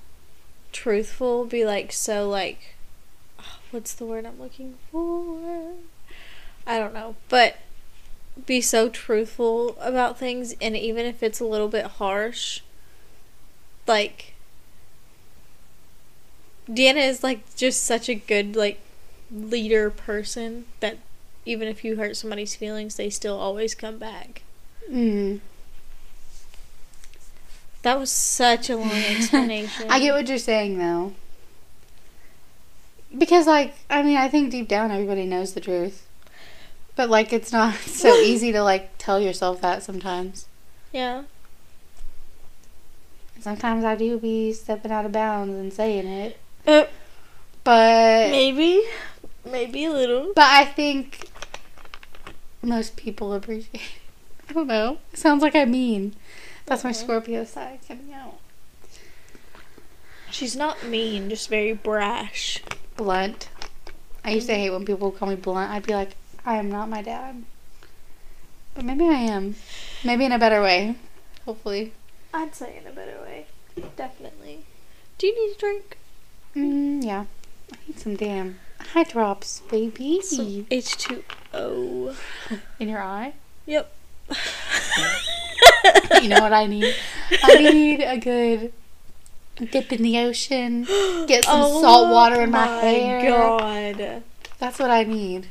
truthful, 0.73 1.47
be 1.47 1.65
like 1.65 1.93
so 1.93 2.29
like 2.29 2.75
oh, 3.39 3.59
what's 3.71 3.95
the 3.95 4.05
word 4.05 4.27
I'm 4.27 4.39
looking 4.39 4.77
for? 4.91 5.75
I 6.67 6.79
don't 6.79 6.93
know, 6.93 7.17
but 7.29 7.57
be 8.47 8.61
so 8.61 8.89
truthful 8.89 9.77
about 9.81 10.19
things 10.19 10.55
and 10.61 10.77
even 10.77 11.07
if 11.07 11.23
it's 11.23 11.41
a 11.41 11.45
little 11.45 11.69
bit 11.69 11.87
harsh, 11.87 12.61
like 13.87 14.35
Deanna 16.71 17.09
is 17.09 17.23
like 17.23 17.57
just 17.57 17.83
such 17.83 18.09
a 18.09 18.15
good 18.15 18.55
like 18.55 18.79
leader 19.31 19.91
person 19.91 20.67
that 20.81 20.99
even 21.45 21.69
if 21.69 21.85
you 21.85 21.97
hurt 21.97 22.17
somebody's 22.17 22.55
feelings, 22.55 22.97
they 22.97 23.11
still 23.11 23.39
always 23.39 23.75
come 23.75 23.99
back. 23.99 24.43
Mm. 24.91 25.41
That 27.83 27.99
was 27.99 28.11
such 28.11 28.69
a 28.69 28.77
long 28.77 28.91
explanation. 28.93 29.87
I 29.91 30.01
get 30.01 30.15
what 30.15 30.29
you're 30.29 30.39
saying 30.39 30.79
though. 30.79 31.15
Because 33.17 33.47
like, 33.47 33.75
I 33.89 34.03
mean, 34.03 34.17
I 34.17 34.29
think 34.29 34.51
deep 34.51 34.69
down 34.69 34.91
everybody 34.91 35.25
knows 35.25 35.55
the 35.55 35.61
truth. 35.61 36.07
But 36.95 37.09
like, 37.09 37.33
it's 37.33 37.53
not 37.53 37.75
so 37.87 38.15
easy 38.21 38.53
to 38.53 38.63
like 38.63 38.91
tell 38.99 39.19
yourself 39.21 39.61
that 39.63 39.83
sometimes. 39.83 40.47
Yeah. 40.93 41.25
Sometimes 43.41 43.85
I 43.85 43.97
do 43.97 44.19
be 44.19 44.53
stepping 44.53 44.93
out 44.93 45.07
of 45.07 45.13
bounds 45.13 45.55
and 45.55 45.73
saying 45.73 46.07
it. 46.07 46.39
Uh, 46.67 46.85
But 47.65 48.31
maybe. 48.31 48.83
Maybe 49.45 49.85
a 49.87 49.91
little. 49.91 50.33
but 50.35 50.45
I 50.45 50.65
think 50.65 51.29
most 52.63 52.97
people 52.97 53.33
appreciate. 53.33 53.81
I 54.49 54.53
don't 54.53 54.67
know. 54.67 54.99
It 55.13 55.19
sounds 55.19 55.43
like 55.43 55.55
I 55.55 55.65
mean. 55.65 56.15
That's 56.67 56.85
my 56.85 56.91
Mhm. 56.91 56.97
Scorpio 56.97 57.45
side 57.45 57.81
coming 57.87 58.13
out. 58.15 58.39
She's 60.31 60.55
not 60.57 60.85
mean, 60.85 61.29
just 61.29 61.49
very 61.49 61.73
brash. 61.73 62.63
Blunt. 62.97 63.49
I 64.25 64.31
used 64.33 64.47
to 64.49 64.55
hate 64.55 64.71
when 64.71 64.85
people 64.85 65.11
would 65.11 65.19
call 65.19 65.29
me 65.29 65.35
blunt. 65.35 65.71
I'd 65.71 65.87
be 65.87 65.95
like, 65.95 66.11
I 66.47 66.57
am 66.57 66.71
not 66.71 66.89
my 66.89 67.03
dad. 67.03 67.45
But 68.75 68.85
maybe 68.85 69.05
I 69.07 69.15
am. 69.15 69.57
Maybe 70.05 70.25
in 70.25 70.33
a 70.33 70.39
better 70.39 70.63
way. 70.63 70.95
Hopefully. 71.47 71.93
I'd 72.33 72.55
say 72.55 72.77
in 72.79 72.87
a 72.87 72.93
better 72.95 73.21
way. 73.23 73.47
Definitely. 73.97 74.61
Do 75.19 75.27
you 75.27 75.35
need 75.49 75.57
a 75.57 75.59
drink? 75.59 75.97
Mm, 76.57 77.05
yeah. 77.05 77.25
I 77.73 77.77
need 77.87 77.99
some 77.99 78.17
damn 78.17 78.59
eye 78.95 79.05
drops, 79.05 79.61
baby. 79.71 80.21
Some 80.23 80.65
H2O. 80.65 82.17
In 82.79 82.89
your 82.89 83.03
eye? 83.03 83.35
Yep. 83.67 83.93
you 86.23 86.29
know 86.29 86.41
what 86.41 86.53
I 86.53 86.67
need? 86.67 86.95
I 87.43 87.59
need 87.59 88.01
a 88.01 88.19
good 88.19 88.73
dip 89.71 89.93
in 89.93 90.03
the 90.03 90.19
ocean. 90.19 90.85
Get 91.27 91.45
some 91.45 91.63
salt 91.81 92.11
water 92.11 92.43
in 92.43 92.51
my, 92.51 92.67
hair. 92.67 93.35
Oh 93.43 93.59
god. 93.59 94.23
That's 94.59 94.79
what 94.79 94.91
I 94.91 95.05
need. 95.05 95.49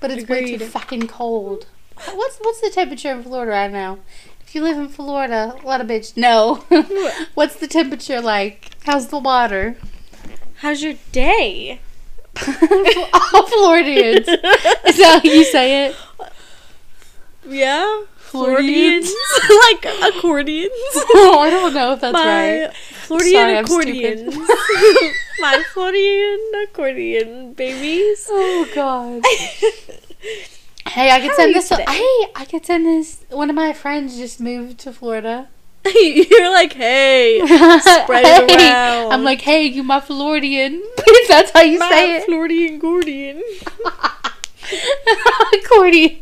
But 0.00 0.10
it's 0.10 0.28
way 0.28 0.56
too 0.56 0.64
fucking 0.64 1.08
cold. 1.08 1.66
What's 1.94 2.38
what's 2.38 2.60
the 2.60 2.70
temperature 2.70 3.12
in 3.12 3.22
Florida 3.22 3.52
right 3.52 3.70
now? 3.70 3.98
If 4.40 4.54
you 4.54 4.62
live 4.62 4.76
in 4.76 4.88
Florida, 4.88 5.56
a 5.62 5.66
lot 5.66 5.80
of 5.80 5.86
bitch 5.86 6.16
know. 6.16 6.64
what's 7.34 7.56
the 7.56 7.68
temperature 7.68 8.20
like? 8.20 8.70
How's 8.84 9.08
the 9.08 9.18
water? 9.18 9.76
How's 10.62 10.80
your 10.80 10.94
day? 11.10 11.80
All 13.12 13.46
Floridians. 13.48 14.28
Is 14.28 14.96
that 14.96 15.20
how 15.24 15.28
you 15.28 15.42
say 15.42 15.86
it? 15.86 15.96
Yeah. 17.48 18.04
Floridians? 18.18 19.12
like 19.72 19.84
accordions. 20.04 20.70
oh, 20.94 21.40
I 21.40 21.50
don't 21.50 21.74
know 21.74 21.94
if 21.94 22.00
that's 22.00 22.12
My 22.12 22.60
right. 22.62 22.76
Floridian 22.76 23.40
Sorry, 23.40 23.56
accordions. 23.56 24.36
My 25.40 25.64
Floridian 25.74 26.52
accordion 26.62 27.54
babies. 27.54 28.28
Oh 28.30 28.68
god. 28.72 29.24
Hey, 30.86 31.10
I 31.10 31.20
could 31.20 31.30
How 31.30 31.36
send 31.38 31.56
this. 31.56 31.70
Hey, 31.70 32.30
I 32.36 32.46
could 32.48 32.64
send 32.64 32.86
this. 32.86 33.24
One 33.30 33.50
of 33.50 33.56
my 33.56 33.72
friends 33.72 34.16
just 34.16 34.38
moved 34.38 34.78
to 34.78 34.92
Florida. 34.92 35.48
You're 35.94 36.50
like, 36.52 36.72
hey, 36.74 37.40
spread 37.44 38.24
it 38.24 38.50
around. 38.56 39.12
I'm 39.12 39.24
like, 39.24 39.40
hey, 39.40 39.64
you 39.64 39.82
my 39.82 40.00
Floridian. 40.00 40.82
That's 41.28 41.50
how 41.50 41.62
you 41.62 41.78
my 41.78 41.88
say 41.90 42.16
it. 42.16 42.24
Floridian 42.24 42.78
Gordian. 42.78 43.42
Accordion. 45.54 46.18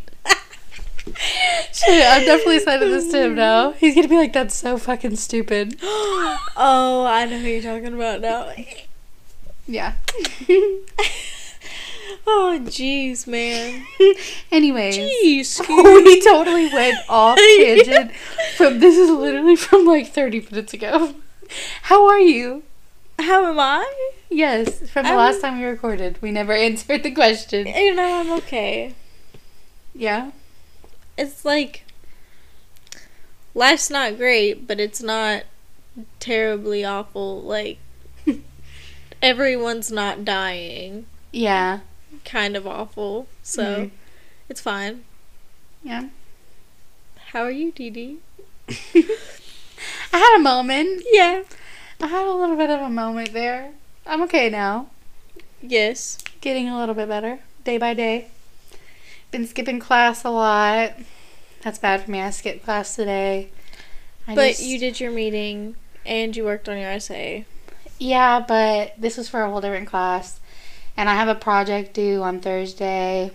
Shit, 1.73 2.07
I'm 2.07 2.25
definitely 2.25 2.61
sending 2.61 2.91
this 2.91 3.11
to 3.11 3.25
him 3.25 3.35
now. 3.35 3.73
He's 3.73 3.95
gonna 3.95 4.09
be 4.09 4.17
like, 4.17 4.33
"That's 4.33 4.55
so 4.55 4.79
fucking 4.79 5.17
stupid." 5.17 5.77
oh, 5.83 7.05
I 7.07 7.27
know 7.27 7.39
who 7.39 7.49
you're 7.49 7.63
talking 7.63 7.95
about 7.95 8.21
now. 8.23 8.53
Yeah. 9.67 9.95
Oh, 12.27 12.59
jeez, 12.65 13.27
man. 13.27 13.85
Anyways, 14.53 14.97
Jeez, 14.99 15.61
we 16.05 16.21
totally 16.23 16.73
went 16.73 16.99
off 17.09 17.39
tangent 17.59 18.13
from 18.57 18.79
this 18.81 18.97
is 18.97 19.11
literally 19.11 19.57
from 19.57 19.85
like 19.87 20.09
30 20.09 20.47
minutes 20.51 20.73
ago. 20.75 21.15
How 21.83 22.07
are 22.07 22.19
you? 22.21 22.63
How 23.19 23.45
am 23.47 23.59
I? 23.61 23.91
Yes, 24.31 24.89
from 24.91 25.03
the 25.05 25.11
I'm- 25.11 25.19
last 25.19 25.41
time 25.41 25.59
we 25.59 25.65
recorded, 25.65 26.21
we 26.23 26.31
never 26.31 26.53
answered 26.53 27.03
the 27.03 27.11
question. 27.11 27.67
You 27.67 27.95
know, 27.95 28.21
I'm 28.21 28.33
okay. 28.39 28.95
Yeah. 29.95 30.31
It's 31.19 31.45
like 31.45 31.85
life's 33.55 33.91
not 33.91 34.17
great, 34.17 34.67
but 34.67 34.81
it's 34.81 35.03
not 35.03 35.43
terribly 36.19 36.85
awful. 36.85 37.43
Like 37.43 37.79
everyone's 39.21 39.91
not 39.91 40.25
dying. 40.25 41.07
Yeah. 41.33 41.81
Kind 42.25 42.57
of 42.57 42.67
awful. 42.67 43.27
So 43.43 43.63
Mhm. 43.63 43.91
it's 44.49 44.61
fine. 44.61 45.05
Yeah. 45.83 46.09
How 47.33 47.43
are 47.43 47.51
you, 47.51 47.73
Dee 47.73 47.91
Dee? 47.91 48.19
I 50.13 50.19
had 50.19 50.37
a 50.37 50.43
moment. 50.43 51.03
Yeah. 51.13 51.43
I 52.01 52.07
had 52.07 52.27
a 52.27 52.33
little 52.35 52.57
bit 52.57 52.71
of 52.71 52.81
a 52.81 52.89
moment 52.91 53.33
there. 53.33 53.73
I'm 54.07 54.23
okay 54.23 54.49
now. 54.51 54.89
Yes. 55.63 56.19
Getting 56.41 56.69
a 56.69 56.79
little 56.79 56.95
bit 56.95 57.09
better 57.09 57.41
day 57.65 57.79
by 57.79 57.95
day. 57.95 58.29
Been 59.31 59.47
skipping 59.47 59.79
class 59.79 60.25
a 60.25 60.31
lot. 60.31 60.93
That's 61.63 61.79
bad 61.79 62.03
for 62.05 62.11
me. 62.11 62.21
I 62.21 62.31
skipped 62.31 62.65
class 62.65 62.97
today. 62.97 63.49
I 64.27 64.35
but 64.35 64.49
just- 64.49 64.63
you 64.63 64.79
did 64.79 64.99
your 65.01 65.11
meeting 65.11 65.77
and 66.05 66.35
you 66.37 66.45
worked 66.45 66.69
on 66.69 66.79
your 66.79 66.91
essay. 66.91 67.45
Yeah, 67.99 68.41
but 68.41 68.95
this 68.99 69.17
was 69.19 69.29
for 69.29 69.43
a 69.43 69.51
whole 69.51 69.61
different 69.61 69.87
class. 69.89 70.40
And 71.01 71.09
I 71.09 71.15
have 71.15 71.29
a 71.29 71.35
project 71.35 71.95
due 71.95 72.23
on 72.23 72.41
Thursday. 72.41 73.31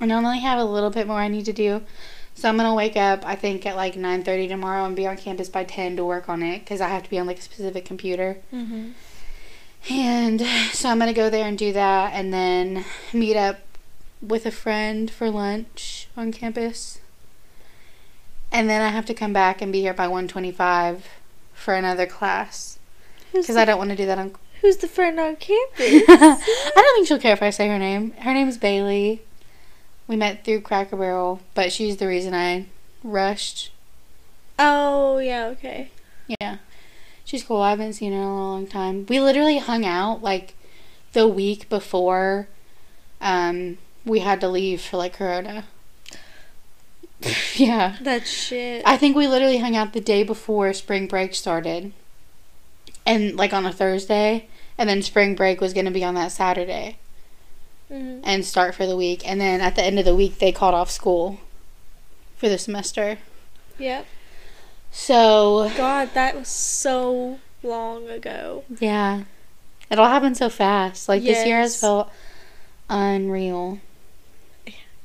And 0.00 0.12
I 0.12 0.16
only 0.16 0.40
have 0.40 0.58
a 0.58 0.64
little 0.64 0.90
bit 0.90 1.06
more 1.06 1.20
I 1.20 1.28
need 1.28 1.44
to 1.44 1.52
do. 1.52 1.82
So 2.34 2.48
I'm 2.48 2.56
going 2.56 2.68
to 2.68 2.74
wake 2.74 2.96
up, 2.96 3.24
I 3.24 3.36
think, 3.36 3.64
at 3.64 3.76
like 3.76 3.94
9.30 3.94 4.48
tomorrow 4.48 4.84
and 4.84 4.96
be 4.96 5.06
on 5.06 5.16
campus 5.16 5.48
by 5.48 5.62
10 5.62 5.94
to 5.98 6.04
work 6.04 6.28
on 6.28 6.42
it. 6.42 6.58
Because 6.58 6.80
I 6.80 6.88
have 6.88 7.04
to 7.04 7.10
be 7.10 7.16
on 7.16 7.28
like 7.28 7.38
a 7.38 7.42
specific 7.42 7.84
computer. 7.84 8.38
Mm-hmm. 8.52 8.88
And 9.88 10.40
so 10.72 10.88
I'm 10.88 10.98
going 10.98 11.06
to 11.06 11.14
go 11.14 11.30
there 11.30 11.46
and 11.46 11.56
do 11.56 11.72
that. 11.74 12.12
And 12.12 12.34
then 12.34 12.84
meet 13.12 13.36
up 13.36 13.60
with 14.20 14.44
a 14.44 14.50
friend 14.50 15.08
for 15.12 15.30
lunch 15.30 16.08
on 16.16 16.32
campus. 16.32 16.98
And 18.50 18.68
then 18.68 18.82
I 18.82 18.88
have 18.88 19.06
to 19.06 19.14
come 19.14 19.32
back 19.32 19.62
and 19.62 19.70
be 19.70 19.82
here 19.82 19.94
by 19.94 20.08
125 20.08 21.06
for 21.54 21.74
another 21.74 22.06
class. 22.06 22.80
Because 23.32 23.56
I 23.56 23.64
don't 23.64 23.78
want 23.78 23.90
to 23.90 23.96
do 23.96 24.06
that 24.06 24.18
on 24.18 24.32
who's 24.60 24.78
the 24.78 24.88
friend 24.88 25.18
on 25.20 25.36
campus? 25.40 26.04
I 26.08 26.72
don't 26.74 26.94
think 26.96 27.06
she'll 27.08 27.18
care 27.18 27.32
if 27.32 27.42
I 27.42 27.50
say 27.50 27.68
her 27.68 27.78
name. 27.78 28.12
Her 28.12 28.32
name's 28.34 28.56
Bailey. 28.58 29.22
We 30.06 30.16
met 30.16 30.44
through 30.44 30.62
Cracker 30.62 30.96
Barrel, 30.96 31.40
but 31.54 31.70
she's 31.72 31.98
the 31.98 32.06
reason 32.06 32.34
I 32.34 32.66
rushed. 33.04 33.70
oh, 34.58 35.18
yeah, 35.18 35.46
okay. 35.46 35.90
Yeah. 36.40 36.58
She's 37.24 37.44
cool. 37.44 37.60
I 37.60 37.70
haven't 37.70 37.92
seen 37.92 38.12
her 38.12 38.18
in 38.18 38.24
a 38.24 38.34
long 38.34 38.66
time. 38.66 39.04
We 39.06 39.20
literally 39.20 39.58
hung 39.58 39.84
out 39.84 40.22
like 40.22 40.54
the 41.12 41.26
week 41.28 41.68
before 41.68 42.48
um 43.20 43.76
we 44.04 44.20
had 44.20 44.40
to 44.40 44.48
leave 44.48 44.80
for 44.80 44.96
like 44.96 45.12
Corona. 45.12 45.64
yeah. 47.54 47.96
That 48.00 48.26
shit. 48.26 48.82
I 48.86 48.96
think 48.96 49.16
we 49.16 49.26
literally 49.26 49.58
hung 49.58 49.76
out 49.76 49.92
the 49.92 50.00
day 50.00 50.22
before 50.22 50.72
spring 50.72 51.06
break 51.06 51.34
started. 51.34 51.92
And 53.08 53.36
like 53.36 53.52
on 53.52 53.66
a 53.66 53.72
Thursday, 53.72 54.46
and 54.76 54.88
then 54.88 55.02
spring 55.02 55.34
break 55.34 55.60
was 55.60 55.72
going 55.72 55.86
to 55.86 55.90
be 55.90 56.04
on 56.04 56.14
that 56.14 56.30
Saturday. 56.32 56.98
Mhm. 57.90 58.20
and 58.22 58.44
start 58.44 58.74
for 58.74 58.84
the 58.84 58.96
week. 58.98 59.26
And 59.26 59.40
then 59.40 59.62
at 59.62 59.74
the 59.74 59.82
end 59.82 59.98
of 59.98 60.04
the 60.04 60.14
week, 60.14 60.38
they 60.40 60.52
called 60.52 60.74
off 60.74 60.90
school 60.90 61.40
for 62.36 62.46
the 62.46 62.58
semester. 62.58 63.16
Yep. 63.78 64.04
So, 64.92 65.72
God, 65.74 66.10
that 66.12 66.36
was 66.36 66.48
so 66.48 67.38
long 67.62 68.06
ago. 68.10 68.64
yeah. 68.78 69.22
It 69.90 69.98
all 69.98 70.08
happened 70.10 70.36
so 70.36 70.50
fast. 70.50 71.08
Like, 71.08 71.22
this 71.22 71.46
year 71.46 71.60
has 71.60 71.80
felt 71.80 72.10
unreal. 72.90 73.80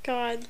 God. 0.03 0.47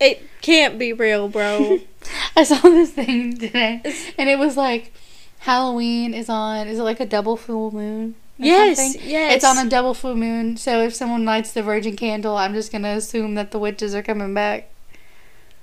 It 0.00 0.26
can't 0.40 0.78
be 0.78 0.94
real, 0.94 1.28
bro. 1.28 1.80
I 2.36 2.44
saw 2.44 2.60
this 2.62 2.92
thing 2.92 3.36
today, 3.36 3.82
and 4.16 4.30
it 4.30 4.38
was 4.38 4.56
like 4.56 4.94
Halloween 5.48 6.12
is 6.12 6.28
on. 6.28 6.68
Is 6.68 6.78
it 6.78 6.82
like 6.82 7.00
a 7.00 7.06
double 7.06 7.34
full 7.34 7.70
moon? 7.70 8.16
yes, 8.36 8.76
something? 8.76 9.08
yes. 9.08 9.36
It's 9.36 9.44
on 9.46 9.56
a 9.66 9.66
double 9.66 9.94
full 9.94 10.14
moon, 10.14 10.58
so 10.58 10.82
if 10.82 10.94
someone 10.94 11.24
lights 11.24 11.52
the 11.52 11.62
virgin 11.62 11.96
candle, 11.96 12.36
I'm 12.36 12.52
just 12.52 12.70
gonna 12.70 12.90
assume 12.90 13.34
that 13.36 13.50
the 13.50 13.58
witches 13.58 13.94
are 13.94 14.02
coming 14.02 14.34
back. 14.34 14.68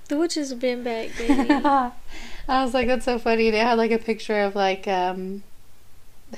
The 0.07 0.17
witches 0.17 0.49
have 0.49 0.59
been 0.59 0.83
back, 0.83 1.11
baby. 1.19 1.51
I 1.63 1.91
was 2.47 2.73
like, 2.73 2.87
that's 2.87 3.05
so 3.05 3.19
funny. 3.19 3.51
They 3.51 3.59
had 3.59 3.77
like 3.77 3.91
a 3.91 3.99
picture 3.99 4.41
of 4.41 4.55
like 4.55 4.87
um, 4.87 5.43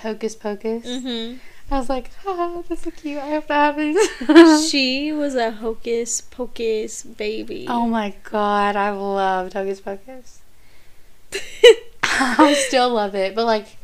Hocus 0.02 0.36
Pocus. 0.36 0.86
mm-hmm. 0.86 1.38
I 1.72 1.80
was 1.80 1.88
like, 1.88 2.12
ah, 2.26 2.64
that's 2.68 2.82
so 2.82 2.92
cute. 2.92 3.18
I 3.18 3.30
hope 3.30 3.48
that 3.48 3.78
happens. 3.78 4.68
She 4.70 5.14
was 5.14 5.36
a 5.36 5.52
hocus 5.52 6.20
pocus 6.20 7.04
baby. 7.04 7.66
oh 7.70 7.88
my 7.88 8.14
god, 8.30 8.76
I 8.76 8.90
loved 8.90 9.54
Hocus 9.54 9.80
Pocus. 9.80 10.42
I 12.40 12.54
still 12.54 12.90
love 12.90 13.16
it, 13.16 13.36
but 13.36 13.46
like 13.46 13.78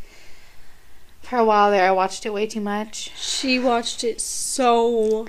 for 1.22 1.38
a 1.38 1.46
while 1.46 1.72
there, 1.72 1.88
I 1.88 1.92
watched 1.92 2.26
it 2.26 2.34
way 2.34 2.48
too 2.48 2.62
much. 2.62 3.12
She 3.18 3.60
watched 3.60 4.04
it 4.04 4.22
so 4.22 5.28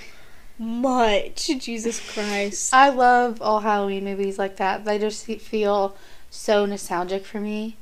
much. 0.59 1.47
Jesus 1.59 2.01
Christ. 2.13 2.73
I 2.75 2.89
love 2.91 3.41
all 3.41 3.61
Halloween 3.61 4.05
movies 4.05 4.39
like 4.39 4.57
that. 4.57 4.85
They 4.85 4.99
just 4.99 5.25
feel 5.25 5.97
so 6.31 6.67
nostalgic 6.67 7.25
for 7.25 7.41
me. 7.41 7.77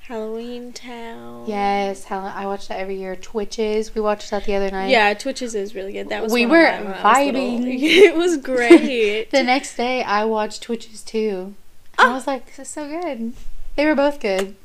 Halloween 0.00 0.72
Town. 0.72 1.46
Yes, 1.48 2.04
Hall- 2.04 2.30
I 2.32 2.46
watch 2.46 2.68
that 2.68 2.78
every 2.78 2.96
year. 2.96 3.16
Twitches, 3.16 3.92
we 3.92 4.00
watched 4.00 4.30
that 4.30 4.44
the 4.44 4.54
other 4.54 4.70
night. 4.70 4.90
Yeah, 4.90 5.12
Twitches 5.14 5.56
is 5.56 5.74
really 5.74 5.92
good. 5.92 6.10
That 6.10 6.22
was 6.22 6.32
We 6.32 6.46
were 6.46 6.64
I 6.64 6.80
was 6.82 6.94
vibing. 6.94 7.64
it 7.82 8.14
was 8.14 8.36
great. 8.36 9.30
The 9.32 9.42
next 9.42 9.76
day, 9.76 10.04
I 10.04 10.24
watched 10.24 10.62
Twitches 10.62 11.02
too. 11.02 11.54
And 11.98 12.10
I 12.10 12.14
was 12.14 12.26
like, 12.28 12.46
this 12.46 12.60
is 12.60 12.68
so 12.68 12.86
good. 12.86 13.32
They 13.76 13.86
were 13.86 13.94
both 13.94 14.20
good. 14.20 14.56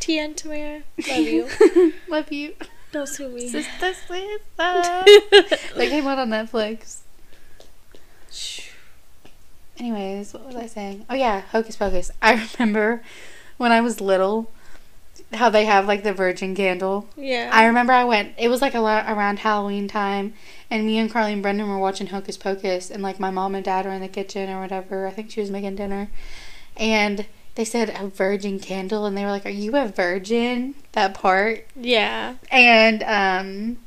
Tia 0.00 0.22
and 0.24 0.36
Tamera, 0.36 0.82
love 1.08 1.18
you. 1.18 1.92
Love 2.08 2.32
you. 2.32 2.54
Don't 2.92 3.06
sue 3.08 3.28
me. 3.28 3.48
Sister, 3.48 3.92
sister. 3.92 4.38
they 5.76 5.88
came 5.90 6.06
out 6.06 6.18
on 6.18 6.30
Netflix. 6.30 7.00
Anyways, 9.78 10.32
what 10.32 10.46
was 10.46 10.56
I 10.56 10.66
saying? 10.66 11.04
Oh 11.10 11.14
yeah, 11.14 11.40
Hocus 11.40 11.76
Pocus. 11.76 12.10
I 12.22 12.48
remember 12.58 13.02
when 13.58 13.72
I 13.72 13.80
was 13.80 14.00
little, 14.00 14.50
how 15.34 15.50
they 15.50 15.66
have 15.66 15.86
like 15.86 16.04
the 16.04 16.12
virgin 16.14 16.54
candle. 16.54 17.08
yeah. 17.16 17.50
I 17.52 17.66
remember 17.66 17.92
I 17.92 18.04
went. 18.04 18.34
It 18.38 18.48
was 18.48 18.62
like 18.62 18.74
a 18.74 18.80
lot 18.80 19.04
around 19.08 19.40
Halloween 19.40 19.86
time, 19.88 20.32
and 20.70 20.86
me 20.86 20.96
and 20.98 21.10
Carly 21.10 21.32
and 21.32 21.42
Brendan 21.42 21.68
were 21.68 21.78
watching 21.78 22.08
Hocus 22.08 22.36
Pocus, 22.36 22.90
and 22.90 23.02
like 23.02 23.20
my 23.20 23.30
mom 23.30 23.54
and 23.54 23.64
dad 23.64 23.84
were 23.84 23.92
in 23.92 24.00
the 24.00 24.08
kitchen 24.08 24.48
or 24.48 24.60
whatever. 24.60 25.06
I 25.06 25.10
think 25.10 25.30
she 25.30 25.40
was 25.40 25.50
making 25.50 25.76
dinner, 25.76 26.08
and 26.76 27.26
they 27.58 27.64
said 27.64 27.90
a 27.98 28.06
virgin 28.06 28.60
candle, 28.60 29.04
and 29.04 29.16
they 29.16 29.24
were 29.24 29.32
like, 29.32 29.44
"Are 29.44 29.50
you 29.50 29.74
a 29.74 29.88
virgin?" 29.88 30.76
That 30.92 31.12
part, 31.12 31.66
yeah. 31.74 32.36
and 32.52 33.02
um, 33.02 33.78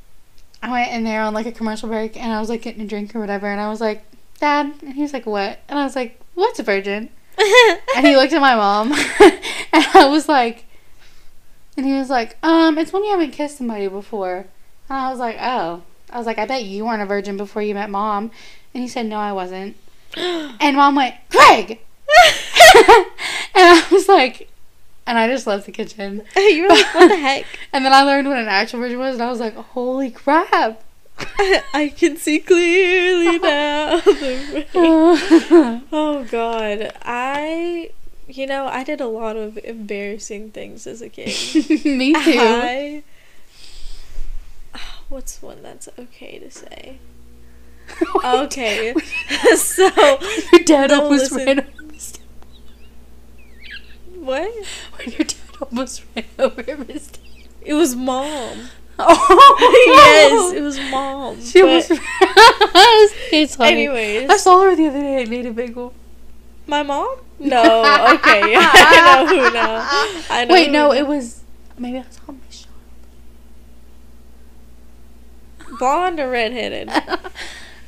I 0.62 0.70
went 0.70 0.92
in 0.92 1.06
there 1.06 1.22
on 1.22 1.34
like 1.34 1.46
a 1.46 1.54
commercial 1.54 1.88
break, 1.88 2.18
and 2.18 2.34
I 2.34 2.42
was 2.42 2.50
like 2.50 2.64
getting 2.64 2.82
a 2.82 2.86
drink 2.86 3.16
or 3.16 3.22
whatever, 3.22 3.48
and 3.48 3.62
I 3.62 3.70
was 3.70 3.80
like, 3.80 4.04
"Dad," 4.42 4.74
and 4.82 4.94
he 4.94 5.02
was 5.02 5.14
like, 5.14 5.26
"What?" 5.26 5.60
And 5.70 5.80
I 5.80 5.86
was 5.86 5.96
like, 5.96 6.20
"What's 6.34 6.60
a 6.60 6.64
virgin?" 6.64 7.12
And 7.96 8.06
he 8.06 8.18
looked 8.18 8.34
at 8.34 8.42
my 8.42 8.56
mom, 8.56 8.92
and 9.22 9.86
I 9.94 10.10
was 10.10 10.28
like, 10.28 10.66
and 11.78 11.86
he 11.86 11.94
was 11.94 12.10
like, 12.10 12.38
um, 12.44 12.78
it's 12.78 12.92
when 12.92 13.06
you 13.06 13.12
haven't 13.12 13.32
kissed 13.32 13.58
somebody 13.58 13.88
before. 13.88 14.48
And 14.90 14.98
I 14.98 15.10
was 15.10 15.20
like, 15.20 15.38
oh. 15.40 15.84
I 16.10 16.18
was 16.18 16.28
like, 16.28 16.38
I 16.38 16.46
bet 16.46 16.66
you 16.66 16.84
weren't 16.84 17.02
a 17.02 17.06
virgin 17.06 17.38
before 17.38 17.62
you 17.62 17.74
met 17.74 17.90
mom. 17.90 18.32
And 18.74 18.84
he 18.84 18.90
said, 18.90 19.06
no, 19.06 19.18
I 19.18 19.32
wasn't. 19.32 19.78
And 20.16 20.76
mom 20.76 20.96
went, 20.96 21.16
Greg! 21.30 21.80
and 23.56 23.56
I 23.56 23.88
was 23.92 24.08
like, 24.08 24.50
and 25.08 25.18
I 25.18 25.28
just 25.28 25.48
left 25.48 25.66
the 25.66 25.72
kitchen. 25.72 26.24
you 26.36 26.64
were 26.64 26.70
like, 26.70 26.94
what 26.94 27.10
the 27.10 27.16
heck? 27.22 27.46
And 27.74 27.84
then 27.84 27.94
I 27.94 28.04
learned 28.04 28.28
what 28.28 28.38
an 28.38 28.48
actual 28.48 28.80
version 28.80 29.00
was, 29.00 29.16
and 29.16 29.24
I 29.24 29.30
was 29.30 29.40
like, 29.40 29.56
holy 29.56 30.12
crap. 30.12 30.82
I 31.74 31.94
can 31.96 32.18
see 32.18 32.40
clearly 32.40 33.38
now. 33.38 34.02
oh 35.92 36.28
God, 36.32 36.94
I, 37.02 37.92
you 38.28 38.48
know, 38.48 38.66
I 38.66 38.84
did 38.84 39.02
a 39.02 39.08
lot 39.08 39.36
of 39.36 39.58
embarrassing 39.60 40.52
things 40.52 40.88
as 40.88 41.02
a 41.02 41.10
kid. 41.10 41.28
Me 41.86 42.14
too. 42.14 42.38
I, 42.40 43.04
what's 45.10 45.42
one 45.42 45.62
that's 45.62 45.90
okay 46.00 46.40
to 46.40 46.50
say? 46.50 46.98
Okay. 48.24 48.94
so 49.56 50.20
your 50.52 50.64
dad 50.64 50.92
almost 50.92 51.32
listen. 51.32 51.58
ran 51.58 51.60
what? 54.26 54.52
When 54.96 55.10
your 55.10 55.26
dad 55.26 55.36
almost 55.62 56.04
ran 56.16 56.26
over 56.40 56.78
Miss 56.88 57.12
It 57.62 57.74
was 57.74 57.96
mom. 57.96 58.70
Oh 59.04 59.84
yes, 59.88 60.54
it 60.58 60.62
was 60.62 60.80
mom. 60.92 61.42
She 61.42 61.60
almost 61.62 61.92
It's 63.32 63.56
funny. 63.56 63.72
anyways, 63.88 64.30
I 64.30 64.38
saw 64.38 64.62
her 64.62 64.76
the 64.76 64.88
other 64.88 65.00
day 65.02 65.24
at 65.24 65.28
Native 65.28 65.56
Bagel. 65.56 65.92
my 66.68 66.84
mom? 66.84 67.18
No. 67.40 67.62
Okay. 68.14 68.54
I 68.56 69.26
know 69.26 69.28
who 69.28 69.52
now. 69.54 69.88
I 70.30 70.46
know. 70.46 70.54
Wait, 70.54 70.68
who 70.68 70.72
no, 70.74 70.94
it 70.94 71.08
was 71.08 71.42
maybe 71.80 71.98
I 71.98 72.04
saw 72.12 72.32
Miss 72.48 72.68
blonde 75.80 76.20
or 76.20 76.30
redheaded. 76.30 76.90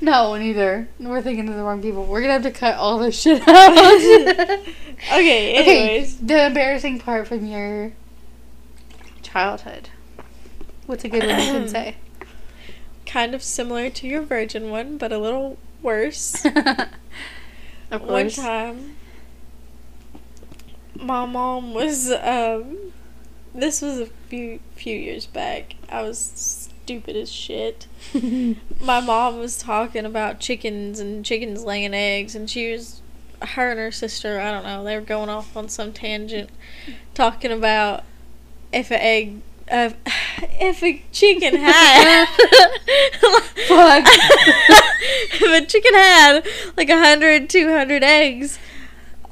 No, 0.04 0.36
neither. 0.36 0.90
We're 1.00 1.22
thinking 1.22 1.48
of 1.48 1.56
the 1.56 1.64
wrong 1.64 1.82
people. 1.82 2.06
We're 2.06 2.20
gonna 2.20 2.34
have 2.34 2.44
to 2.44 2.52
cut 2.52 2.76
all 2.76 3.00
this 3.00 3.20
shit 3.20 3.42
out. 3.48 4.60
Okay. 5.06 5.54
Anyways, 5.56 6.16
Okay, 6.16 6.26
the 6.26 6.46
embarrassing 6.46 7.00
part 7.00 7.28
from 7.28 7.46
your 7.46 7.92
childhood. 9.22 9.90
What's 10.86 11.04
a 11.04 11.10
good 11.10 11.26
one 11.26 11.40
you 11.40 11.52
can 11.52 11.68
say? 11.68 11.96
kind 13.06 13.34
of 13.36 13.44
similar 13.44 13.90
to 13.90 14.08
your 14.08 14.22
virgin 14.22 14.70
one, 14.70 14.98
but 14.98 15.12
a 15.12 15.18
little 15.18 15.58
worse. 15.82 16.46
of 17.92 18.02
course. 18.02 18.38
One 18.38 18.46
time, 18.46 18.96
my 20.96 21.26
mom 21.26 21.74
was 21.74 22.12
um. 22.12 22.78
This 23.54 23.82
was 23.82 24.00
a 24.00 24.06
few 24.06 24.60
few 24.76 24.98
years 24.98 25.26
back. 25.26 25.76
I 25.90 26.02
was 26.02 26.63
stupid 26.84 27.16
as 27.16 27.32
shit. 27.32 27.88
my 28.82 29.00
mom 29.00 29.40
was 29.40 29.58
talking 29.58 30.06
about 30.06 30.42
chickens 30.42 31.00
and 31.00 31.24
chickens 31.24 31.64
laying 31.64 31.94
eggs, 31.94 32.36
and 32.36 32.50
she 32.50 32.72
was, 32.72 33.02
her 33.42 33.72
and 33.72 33.80
her 33.80 33.92
sister, 33.92 34.40
I 34.40 34.52
don't 34.52 34.66
know, 34.66 34.84
they 34.84 34.96
were 34.98 35.02
going 35.02 35.30
off 35.30 35.56
on 35.56 35.70
some 35.70 35.94
tangent, 35.94 36.50
talking 37.14 37.54
about 37.54 38.04
if 38.74 38.92
an 38.92 39.00
egg, 39.00 39.42
uh, 39.72 39.92
if 40.60 40.84
a 40.84 41.02
chicken 41.14 41.56
had, 41.56 42.26
Fuck. 43.68 44.06
if 45.32 45.64
a 45.64 45.66
chicken 45.66 45.94
had 45.94 46.46
like 46.76 46.90
a 46.90 47.00
hundred, 47.00 47.50
two 47.50 47.70
hundred 47.70 48.04
eggs, 48.04 48.60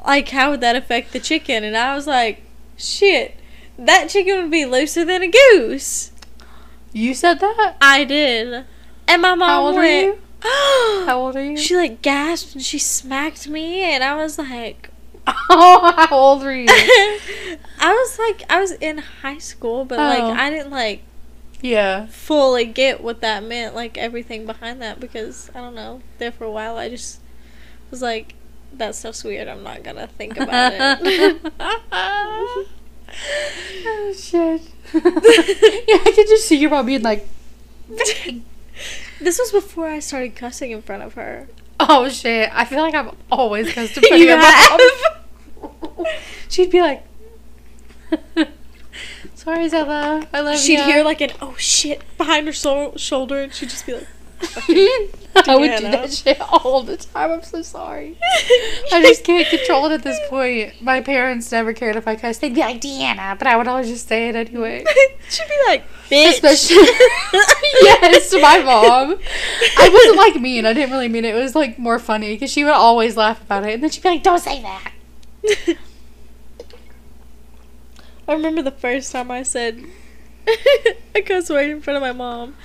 like 0.06 0.30
how 0.30 0.52
would 0.52 0.62
that 0.62 0.78
affect 0.78 1.12
the 1.12 1.20
chicken? 1.20 1.66
And 1.66 1.76
I 1.76 1.96
was 1.96 2.08
like, 2.08 2.44
shit, 2.78 3.36
that 3.78 4.08
chicken 4.10 4.42
would 4.42 4.52
be 4.52 4.66
looser 4.66 5.04
than 5.04 5.22
a 5.22 5.28
goose. 5.28 6.11
You 6.94 7.14
said 7.14 7.40
that? 7.40 7.76
I 7.82 8.04
did. 8.04 8.66
And 9.08 9.22
my 9.22 9.36
mom 9.36 9.50
How 9.50 9.66
old 9.66 9.76
went, 9.76 10.18
you? 10.18 10.22
How 11.06 11.20
old 11.20 11.36
are 11.36 11.44
you? 11.44 11.58
She 11.58 11.76
like 11.76 12.02
gasped 12.02 12.56
and 12.56 12.64
she 12.64 12.80
smacked 12.80 13.48
me, 13.48 13.82
and 13.84 14.04
I 14.04 14.16
was 14.16 14.38
like, 14.38 14.90
oh, 15.28 15.94
how 15.96 16.18
old 16.18 16.42
were 16.44 16.56
you? 16.56 16.66
I 16.70 17.94
was 17.94 18.18
like, 18.18 18.44
I 18.50 18.60
was 18.60 18.72
in 18.72 18.98
high 18.98 19.38
school, 19.38 19.86
but 19.86 20.00
like, 20.00 20.24
Oh. 20.24 20.32
I 20.32 20.50
didn't 20.50 20.72
like 20.72 21.04
yeah. 21.62 22.08
fully 22.08 22.66
get 22.66 23.04
what 23.04 23.22
that 23.22 23.44
meant, 23.44 23.76
like 23.76 23.98
everything 23.98 24.46
behind 24.46 24.82
that, 24.82 25.00
because 25.00 25.52
I 25.54 25.60
don't 25.60 25.76
know. 25.76 26.02
There 26.18 26.32
for 26.32 26.46
a 26.46 26.52
while, 26.52 26.78
I 26.78 26.90
just 26.90 27.20
was 27.92 28.02
like, 28.02 28.34
that 28.74 28.96
stuff's 28.96 29.24
weird. 29.24 29.48
I'm 29.48 29.64
not 29.64 29.84
gonna 29.84 30.08
think 30.08 30.38
about 30.38 30.74
it. 30.76 32.68
oh 33.14 34.14
shit. 34.18 34.62
yeah, 34.94 35.98
I 36.06 36.12
could 36.16 36.28
just 36.28 36.48
see 36.48 36.58
your 36.58 36.70
mom 36.70 36.86
being 36.86 37.02
like, 37.02 37.28
this 39.22 39.40
was 39.40 39.52
before 39.52 39.88
I 39.88 40.00
started 40.00 40.36
cussing 40.36 40.72
in 40.72 40.82
front 40.82 41.04
of 41.04 41.14
her. 41.16 41.48
oh 41.80 42.10
shit. 42.10 42.50
I 42.54 42.66
feel 42.66 42.80
like 42.82 42.94
I've 42.94 43.14
always 43.32 43.72
cussed 43.74 43.98
in 43.98 44.04
front 44.08 44.24
of 44.24 44.30
have? 44.40 44.80
mom. 45.98 46.06
She'd 46.50 46.72
be 46.72 46.82
like, 46.82 47.04
sorry, 49.36 49.70
Zella. 49.70 50.28
I 50.34 50.42
love 50.42 50.54
you." 50.56 50.60
She'd 50.60 50.80
ya." 50.80 50.86
hear 50.86 51.04
like 51.04 51.22
an 51.22 51.32
oh 51.42 51.56
shit 51.58 52.02
behind 52.18 52.48
her 52.48 52.54
so- 52.54 52.94
shoulder, 52.98 53.42
and 53.44 53.54
she'd 53.54 53.70
just 53.70 53.86
be 53.86 53.94
like, 53.94 54.08
I 55.34 55.56
would 55.56 55.78
do 55.78 55.84
that 55.92 56.12
shit 56.12 56.40
all 56.42 56.84
the 56.84 56.98
time. 56.98 57.32
I'm 57.32 57.44
so 57.44 57.62
sorry. 57.62 58.18
I 58.92 59.02
just 59.02 59.24
can't 59.24 59.48
control 59.48 59.86
it 59.86 59.94
at 59.94 60.04
this 60.04 60.20
point. 60.30 60.82
My 60.82 61.02
parents 61.02 61.52
never 61.52 61.74
cared 61.74 61.96
if 61.96 62.08
I 62.08 62.16
cussed. 62.16 62.42
They'd 62.42 62.54
be 62.54 62.60
like, 62.62 62.82
Deanna, 62.82 63.38
but 63.38 63.48
I 63.48 63.56
would 63.56 63.68
always 63.68 63.88
just 63.88 64.08
say 64.08 64.30
it 64.30 64.36
anyway. 64.36 64.84
She'd 65.30 65.48
be 65.48 65.58
like, 65.68 65.86
bitch. 66.10 66.32
Especially, 66.32 66.76
yes, 67.82 68.30
to 68.32 68.42
my 68.42 68.60
mom. 68.60 69.20
I 69.78 69.90
wasn't 69.90 70.18
like 70.18 70.36
mean. 70.42 70.66
I 70.66 70.74
didn't 70.74 70.92
really 70.92 71.08
mean 71.08 71.24
it. 71.26 71.36
It 71.36 71.42
was 71.42 71.56
like 71.56 71.80
more 71.80 72.00
funny 72.00 72.34
because 72.34 72.52
she 72.52 72.64
would 72.64 72.74
always 72.74 73.16
laugh 73.16 73.42
about 73.42 73.64
it, 73.66 73.74
and 73.74 73.84
then 73.84 73.90
she'd 73.90 74.04
be 74.04 74.10
like, 74.10 74.24
"Don't 74.24 74.40
say 74.40 74.62
that." 74.62 74.92
I 78.28 78.34
remember 78.34 78.62
the 78.62 78.72
first 78.72 79.12
time 79.12 79.32
I 79.32 79.44
said 79.44 79.84
I 81.16 81.22
cuss 81.26 81.50
word 81.50 81.70
in 81.70 81.82
front 81.82 81.98
of 81.98 82.02
my 82.02 82.12
mom. 82.12 82.56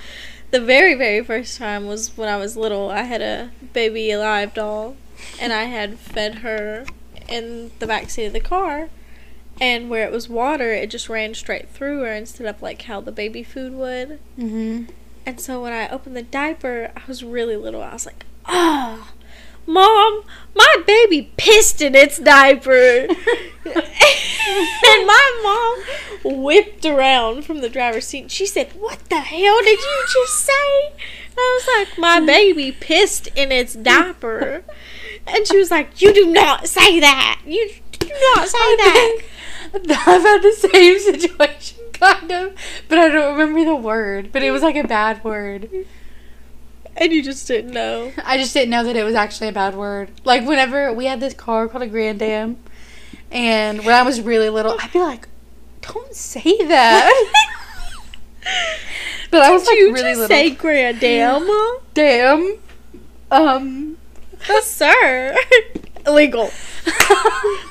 The 0.51 0.61
very, 0.61 0.93
very 0.93 1.23
first 1.23 1.57
time 1.57 1.87
was 1.87 2.15
when 2.15 2.29
I 2.29 2.37
was 2.37 2.55
little. 2.55 2.89
I 2.89 3.03
had 3.03 3.21
a 3.21 3.51
baby 3.73 4.11
alive 4.11 4.53
doll, 4.53 4.95
and 5.39 5.51
I 5.51 5.65
had 5.65 5.99
fed 5.99 6.35
her 6.35 6.85
in 7.27 7.71
the 7.79 7.87
back 7.87 8.09
seat 8.09 8.25
of 8.27 8.33
the 8.33 8.39
car. 8.39 8.89
And 9.59 9.89
where 9.89 10.05
it 10.05 10.11
was 10.11 10.29
water, 10.29 10.71
it 10.71 10.91
just 10.91 11.09
ran 11.09 11.33
straight 11.33 11.69
through 11.69 12.01
her 12.01 12.13
instead 12.13 12.47
of 12.47 12.61
like 12.61 12.83
how 12.83 13.01
the 13.01 13.11
baby 13.11 13.43
food 13.43 13.73
would. 13.73 14.19
Mm-hmm. 14.37 14.91
And 15.25 15.41
so 15.41 15.61
when 15.61 15.73
I 15.73 15.89
opened 15.89 16.15
the 16.15 16.21
diaper, 16.21 16.91
I 16.95 17.01
was 17.07 17.23
really 17.23 17.57
little. 17.57 17.81
I 17.81 17.93
was 17.93 18.05
like, 18.05 18.25
"Ah, 18.45 19.11
mom, 19.67 20.23
my 20.55 20.75
baby 20.87 21.31
pissed 21.37 21.81
in 21.81 21.93
its 21.93 22.17
diaper." 22.17 23.07
and 23.67 25.05
my 25.05 25.39
mom 25.43 26.41
whipped 26.43 26.85
around 26.85 27.45
from 27.45 27.59
the 27.59 27.69
driver's 27.69 28.07
seat. 28.07 28.21
And 28.21 28.31
she 28.31 28.45
said, 28.45 28.71
"What 28.73 28.99
the 29.09 29.19
hell 29.19 29.61
did 29.61 29.79
you 29.79 30.05
just 30.11 30.39
say?" 30.39 30.87
And 30.87 31.37
I 31.37 31.59
was 31.61 31.87
like, 31.87 31.97
"My 31.99 32.19
baby 32.19 32.71
pissed 32.71 33.27
in 33.35 33.51
its 33.51 33.73
diaper." 33.73 34.63
And 35.27 35.45
she 35.45 35.57
was 35.57 35.69
like, 35.69 36.01
"You 36.01 36.13
do 36.13 36.25
not 36.25 36.67
say 36.67 36.99
that. 36.99 37.41
You 37.45 37.69
do 37.91 38.09
not 38.35 38.47
say 38.47 38.75
that." 38.77 39.19
I've 39.73 40.21
had 40.21 40.41
the 40.41 40.53
same 40.71 40.99
situation, 41.13 41.77
kind 41.93 42.31
of, 42.31 42.55
but 42.87 42.97
I 42.97 43.09
don't 43.09 43.37
remember 43.37 43.65
the 43.65 43.75
word. 43.75 44.31
But 44.31 44.43
it 44.43 44.51
was 44.51 44.61
like 44.61 44.75
a 44.75 44.87
bad 44.87 45.23
word. 45.23 45.69
And 46.99 47.13
you 47.13 47.21
just 47.23 47.47
didn't 47.47 47.71
know. 47.71 48.11
I 48.25 48.37
just 48.37 48.53
didn't 48.53 48.71
know 48.71 48.83
that 48.83 48.95
it 48.95 49.03
was 49.03 49.13
actually 49.15 49.49
a 49.49 49.51
bad 49.53 49.75
word. 49.75 50.09
Like 50.23 50.45
whenever 50.47 50.91
we 50.91 51.05
had 51.05 51.19
this 51.19 51.33
car 51.33 51.67
called 51.67 51.83
a 51.83 51.87
Grand 51.87 52.21
Am, 52.21 52.57
and 53.31 53.85
when 53.85 53.93
I 53.93 54.01
was 54.01 54.19
really 54.21 54.49
little, 54.49 54.75
I'd 54.79 54.91
be 54.91 54.99
like, 54.99 55.27
"Don't 55.81 56.13
say 56.15 56.57
that." 56.65 57.33
but 59.31 59.41
I 59.43 59.51
was 59.51 59.63
Did 59.63 59.69
like 59.69 59.77
you 59.77 59.93
really 59.93 60.11
just 60.11 60.19
little. 60.21 60.27
say 60.35 60.49
grand 60.51 60.99
dam? 60.99 61.47
Damn. 61.93 62.57
Um. 63.29 63.97
Sir. 64.61 65.35
Illegal. 66.07 66.49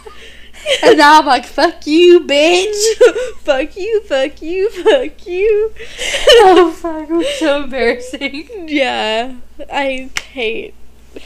and 0.82 0.98
now 0.98 1.20
I'm 1.20 1.26
like, 1.26 1.46
"Fuck 1.46 1.86
you, 1.86 2.20
bitch." 2.20 2.74
fuck 3.38 3.76
you, 3.76 4.02
fuck 4.02 4.42
you, 4.42 4.70
fuck 4.70 5.26
you. 5.26 5.72
oh 6.28 6.72
fuck, 6.72 7.08
it 7.08 7.12
was 7.12 7.38
so 7.38 7.62
embarrassing. 7.64 8.68
Yeah, 8.68 9.36
I 9.72 10.10
hate 10.32 10.74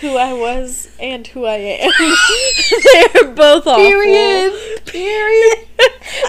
who 0.01 0.17
I 0.17 0.33
was 0.33 0.91
and 1.01 1.27
who 1.27 1.45
I 1.47 1.57
am. 1.57 1.91
They're 3.13 3.35
both 3.35 3.67
awful. 3.67 3.77
Period. 3.77 4.87
Period. 4.87 5.67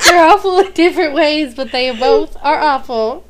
They're 0.06 0.26
awful 0.26 0.60
in 0.60 0.72
different 0.74 1.14
ways, 1.14 1.54
but 1.54 1.72
they 1.72 1.96
both 1.96 2.36
are 2.42 2.60
awful. 2.60 3.26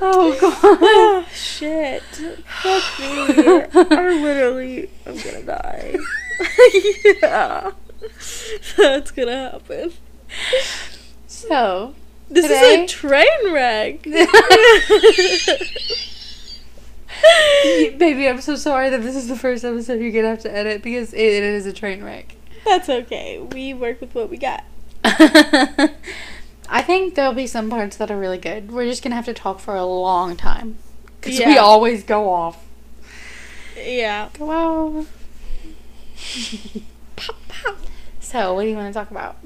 Oh 0.00 0.36
god. 0.40 0.58
Oh, 0.64 1.26
shit. 1.32 2.02
Fuck 2.02 2.98
me. 2.98 3.96
I 3.96 4.20
literally, 4.20 4.90
I'm 5.06 5.16
gonna 5.16 5.42
die. 5.42 5.96
yeah. 7.22 7.70
That's 8.76 9.10
gonna 9.10 9.50
happen. 9.50 9.92
So, 11.26 11.94
This 12.28 12.44
Today- 12.46 12.84
is 12.84 12.90
a 12.90 12.94
train 12.94 13.52
wreck. 13.52 14.02
baby, 17.98 18.28
I'm 18.28 18.40
so 18.40 18.56
sorry 18.56 18.90
that 18.90 19.02
this 19.02 19.16
is 19.16 19.28
the 19.28 19.36
first 19.36 19.64
episode 19.64 20.00
you're 20.00 20.12
gonna 20.12 20.28
have 20.28 20.40
to 20.40 20.54
edit 20.54 20.82
because 20.82 21.12
it, 21.12 21.20
it 21.20 21.42
is 21.42 21.66
a 21.66 21.72
train 21.72 22.02
wreck. 22.02 22.34
That's 22.64 22.88
okay. 22.88 23.38
We 23.38 23.74
work 23.74 24.00
with 24.00 24.14
what 24.14 24.30
we 24.30 24.36
got. 24.36 24.64
I 25.04 26.82
think 26.82 27.14
there'll 27.14 27.32
be 27.34 27.46
some 27.46 27.68
parts 27.68 27.96
that 27.96 28.10
are 28.10 28.18
really 28.18 28.38
good. 28.38 28.70
We're 28.72 28.86
just 28.86 29.02
gonna 29.02 29.16
have 29.16 29.26
to 29.26 29.34
talk 29.34 29.60
for 29.60 29.74
a 29.76 29.84
long 29.84 30.36
time 30.36 30.78
because 31.20 31.38
we 31.38 31.58
always 31.58 32.02
go 32.02 32.32
off. 32.32 32.64
Yeah. 33.76 34.28
Go 34.38 34.50
off. 34.50 35.06
So, 38.20 38.54
what 38.54 38.62
do 38.62 38.68
you 38.68 38.76
want 38.76 38.92
to 38.94 38.98
talk 38.98 39.10
about? 39.10 39.36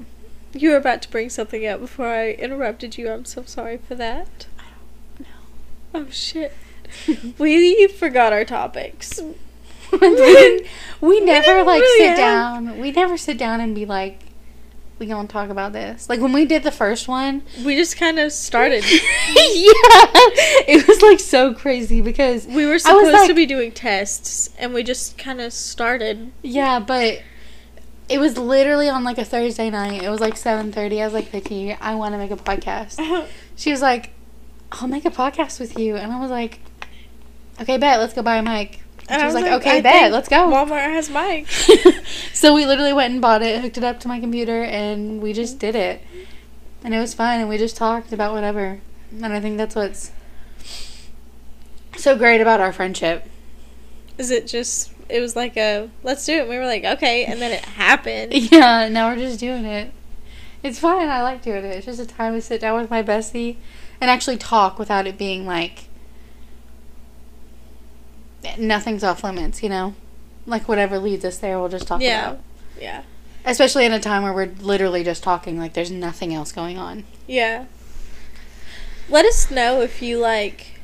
You 0.53 0.69
were 0.69 0.77
about 0.77 1.01
to 1.01 1.09
bring 1.09 1.29
something 1.29 1.65
up 1.65 1.79
before 1.79 2.07
I 2.07 2.31
interrupted 2.31 2.95
you. 2.97 3.09
I'm 3.11 3.25
so 3.25 3.43
sorry 3.43 3.77
for 3.77 3.95
that. 3.95 4.45
I 4.59 4.63
don't 5.17 5.27
know. 5.27 6.05
Oh 6.07 6.11
shit. 6.11 6.53
we 7.39 7.87
forgot 7.87 8.33
our 8.33 8.45
topics. 8.45 9.19
we, 9.91 10.67
we 11.01 11.19
never 11.21 11.63
like 11.63 11.81
really 11.81 11.99
sit 11.99 12.09
have- 12.09 12.17
down. 12.17 12.79
We 12.79 12.91
never 12.91 13.17
sit 13.17 13.37
down 13.37 13.61
and 13.61 13.73
be 13.73 13.85
like, 13.85 14.19
we 14.99 15.05
gonna 15.07 15.27
talk 15.27 15.49
about 15.49 15.73
this. 15.73 16.07
Like 16.09 16.19
when 16.21 16.31
we 16.33 16.45
did 16.45 16.63
the 16.63 16.71
first 16.71 17.07
one, 17.07 17.43
We 17.63 17.75
just 17.75 17.97
kind 17.97 18.19
of 18.19 18.31
started. 18.31 18.83
yeah, 18.83 18.99
it 20.67 20.87
was 20.87 21.01
like 21.01 21.19
so 21.19 21.53
crazy 21.53 22.01
because 22.01 22.45
We 22.47 22.65
were 22.65 22.79
supposed 22.79 23.27
to 23.27 23.33
be 23.33 23.45
doing 23.45 23.71
tests, 23.71 24.49
and 24.59 24.73
we 24.73 24.83
just 24.83 25.17
kind 25.17 25.41
of 25.41 25.51
started. 25.53 26.31
yeah, 26.41 26.79
but 26.79 27.21
it 28.09 28.19
was 28.19 28.37
literally 28.37 28.89
on 28.89 29.03
like 29.03 29.17
a 29.17 29.25
Thursday 29.25 29.69
night. 29.69 30.03
It 30.03 30.09
was 30.09 30.19
like 30.19 30.37
seven 30.37 30.71
thirty. 30.71 31.01
I 31.01 31.05
was 31.05 31.13
like, 31.13 31.29
Vicky, 31.29 31.73
I 31.73 31.95
want 31.95 32.13
to 32.13 32.17
make 32.17 32.31
a 32.31 32.35
podcast. 32.37 33.27
She 33.55 33.71
was 33.71 33.81
like, 33.81 34.11
I'll 34.71 34.87
make 34.87 35.03
a 35.05 35.09
podcast 35.09 35.59
with 35.59 35.79
you, 35.79 35.95
and 35.95 36.11
I 36.11 36.19
was 36.19 36.29
like, 36.29 36.59
okay, 37.59 37.77
bet, 37.77 37.99
let's 37.99 38.13
go 38.13 38.21
buy 38.21 38.37
a 38.37 38.43
mic. 38.43 38.81
And 39.09 39.09
And 39.09 39.19
she 39.19 39.23
I 39.23 39.25
was, 39.25 39.33
was 39.33 39.41
like, 39.41 39.51
like, 39.51 39.61
okay, 39.61 39.77
I 39.77 39.81
bet, 39.81 40.11
let's 40.11 40.29
go. 40.29 40.35
Walmart 40.47 40.83
has 40.83 41.09
mics. 41.09 42.05
so 42.35 42.53
we 42.53 42.67
literally 42.67 42.93
went 42.93 43.13
and 43.13 43.19
bought 43.21 43.41
it, 43.41 43.59
hooked 43.61 43.77
it 43.79 43.83
up 43.83 43.99
to 44.01 44.07
my 44.07 44.19
computer, 44.19 44.61
and 44.63 45.23
we 45.23 45.33
just 45.33 45.57
did 45.57 45.73
it. 45.75 46.03
And 46.83 46.93
it 46.93 46.99
was 46.99 47.15
fun, 47.15 47.39
and 47.39 47.49
we 47.49 47.57
just 47.57 47.75
talked 47.75 48.13
about 48.13 48.31
whatever. 48.31 48.79
And 49.11 49.25
I 49.25 49.39
think 49.39 49.57
that's 49.57 49.73
what's 49.73 50.11
so 51.95 52.15
great 52.15 52.41
about 52.41 52.59
our 52.59 52.71
friendship. 52.71 53.27
Is 54.19 54.29
it 54.29 54.45
just? 54.45 54.91
It 55.09 55.19
was 55.21 55.35
like 55.35 55.55
a 55.57 55.89
let's 56.03 56.25
do 56.25 56.33
it. 56.33 56.39
And 56.41 56.49
we 56.49 56.57
were 56.57 56.65
like 56.65 56.83
okay, 56.83 57.25
and 57.25 57.41
then 57.41 57.51
it 57.51 57.63
happened. 57.65 58.33
Yeah, 58.33 58.89
now 58.89 59.09
we're 59.09 59.17
just 59.17 59.39
doing 59.39 59.65
it. 59.65 59.91
It's 60.63 60.79
fun. 60.79 61.07
I 61.07 61.21
like 61.21 61.41
doing 61.41 61.63
it. 61.63 61.75
It's 61.75 61.85
just 61.85 61.99
a 61.99 62.05
time 62.05 62.33
to 62.33 62.41
sit 62.41 62.59
down 62.61 62.79
with 62.81 62.89
my 62.89 63.03
bestie 63.03 63.57
and 64.01 64.09
actually 64.09 64.37
talk 64.37 64.77
without 64.79 65.05
it 65.07 65.17
being 65.17 65.45
like 65.45 65.85
nothing's 68.57 69.03
off 69.03 69.23
limits, 69.23 69.61
you 69.63 69.69
know? 69.69 69.93
Like 70.45 70.67
whatever 70.67 70.99
leads 70.99 71.25
us 71.25 71.37
there, 71.37 71.59
we'll 71.59 71.69
just 71.69 71.87
talk 71.87 72.01
Yeah. 72.01 72.29
about. 72.31 72.41
Yeah. 72.79 73.03
Especially 73.45 73.85
in 73.85 73.91
a 73.91 73.99
time 73.99 74.23
where 74.23 74.33
we're 74.33 74.53
literally 74.61 75.03
just 75.03 75.23
talking, 75.23 75.57
like 75.57 75.73
there's 75.73 75.91
nothing 75.91 76.33
else 76.33 76.51
going 76.51 76.77
on. 76.77 77.03
Yeah. 77.27 77.65
Let 79.09 79.25
us 79.25 79.49
know 79.51 79.81
if 79.81 80.01
you 80.01 80.17
like 80.19 80.76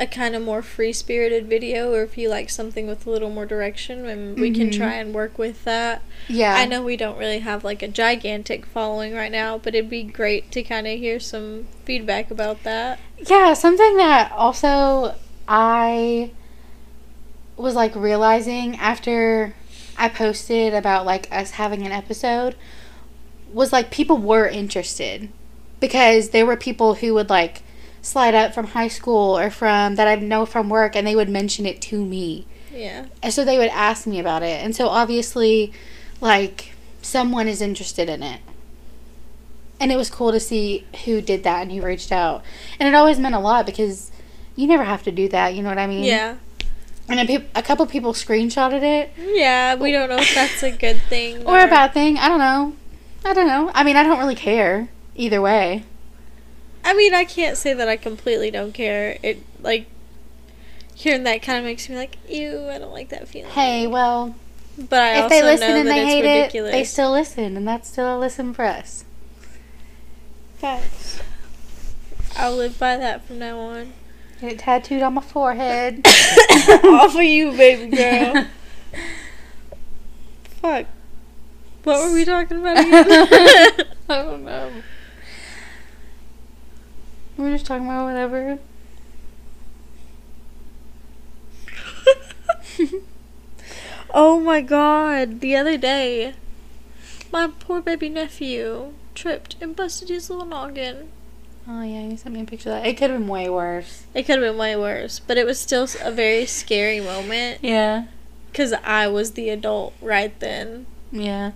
a 0.00 0.06
kind 0.06 0.34
of 0.34 0.42
more 0.42 0.62
free 0.62 0.92
spirited 0.94 1.46
video 1.46 1.92
or 1.92 2.02
if 2.02 2.16
you 2.16 2.28
like 2.28 2.48
something 2.48 2.86
with 2.86 3.06
a 3.06 3.10
little 3.10 3.28
more 3.28 3.44
direction 3.44 4.06
and 4.06 4.40
we 4.40 4.50
can 4.50 4.70
Mhm. 4.70 4.76
try 4.78 4.94
and 4.94 5.12
work 5.14 5.36
with 5.38 5.62
that. 5.64 6.00
Yeah. 6.26 6.54
I 6.54 6.64
know 6.64 6.82
we 6.82 6.96
don't 6.96 7.18
really 7.18 7.40
have 7.40 7.62
like 7.64 7.82
a 7.82 7.88
gigantic 7.88 8.64
following 8.64 9.14
right 9.14 9.30
now, 9.30 9.58
but 9.58 9.74
it'd 9.74 9.90
be 9.90 10.02
great 10.02 10.50
to 10.52 10.62
kind 10.62 10.86
of 10.86 10.98
hear 10.98 11.20
some 11.20 11.66
feedback 11.84 12.30
about 12.30 12.62
that. 12.64 12.98
Yeah, 13.28 13.52
something 13.52 13.98
that 13.98 14.32
also 14.32 15.14
I 15.46 16.30
was 17.58 17.74
like 17.74 17.94
realizing 17.94 18.76
after 18.76 19.54
I 19.98 20.08
posted 20.08 20.72
about 20.72 21.04
like 21.04 21.28
us 21.30 21.52
having 21.52 21.84
an 21.84 21.92
episode 21.92 22.54
was 23.52 23.70
like 23.70 23.90
people 23.90 24.16
were 24.16 24.48
interested 24.48 25.28
because 25.78 26.30
there 26.30 26.46
were 26.46 26.56
people 26.56 26.94
who 26.94 27.12
would 27.14 27.28
like 27.28 27.62
slide 28.02 28.34
up 28.34 28.54
from 28.54 28.68
high 28.68 28.88
school 28.88 29.38
or 29.38 29.50
from 29.50 29.96
that 29.96 30.08
I 30.08 30.14
know 30.16 30.46
from 30.46 30.68
work 30.68 30.96
and 30.96 31.06
they 31.06 31.16
would 31.16 31.28
mention 31.28 31.66
it 31.66 31.80
to 31.82 32.04
me. 32.04 32.46
Yeah. 32.72 33.06
And 33.22 33.32
so 33.32 33.44
they 33.44 33.58
would 33.58 33.68
ask 33.68 34.06
me 34.06 34.18
about 34.18 34.42
it. 34.42 34.62
And 34.64 34.74
so 34.74 34.88
obviously 34.88 35.72
like 36.20 36.72
someone 37.02 37.48
is 37.48 37.60
interested 37.60 38.08
in 38.08 38.22
it. 38.22 38.40
And 39.78 39.90
it 39.90 39.96
was 39.96 40.10
cool 40.10 40.30
to 40.32 40.40
see 40.40 40.86
who 41.04 41.20
did 41.22 41.42
that 41.44 41.62
and 41.62 41.72
who 41.72 41.80
reached 41.82 42.12
out. 42.12 42.42
And 42.78 42.88
it 42.88 42.94
always 42.94 43.18
meant 43.18 43.34
a 43.34 43.38
lot 43.38 43.64
because 43.64 44.10
you 44.54 44.66
never 44.66 44.84
have 44.84 45.02
to 45.04 45.10
do 45.10 45.28
that, 45.28 45.54
you 45.54 45.62
know 45.62 45.70
what 45.70 45.78
I 45.78 45.86
mean? 45.86 46.04
Yeah. 46.04 46.36
And 47.08 47.18
a, 47.18 47.24
peop 47.24 47.48
a 47.54 47.62
couple 47.62 47.86
people 47.86 48.12
screenshotted 48.12 48.82
it 48.82 49.10
Yeah, 49.18 49.74
we 49.74 49.90
don't 49.90 50.08
know 50.08 50.18
if 50.18 50.32
that's 50.32 50.62
a 50.62 50.70
good 50.70 51.00
thing 51.08 51.44
or 51.44 51.58
a 51.58 51.66
bad 51.66 51.92
thing. 51.92 52.18
I 52.18 52.28
don't 52.28 52.38
know. 52.38 52.74
I 53.24 53.32
don't 53.32 53.46
know. 53.46 53.70
I 53.74 53.82
mean, 53.84 53.96
I 53.96 54.02
don't 54.02 54.18
really 54.18 54.36
care 54.36 54.88
either 55.16 55.40
way. 55.40 55.84
I 56.84 56.94
mean, 56.94 57.14
I 57.14 57.24
can't 57.24 57.56
say 57.56 57.74
that 57.74 57.88
I 57.88 57.96
completely 57.96 58.50
don't 58.50 58.72
care. 58.72 59.18
It 59.22 59.42
like 59.62 59.86
hearing 60.94 61.24
that 61.24 61.42
kind 61.42 61.58
of 61.58 61.64
makes 61.64 61.88
me 61.88 61.96
like, 61.96 62.16
ew, 62.28 62.68
I 62.68 62.78
don't 62.78 62.92
like 62.92 63.08
that 63.10 63.28
feeling. 63.28 63.50
Hey, 63.50 63.86
well, 63.86 64.34
but 64.76 65.00
I 65.00 65.16
if 65.16 65.22
also 65.24 65.34
they 65.34 65.42
listen 65.42 65.68
know 65.68 65.76
and 65.76 65.88
that 65.88 65.92
they 65.94 66.02
it's 66.02 66.10
hate 66.10 66.22
ridiculous. 66.22 66.68
it, 66.70 66.72
they 66.72 66.84
still 66.84 67.12
listen, 67.12 67.56
and 67.56 67.66
that's 67.66 67.88
still 67.88 68.16
a 68.16 68.18
listen 68.18 68.54
for 68.54 68.64
us. 68.64 69.04
Facts. 70.56 71.20
I'll 72.36 72.56
live 72.56 72.78
by 72.78 72.96
that 72.96 73.26
from 73.26 73.38
now 73.38 73.58
on. 73.58 73.92
Get 74.40 74.52
it 74.52 74.58
tattooed 74.60 75.02
on 75.02 75.14
my 75.14 75.20
forehead. 75.20 76.00
Off 76.06 77.14
of 77.14 77.22
you, 77.22 77.52
baby 77.52 77.94
girl. 77.94 78.46
Fuck. 80.62 80.86
What 81.84 82.02
were 82.02 82.14
we 82.14 82.24
talking 82.24 82.58
about 82.58 82.78
again? 82.78 83.06
I 84.08 84.22
don't 84.22 84.44
know. 84.44 84.70
We 87.40 87.46
were 87.46 87.52
just 87.52 87.64
talking 87.64 87.86
about 87.86 88.04
whatever. 88.04 88.58
oh 94.14 94.40
my 94.40 94.60
god. 94.60 95.40
The 95.40 95.56
other 95.56 95.78
day, 95.78 96.34
my 97.32 97.48
poor 97.58 97.80
baby 97.80 98.10
nephew 98.10 98.92
tripped 99.14 99.56
and 99.62 99.74
busted 99.74 100.10
his 100.10 100.28
little 100.28 100.44
noggin. 100.44 101.08
Oh 101.66 101.82
yeah, 101.82 102.02
you 102.02 102.18
sent 102.18 102.34
me 102.34 102.42
a 102.42 102.44
picture 102.44 102.68
of 102.70 102.82
that. 102.82 102.86
It 102.86 102.98
could 102.98 103.10
have 103.10 103.20
been 103.20 103.28
way 103.28 103.48
worse. 103.48 104.04
It 104.12 104.24
could 104.24 104.38
have 104.42 104.52
been 104.52 104.58
way 104.58 104.76
worse, 104.76 105.18
but 105.20 105.38
it 105.38 105.46
was 105.46 105.58
still 105.58 105.86
a 106.02 106.10
very 106.12 106.44
scary 106.44 107.00
moment 107.00 107.60
Yeah. 107.62 108.06
because 108.52 108.74
I 108.84 109.08
was 109.08 109.32
the 109.32 109.48
adult 109.48 109.94
right 110.02 110.38
then. 110.40 110.84
Yeah. 111.10 111.52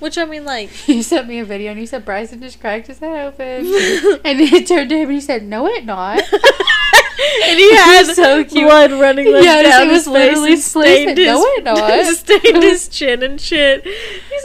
Which 0.00 0.18
I 0.18 0.24
mean, 0.24 0.44
like, 0.44 0.70
You 0.88 1.02
sent 1.02 1.28
me 1.28 1.38
a 1.38 1.44
video 1.44 1.70
and 1.70 1.80
you 1.80 1.86
said 1.86 2.04
Bryson 2.04 2.40
just 2.42 2.60
cracked 2.60 2.88
his 2.88 2.98
head 2.98 3.26
open. 3.26 3.40
and 4.24 4.40
it 4.40 4.66
turned 4.66 4.90
to 4.90 4.96
him 4.96 5.04
and 5.08 5.12
he 5.12 5.20
said, 5.20 5.42
No 5.44 5.66
it 5.66 5.84
not. 5.84 6.18
and 6.30 7.58
he 7.58 7.74
had 7.74 8.04
so 8.06 8.44
cute. 8.44 8.66
blood 8.68 8.92
running 8.92 9.32
like 9.32 9.44
Yes, 9.44 9.64
down 9.78 9.88
his 9.88 10.06
was 10.06 10.14
face 10.14 10.36
literally 10.36 10.56
split. 10.56 10.86
stained 10.86 11.18
his, 11.18 11.26
No, 11.26 11.42
it 11.44 11.64
not. 11.64 12.14
stained 12.14 12.62
his 12.62 12.88
chin 12.88 13.22
and 13.22 13.40
shit. 13.40 13.84
He's 13.84 14.44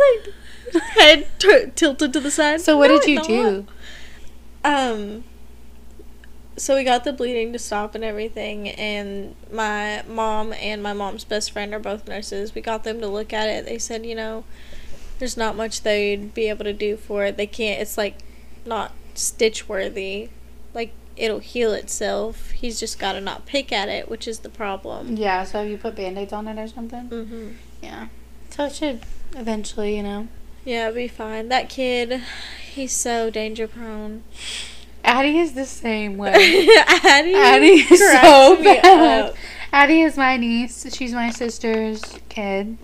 like 0.74 0.84
head 0.84 1.28
t- 1.40 1.66
tilted 1.76 2.14
to 2.14 2.20
the 2.20 2.30
side. 2.32 2.62
So 2.62 2.78
what 2.78 2.90
No, 2.92 3.00
did 3.00 3.08
you 3.10 3.24
do? 3.24 3.68
Um. 4.64 5.24
So 6.58 6.76
we 6.76 6.84
got 6.84 7.06
the 7.06 7.14
bleeding 7.14 7.54
to 7.54 7.60
stop 7.60 7.96
and 7.96 8.04
everything, 8.04 8.68
and 8.70 9.34
my 9.52 10.04
mom 10.08 10.52
and 10.54 10.84
my 10.84 10.92
mom's 10.92 11.24
best 11.24 11.52
friend 11.52 11.74
are 11.74 11.80
both 11.80 12.06
nurses. 12.08 12.54
We 12.54 12.60
got 12.62 12.84
them 12.84 13.00
to 13.00 13.08
look 13.08 13.32
at 13.32 13.48
it. 13.48 13.66
They 13.66 13.78
said, 13.80 14.06
you 14.06 14.14
know, 14.14 14.44
there's 15.20 15.38
not 15.38 15.56
much 15.56 15.84
they'd 15.84 16.34
be 16.34 16.50
able 16.50 16.64
to 16.64 16.74
do 16.74 16.98
for 16.98 17.26
it. 17.26 17.38
They 17.38 17.48
can't. 17.48 17.82
It's 17.82 17.98
like 17.98 18.18
not 18.66 18.94
stitch 19.14 19.70
worthy. 19.70 20.30
Like 20.74 20.94
it'll 21.16 21.40
heal 21.40 21.74
itself. 21.74 22.52
He's 22.52 22.80
just 22.80 22.98
got 22.98 23.14
to 23.14 23.22
not 23.22 23.46
pick 23.46 23.72
at 23.72 23.90
it, 23.90 24.10
which 24.10 24.28
is 24.28 24.40
the 24.40 24.50
problem. 24.50 25.18
Yeah, 25.18 25.44
so 25.44 25.62
you 25.62 25.78
put 25.78 25.96
band-aids 25.96 26.34
on 26.34 26.48
it 26.48 26.58
or 26.58 26.68
something? 26.68 27.10
Mm-hmm. 27.10 27.50
Yeah. 27.84 28.08
So 28.50 28.66
it 28.66 28.74
should 28.74 29.02
eventually, 29.36 29.98
you 29.98 30.04
know. 30.04 30.28
Yeah, 30.66 30.88
it'll 30.88 30.96
be 30.96 31.08
fine. 31.08 31.50
That 31.50 31.70
kid, 31.70 32.22
he's 32.74 32.94
so 32.94 33.30
danger 33.30 33.68
prone. 33.68 34.24
Addie 35.04 35.38
is 35.38 35.54
the 35.54 35.66
same 35.66 36.18
way. 36.18 36.34
Addie, 36.78 37.34
Addie 37.36 37.68
is 37.68 38.00
so 38.00 38.62
bad. 38.62 39.30
up. 39.30 39.36
Addie 39.72 40.02
is 40.02 40.18
my 40.18 40.38
niece. 40.38 40.94
She's 40.96 41.14
my 41.14 41.30
sister's 41.30 42.02
kid. 42.28 42.78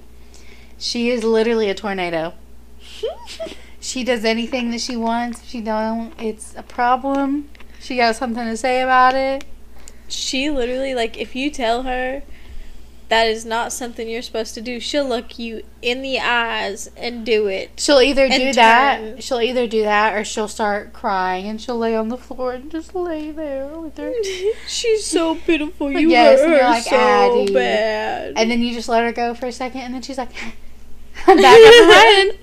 She 0.86 1.10
is 1.10 1.24
literally 1.24 1.68
a 1.72 1.74
tornado. 1.74 2.34
She 3.80 4.04
does 4.04 4.26
anything 4.26 4.72
that 4.72 4.82
she 4.82 4.96
wants. 4.96 5.42
If 5.44 5.48
she 5.50 5.62
don't, 5.62 6.12
it's 6.20 6.56
a 6.58 6.64
problem. 6.64 7.50
She 7.80 7.98
got 7.98 8.16
something 8.16 8.44
to 8.44 8.58
say 8.58 8.82
about 8.82 9.14
it. 9.14 9.46
she 10.08 10.50
literally 10.50 10.96
like 10.96 11.18
if 11.20 11.36
you 11.36 11.52
tell 11.52 11.84
her 11.84 12.24
that 13.10 13.28
is 13.28 13.46
not 13.46 13.72
something 13.72 14.10
you're 14.10 14.24
supposed 14.24 14.56
to 14.56 14.62
do, 14.62 14.80
she'll 14.80 15.08
look 15.08 15.38
you 15.38 15.62
in 15.84 16.02
the 16.02 16.20
eyes 16.20 16.90
and 16.98 17.24
do 17.24 17.46
it. 17.46 17.70
She'll 17.78 18.02
either 18.02 18.28
do 18.28 18.54
that. 18.54 18.98
turn. 19.00 19.20
She'll 19.22 19.42
either 19.42 19.68
do 19.68 19.84
that, 19.84 20.16
or 20.16 20.24
she'll 20.26 20.48
start 20.48 20.92
crying 20.92 21.46
and 21.46 21.62
she'll 21.62 21.78
lay 21.78 21.96
on 21.96 22.10
the 22.10 22.18
floor 22.18 22.54
and 22.54 22.72
just 22.72 22.96
lay 22.96 23.30
there 23.32 23.68
with 23.68 23.98
her. 23.98 24.14
She's 24.68 25.06
so 25.06 25.36
pitiful. 25.36 25.92
You 26.00 26.10
Yes, 26.10 26.40
hurt 26.40 26.50
her 26.60 26.68
like, 26.68 26.84
so 26.84 26.96
"Addie." 26.96 27.54
bad. 27.54 28.34
And 28.36 28.50
then 28.50 28.62
you 28.64 28.74
just 28.74 28.90
let 28.90 29.04
her 29.04 29.12
go 29.12 29.36
for 29.36 29.46
a 29.46 29.52
second, 29.52 29.82
and 29.82 29.94
then 29.94 30.02
she's 30.02 30.18
like, 30.18 30.32
"I'm 31.28 31.38
back 31.42 31.60
up 31.60 31.74
and 31.82 31.90
running." 31.90 32.38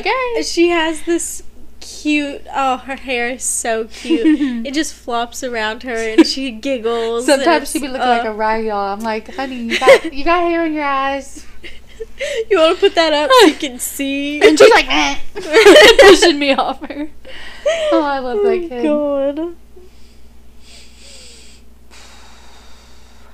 Okay. 0.00 0.42
She 0.42 0.68
has 0.68 1.02
this 1.02 1.42
cute. 1.80 2.42
Oh, 2.54 2.76
her 2.78 2.96
hair 2.96 3.28
is 3.30 3.42
so 3.42 3.84
cute. 3.86 4.64
it 4.66 4.74
just 4.74 4.94
flops 4.94 5.42
around 5.42 5.82
her, 5.82 5.94
and 5.96 6.26
she 6.26 6.50
giggles. 6.52 7.26
Sometimes 7.26 7.62
it's- 7.62 7.72
she 7.72 7.78
be 7.80 7.88
looking 7.88 8.02
uh, 8.02 8.22
like 8.38 8.62
a 8.62 8.68
doll. 8.68 8.92
I'm 8.92 9.00
like, 9.00 9.34
honey, 9.34 9.56
you 9.56 9.78
got 9.78 10.12
you 10.12 10.24
got 10.24 10.42
hair 10.42 10.64
in 10.66 10.72
your 10.72 10.84
eyes, 10.84 11.44
you 12.50 12.58
want 12.58 12.76
to 12.76 12.80
put 12.80 12.94
that 12.94 13.12
up 13.12 13.30
so 13.40 13.46
you 13.46 13.54
can 13.54 13.78
see? 13.78 14.40
and 14.40 14.58
she's 14.58 14.70
like, 14.70 14.86
eh, 14.88 15.18
pushing 16.00 16.38
me 16.38 16.52
off 16.54 16.80
her. 16.88 17.10
Oh, 17.92 18.02
I 18.02 18.18
love 18.20 18.38
that 18.42 18.68
kid. 18.68 18.82
God. 18.84 19.56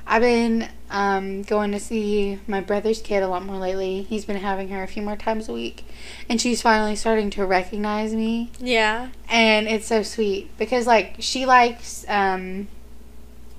I've 0.07 0.23
been 0.23 0.69
um, 0.91 1.43
going 1.43 1.73
to 1.73 1.81
see 1.81 2.39
my 2.47 2.61
brother's 2.61 3.03
kid 3.03 3.23
a 3.23 3.29
lot 3.29 3.45
more 3.45 3.57
lately. 3.57 4.03
He's 4.03 4.25
been 4.25 4.37
having 4.37 4.69
her 4.69 4.83
a 4.83 4.87
few 4.87 5.03
more 5.03 5.17
times 5.17 5.49
a 5.49 5.53
week, 5.53 5.85
and 6.29 6.41
she's 6.41 6.63
finally 6.63 6.95
starting 6.97 7.31
to 7.31 7.45
recognize 7.47 8.15
me, 8.15 8.51
Yeah. 8.61 9.09
and 9.29 9.67
it's 9.69 9.87
so 9.87 10.03
sweet 10.03 10.57
because 10.59 10.87
like 10.87 11.17
she 11.19 11.45
likes 11.47 12.05
um, 12.09 12.69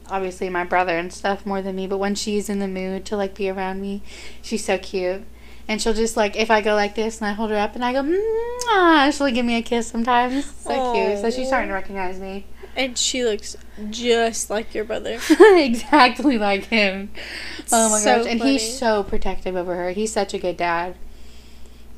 obviously 0.09 0.49
my 0.49 0.63
brother 0.63 0.97
and 0.97 1.11
stuff 1.11 1.45
more 1.45 1.61
than 1.61 1.75
me, 1.75 1.85
but 1.87 1.97
when 1.97 2.15
she's 2.15 2.49
in 2.49 2.59
the 2.59 2.67
mood 2.67 3.05
to 3.05 3.17
like 3.17 3.35
be 3.35 3.49
around 3.49 3.81
me, 3.81 4.01
she's 4.41 4.63
so 4.63 4.77
cute. 4.77 5.23
And 5.69 5.81
she'll 5.81 5.93
just 5.93 6.15
like 6.15 6.37
if 6.37 6.49
I 6.49 6.61
go 6.61 6.75
like 6.75 6.95
this 6.95 7.19
and 7.19 7.27
I 7.27 7.33
hold 7.33 7.49
her 7.49 7.57
up 7.57 7.75
and 7.75 7.83
I 7.83 7.91
go, 7.91 8.01
Mwah, 8.01 9.11
she'll 9.17 9.29
give 9.29 9.45
me 9.45 9.57
a 9.57 9.61
kiss 9.61 9.87
sometimes. 9.87 10.45
So 10.45 10.93
cute. 10.93 11.19
So 11.19 11.29
she's 11.29 11.47
starting 11.47 11.67
to 11.67 11.73
recognize 11.73 12.19
me. 12.21 12.45
And 12.77 12.97
she 12.97 13.25
looks 13.25 13.57
just 13.89 14.49
like 14.49 14.73
your 14.75 14.83
brother. 14.85 15.19
exactly 15.39 16.37
like 16.37 16.65
him. 16.65 17.09
Oh 17.71 17.89
my 17.89 17.97
So 17.99 18.17
gosh. 18.23 18.27
And 18.31 18.39
funny. 18.39 18.53
he's 18.53 18.77
so 18.77 19.03
protective 19.03 19.55
over 19.55 19.75
her. 19.75 19.89
He's 19.91 20.13
such 20.13 20.33
a 20.33 20.37
good 20.37 20.55
dad. 20.57 20.95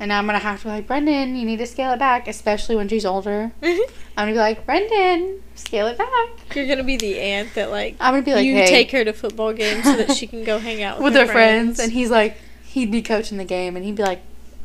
And 0.00 0.08
now 0.08 0.18
I'm 0.18 0.24
gonna 0.24 0.38
have 0.38 0.60
to 0.60 0.64
be 0.64 0.70
like, 0.70 0.86
Brendan, 0.86 1.36
you 1.36 1.44
need 1.44 1.58
to 1.58 1.66
scale 1.66 1.92
it 1.92 1.98
back, 1.98 2.26
especially 2.26 2.74
when 2.74 2.88
she's 2.88 3.04
older. 3.04 3.52
Mm-hmm. 3.62 3.92
I'm 4.16 4.22
gonna 4.24 4.32
be 4.32 4.38
like, 4.38 4.64
Brendan, 4.64 5.42
scale 5.54 5.86
it 5.88 5.98
back. 5.98 6.56
You're 6.56 6.66
gonna 6.66 6.82
be 6.84 6.96
the 6.96 7.18
aunt 7.20 7.52
that 7.54 7.70
like 7.70 7.96
I'm 8.00 8.14
gonna 8.14 8.24
be 8.24 8.32
like, 8.32 8.46
you 8.46 8.54
hey, 8.54 8.66
take 8.66 8.90
her 8.92 9.04
to 9.04 9.12
football 9.12 9.52
games 9.52 9.84
so 9.84 9.96
that 9.96 10.16
she 10.16 10.26
can 10.26 10.42
go 10.42 10.58
hang 10.68 10.82
out 10.82 10.96
with, 11.02 11.12
with 11.12 11.14
her 11.16 11.30
friends. 11.30 11.78
And 11.78 11.92
he's 11.92 12.10
like, 12.10 12.38
he'd 12.64 12.90
be 12.90 13.02
coaching 13.02 13.36
the 13.36 13.44
game, 13.44 13.76
and 13.76 13.84
he'd 13.84 13.96
be 13.96 14.02
like, 14.02 14.22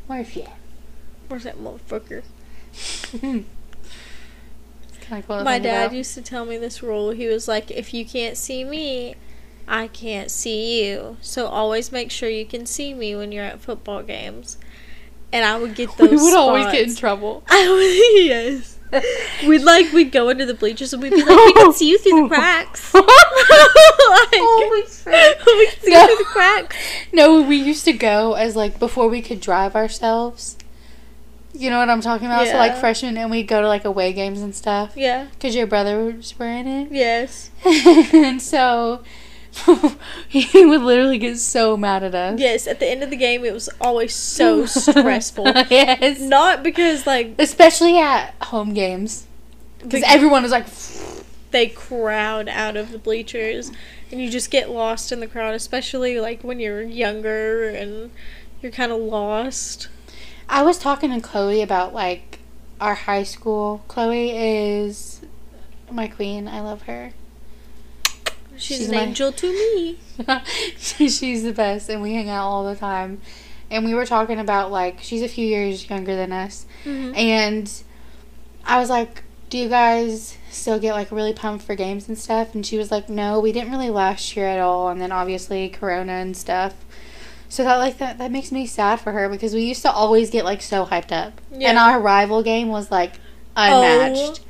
where's 0.08 0.30
she 0.30 0.44
at? 0.44 0.56
Where's 1.28 1.44
that 1.44 1.58
motherfucker? 1.58 2.24
It's 5.06 5.10
kind 5.10 5.24
of 5.24 5.28
cool. 5.28 5.38
to 5.38 5.44
My 5.44 5.60
dad 5.60 5.86
about. 5.88 5.96
used 5.96 6.16
to 6.16 6.22
tell 6.22 6.46
me 6.46 6.58
this 6.58 6.82
rule. 6.82 7.12
He 7.12 7.28
was 7.28 7.48
like, 7.48 7.70
if 7.70 7.94
you 7.94 8.06
can't 8.06 8.36
see 8.38 8.64
me, 8.64 9.16
I 9.68 9.88
can't 9.88 10.32
see 10.32 10.84
you. 10.90 11.18
So 11.22 11.46
always 11.46 11.92
make 11.92 12.10
sure 12.10 12.28
you 12.30 12.46
can 12.46 12.66
see 12.66 12.94
me 12.94 13.16
when 13.16 13.32
you're 13.32 13.44
at 13.46 13.60
football 13.62 14.02
games. 14.04 14.58
And 15.32 15.46
I 15.46 15.58
would 15.60 15.76
get 15.76 15.96
those. 15.98 16.10
we 16.12 16.18
would 16.18 16.36
always 16.36 16.66
get 16.72 16.88
in 16.88 16.96
trouble. 16.96 17.44
I 17.50 17.68
would, 17.70 18.26
yes. 18.26 18.72
We'd 19.46 19.64
like 19.64 19.92
we'd 19.92 20.12
go 20.12 20.30
into 20.30 20.46
the 20.46 20.54
bleachers 20.54 20.94
and 20.94 21.04
we'd 21.04 21.12
be 21.12 21.18
like, 21.24 21.28
we 21.46 21.54
can 21.54 21.74
see 21.74 21.90
you 21.90 21.98
through 21.98 22.24
the 22.24 22.28
cracks. 22.36 22.94
like, 22.94 23.06
Holy 24.34 24.82
shit. 24.88 25.46
we 25.46 25.68
can 25.68 25.80
see 25.82 25.92
No. 25.92 26.02
you 26.02 26.08
through 26.08 26.18
the 26.18 26.30
cracks. 26.32 26.76
No, 27.12 27.42
we 27.42 27.58
used 27.58 27.84
to 27.86 27.94
go 27.94 28.34
as 28.34 28.56
like 28.56 28.80
before 28.80 29.08
we 29.10 29.22
could 29.22 29.42
drive 29.42 29.76
ourselves. 29.76 30.58
You 31.56 31.70
know 31.70 31.80
what 31.80 31.90
I'm 31.90 32.02
talking 32.02 32.28
about? 32.28 32.48
So 32.48 32.58
like 32.58 32.76
freshman, 32.78 33.18
and 33.18 33.32
we'd 33.32 33.48
go 33.48 33.62
to 33.62 33.68
like 33.68 33.86
away 33.86 34.14
games 34.14 34.42
and 34.42 34.54
stuff. 34.56 34.94
Yeah. 34.96 35.28
Cause 35.40 35.56
your 35.56 35.68
brothers 35.68 36.38
were 36.38 36.46
in 36.48 36.68
it, 36.68 36.92
Yes. 36.92 37.50
and 37.66 38.42
so 38.42 39.04
he 40.28 40.66
would 40.66 40.82
literally 40.82 41.18
get 41.18 41.38
so 41.38 41.78
mad 41.78 42.04
at 42.04 42.14
us. 42.14 42.40
Yes. 42.40 42.68
At 42.68 42.80
the 42.80 42.88
end 42.88 43.04
of 43.04 43.10
the 43.10 43.16
game, 43.16 43.46
it 43.46 43.54
was 43.54 43.70
always 43.80 44.14
so 44.14 44.66
stressful. 44.66 45.46
yes, 45.70 46.20
Not 46.20 46.62
because 46.64 47.08
like 47.08 47.36
especially 47.40 47.98
at 47.98 48.34
home 48.44 48.74
games, 48.74 49.26
because 49.82 50.04
everyone 50.06 50.44
was 50.44 50.52
like, 50.52 50.68
they 51.52 51.68
crowd 51.68 52.50
out 52.50 52.76
of 52.76 52.92
the 52.92 52.98
bleachers 52.98 53.72
and 54.12 54.20
you 54.22 54.30
just 54.30 54.52
get 54.52 54.70
lost 54.70 55.12
in 55.12 55.20
the 55.22 55.28
crowd, 55.28 55.54
especially 55.54 56.20
like 56.20 56.44
when 56.44 56.60
you're 56.60 56.82
younger 56.82 57.70
and 57.70 58.12
you're 58.62 58.72
kind 58.74 58.92
of 58.92 59.00
lost. 59.00 59.88
I 60.48 60.64
was 60.64 60.78
talking 60.78 61.12
to 61.12 61.20
Chloe 61.22 61.62
about 61.62 61.94
like 61.94 62.40
our 62.80 62.96
high 62.96 63.24
school. 63.24 63.84
Chloe 63.88 64.32
is 64.32 65.22
my 65.92 66.08
queen. 66.08 66.48
I 66.48 66.62
love 66.62 66.84
her. 66.84 67.14
She's, 68.58 68.78
She's 68.78 68.90
an 68.90 68.96
my- 68.96 69.02
angel 69.04 69.32
to 69.34 69.48
me. 69.52 70.00
she's 70.78 71.44
the 71.44 71.52
best, 71.54 71.90
and 71.90 72.02
we 72.02 72.14
hang 72.14 72.30
out 72.30 72.48
all 72.48 72.64
the 72.64 72.76
time. 72.76 73.20
And 73.70 73.84
we 73.84 73.94
were 73.94 74.06
talking 74.06 74.40
about 74.40 74.72
like 74.72 75.00
she's 75.02 75.22
a 75.22 75.28
few 75.28 75.46
years 75.46 75.90
younger 75.90 76.16
than 76.16 76.32
us, 76.32 76.66
Mhm. 76.86 77.18
and 77.18 77.72
I 78.64 78.80
was 78.80 78.90
like, 78.90 79.24
"Do 79.50 79.58
you 79.58 79.68
guys 79.68 80.38
still 80.52 80.80
get 80.80 80.94
like 80.94 81.12
really 81.12 81.34
pumped 81.34 81.66
for 81.66 81.76
games 81.76 82.08
and 82.08 82.18
stuff?" 82.18 82.56
And 82.56 82.66
she 82.66 82.78
was 82.78 82.92
like, 82.92 83.10
"No, 83.10 83.40
we 83.42 83.52
didn't 83.52 83.72
really 83.72 83.90
last 83.90 84.38
year 84.38 84.48
at 84.48 84.60
all." 84.60 84.88
And 84.90 85.02
then 85.02 85.12
obviously 85.12 85.68
Corona 85.68 86.14
and 86.14 86.38
stuff. 86.38 86.76
So 87.56 87.64
that 87.64 87.78
like 87.78 88.00
that 88.00 88.18
that 88.18 88.32
makes 88.32 88.52
me 88.52 88.66
sad 88.66 89.00
for 89.00 89.14
her 89.14 89.30
because 89.30 89.54
we 89.54 89.62
used 89.64 89.82
to 89.84 89.90
always 89.90 90.30
get 90.30 90.44
like 90.44 90.62
so 90.62 90.86
hyped 90.86 91.14
up, 91.14 91.40
and 91.54 91.78
our 91.78 92.02
rival 92.02 92.44
game 92.44 92.68
was 92.68 92.92
like 92.92 93.14
unmatched. 93.56 94.42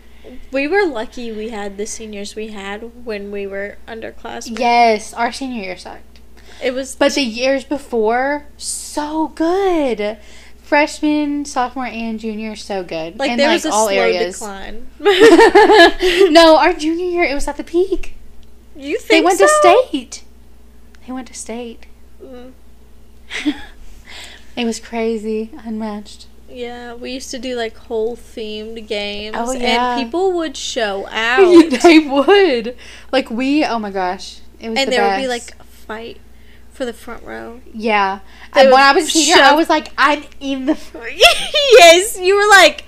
We 0.51 0.68
were 0.68 0.88
lucky 0.88 1.32
we 1.32 1.49
had 1.49 1.78
the 1.78 1.86
seniors 1.86 2.36
we 2.36 2.47
had 2.47 3.06
when 3.06 3.30
we 3.32 3.45
were 3.45 3.78
underclassmen. 3.88 4.58
Yes, 4.58 5.14
our 5.14 5.32
senior 5.32 5.62
year 5.62 5.78
sucked. 5.78 6.20
It 6.64 6.74
was 6.74 6.95
But 6.95 7.14
the 7.14 7.22
years 7.22 7.64
before, 7.64 8.47
so 8.58 9.28
good. 9.28 10.18
Freshman, 10.58 11.45
sophomore, 11.45 11.86
and 11.86 12.20
junior, 12.20 12.56
so 12.56 12.84
good. 12.84 13.20
like 13.20 13.30
In, 13.30 13.38
there 13.38 13.51
was 13.51 13.66
a 13.66 13.72
all 13.72 13.86
slow 13.86 13.95
areas. 13.95 14.39
decline. 14.39 14.88
no, 16.34 16.58
our 16.58 16.74
junior 16.74 17.06
year, 17.06 17.24
it 17.24 17.36
was 17.36 17.47
at 17.47 17.58
the 17.58 17.64
peak. 17.64 18.16
you 18.76 18.97
think 18.97 19.10
They 19.10 19.22
went 19.22 19.38
so? 19.38 19.45
to 19.45 19.86
state. 19.91 20.24
They 21.06 21.14
went 21.14 21.28
to 21.28 21.36
state. 21.36 21.86
Mm, 22.24 22.53
It 24.58 24.64
was 24.64 24.80
crazy, 24.80 25.52
unmatched. 25.66 26.28
Yeah, 26.50 26.94
we 26.94 27.12
used 27.12 27.30
to 27.32 27.40
do 27.40 27.58
like 27.58 27.76
whole 27.76 28.16
themed 28.16 28.88
games. 28.88 29.36
Oh, 29.38 29.52
yeah. 29.52 29.98
And 29.98 30.04
people 30.06 30.32
would 30.34 30.56
show 30.56 31.06
out. 31.12 31.70
they 31.84 32.00
would. 32.00 32.78
Like 33.12 33.30
we, 33.30 33.66
oh 33.66 33.80
my 33.80 33.92
gosh, 33.92 34.40
it 34.62 34.70
was 34.70 34.80
and 34.80 34.88
the 34.88 34.92
there 34.92 35.02
best. 35.02 35.18
would 35.18 35.24
be 35.24 35.28
like 35.28 35.52
a 35.60 35.64
fight 35.66 36.22
for 36.72 36.86
the 36.86 36.94
front 36.94 37.24
row. 37.24 37.60
yeah. 37.74 38.20
They 38.54 38.62
And 38.62 38.72
when 38.72 38.82
I 38.82 38.94
was 38.94 39.10
here, 39.12 39.38
I 39.38 39.54
was 39.56 39.68
like, 39.70 39.92
I'm 39.98 40.24
in 40.40 40.66
the. 40.66 40.78
yes, 41.80 42.18
you 42.18 42.36
were 42.38 42.48
like, 42.48 42.86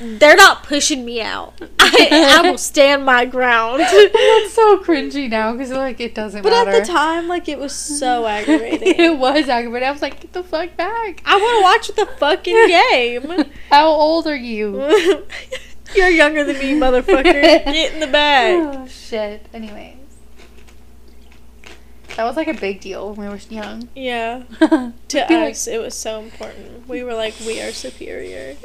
they're 0.00 0.36
not 0.36 0.62
pushing 0.62 1.04
me 1.04 1.20
out. 1.20 1.60
I, 1.78 2.38
I 2.42 2.50
will 2.50 2.58
stand 2.72 3.04
my 3.04 3.24
ground. 3.26 3.80
That's 3.80 4.54
so 4.54 4.78
cringy 4.82 5.28
now 5.28 5.52
because 5.52 5.70
like 5.70 6.00
it 6.00 6.14
doesn't 6.14 6.42
But 6.42 6.50
matter. 6.50 6.70
at 6.70 6.80
the 6.86 6.92
time, 6.92 7.28
like 7.28 7.48
it 7.48 7.58
was 7.58 7.72
so 7.74 8.26
aggravating. 8.26 8.94
it 8.98 9.18
was 9.18 9.48
aggravating. 9.48 9.88
I 9.88 9.92
was 9.92 10.02
like, 10.02 10.20
get 10.20 10.32
the 10.32 10.42
fuck 10.42 10.76
back. 10.76 11.22
I 11.24 11.36
want 11.36 11.88
to 11.88 11.94
watch 11.94 11.96
the 12.08 12.12
fucking 12.18 12.54
game. 12.68 13.44
How 13.68 13.88
old 13.88 14.26
are 14.26 14.34
you? 14.36 15.24
You're 15.94 16.08
younger 16.08 16.44
than 16.44 16.58
me, 16.58 16.72
motherfucker. 16.74 17.24
Get 17.24 17.94
in 17.94 18.00
the 18.00 18.06
bag. 18.06 18.56
Oh 18.58 18.86
shit. 18.86 19.46
Anyways. 19.52 19.96
That 22.16 22.24
was 22.24 22.36
like 22.36 22.48
a 22.48 22.54
big 22.54 22.80
deal 22.80 23.14
when 23.14 23.28
we 23.28 23.32
were 23.34 23.40
young. 23.48 23.88
Yeah. 23.94 24.42
to 24.60 24.92
To 25.08 25.34
us, 25.34 25.66
it 25.66 25.80
was 25.80 25.94
so 25.94 26.20
important. 26.20 26.88
We 26.88 27.02
were 27.02 27.14
like, 27.14 27.34
we 27.46 27.60
are 27.60 27.72
superior. 27.72 28.56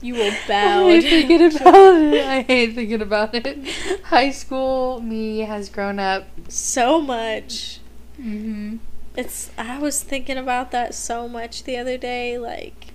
You 0.00 0.14
will 0.14 0.34
bow. 0.46 0.88
I 0.88 1.00
hate 1.00 1.28
thinking 1.28 1.56
about 1.60 1.96
it. 2.02 2.24
I 2.26 2.42
hate 2.42 2.74
thinking 2.74 3.02
about 3.02 3.34
it. 3.34 3.68
High 4.04 4.30
school 4.30 5.00
me 5.00 5.40
has 5.40 5.68
grown 5.68 5.98
up. 5.98 6.24
so 6.48 7.00
much. 7.00 7.80
Mm-hmm. 8.20 8.76
It's. 9.16 9.50
I 9.58 9.78
was 9.78 10.02
thinking 10.02 10.36
about 10.38 10.70
that 10.70 10.94
so 10.94 11.28
much 11.28 11.64
the 11.64 11.76
other 11.76 11.98
day. 11.98 12.38
Like, 12.38 12.92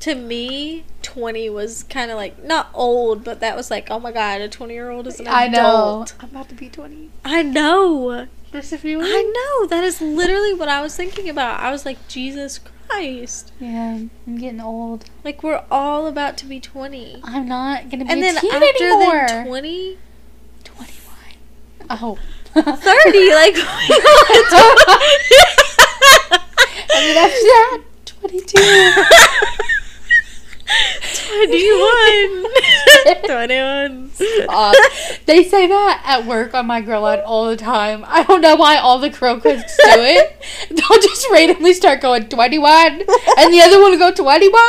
to 0.00 0.14
me, 0.16 0.84
twenty 1.02 1.48
was 1.48 1.84
kind 1.84 2.10
of 2.10 2.16
like 2.16 2.42
not 2.42 2.70
old, 2.74 3.22
but 3.22 3.38
that 3.40 3.54
was 3.56 3.70
like, 3.70 3.88
oh 3.90 4.00
my 4.00 4.10
god, 4.10 4.40
a 4.40 4.48
twenty-year-old 4.48 5.06
is 5.06 5.20
an 5.20 5.28
I 5.28 5.46
know. 5.46 5.58
adult. 5.60 6.14
I'm 6.20 6.30
about 6.30 6.48
to 6.48 6.54
be 6.56 6.68
20. 6.68 7.10
I 7.24 7.42
know. 7.44 8.26
A 8.54 8.62
few 8.62 9.00
I 9.00 9.22
know. 9.62 9.66
That 9.68 9.82
is 9.82 10.00
literally 10.02 10.52
what 10.52 10.68
I 10.68 10.82
was 10.82 10.94
thinking 10.94 11.28
about. 11.30 11.60
I 11.60 11.70
was 11.70 11.86
like, 11.86 12.06
Jesus 12.08 12.58
Christ. 12.92 13.52
Yeah, 13.58 14.00
I'm 14.26 14.38
getting 14.38 14.60
old. 14.60 15.06
Like 15.24 15.42
we're 15.42 15.64
all 15.70 16.06
about 16.06 16.36
to 16.38 16.46
be 16.46 16.60
twenty. 16.60 17.20
I'm 17.24 17.48
not 17.48 17.90
gonna 17.90 18.04
be 18.04 18.10
And 18.12 18.22
then 18.22 18.36
after 18.36 18.48
anymore. 18.54 19.24
then 19.28 19.46
twenty, 19.46 19.98
21. 20.64 21.16
Oh. 21.90 22.18
30, 22.54 22.62
like 23.32 23.56
and 23.56 23.64
then 27.00 27.16
after 27.16 27.40
that, 27.40 27.82
22. 28.04 28.58
21. 31.38 32.44
21. 33.26 34.02
Uh, 34.48 34.74
they 35.26 35.42
say 35.44 35.66
that 35.66 36.02
at 36.04 36.26
work 36.26 36.54
on 36.54 36.66
my 36.66 36.80
girl 36.80 37.02
line 37.02 37.20
all 37.20 37.46
the 37.46 37.56
time. 37.56 38.04
I 38.06 38.22
don't 38.22 38.40
know 38.40 38.54
why 38.54 38.76
all 38.76 38.98
the 38.98 39.10
girl 39.10 39.40
cooks 39.40 39.76
do 39.76 40.00
it. 40.00 40.36
They'll 40.68 41.00
just 41.00 41.30
randomly 41.30 41.72
start 41.74 42.00
going 42.00 42.28
21, 42.28 42.92
and 42.92 43.52
the 43.52 43.60
other 43.62 43.80
one 43.80 43.92
will 43.92 43.98
go 43.98 44.12
21, 44.12 44.62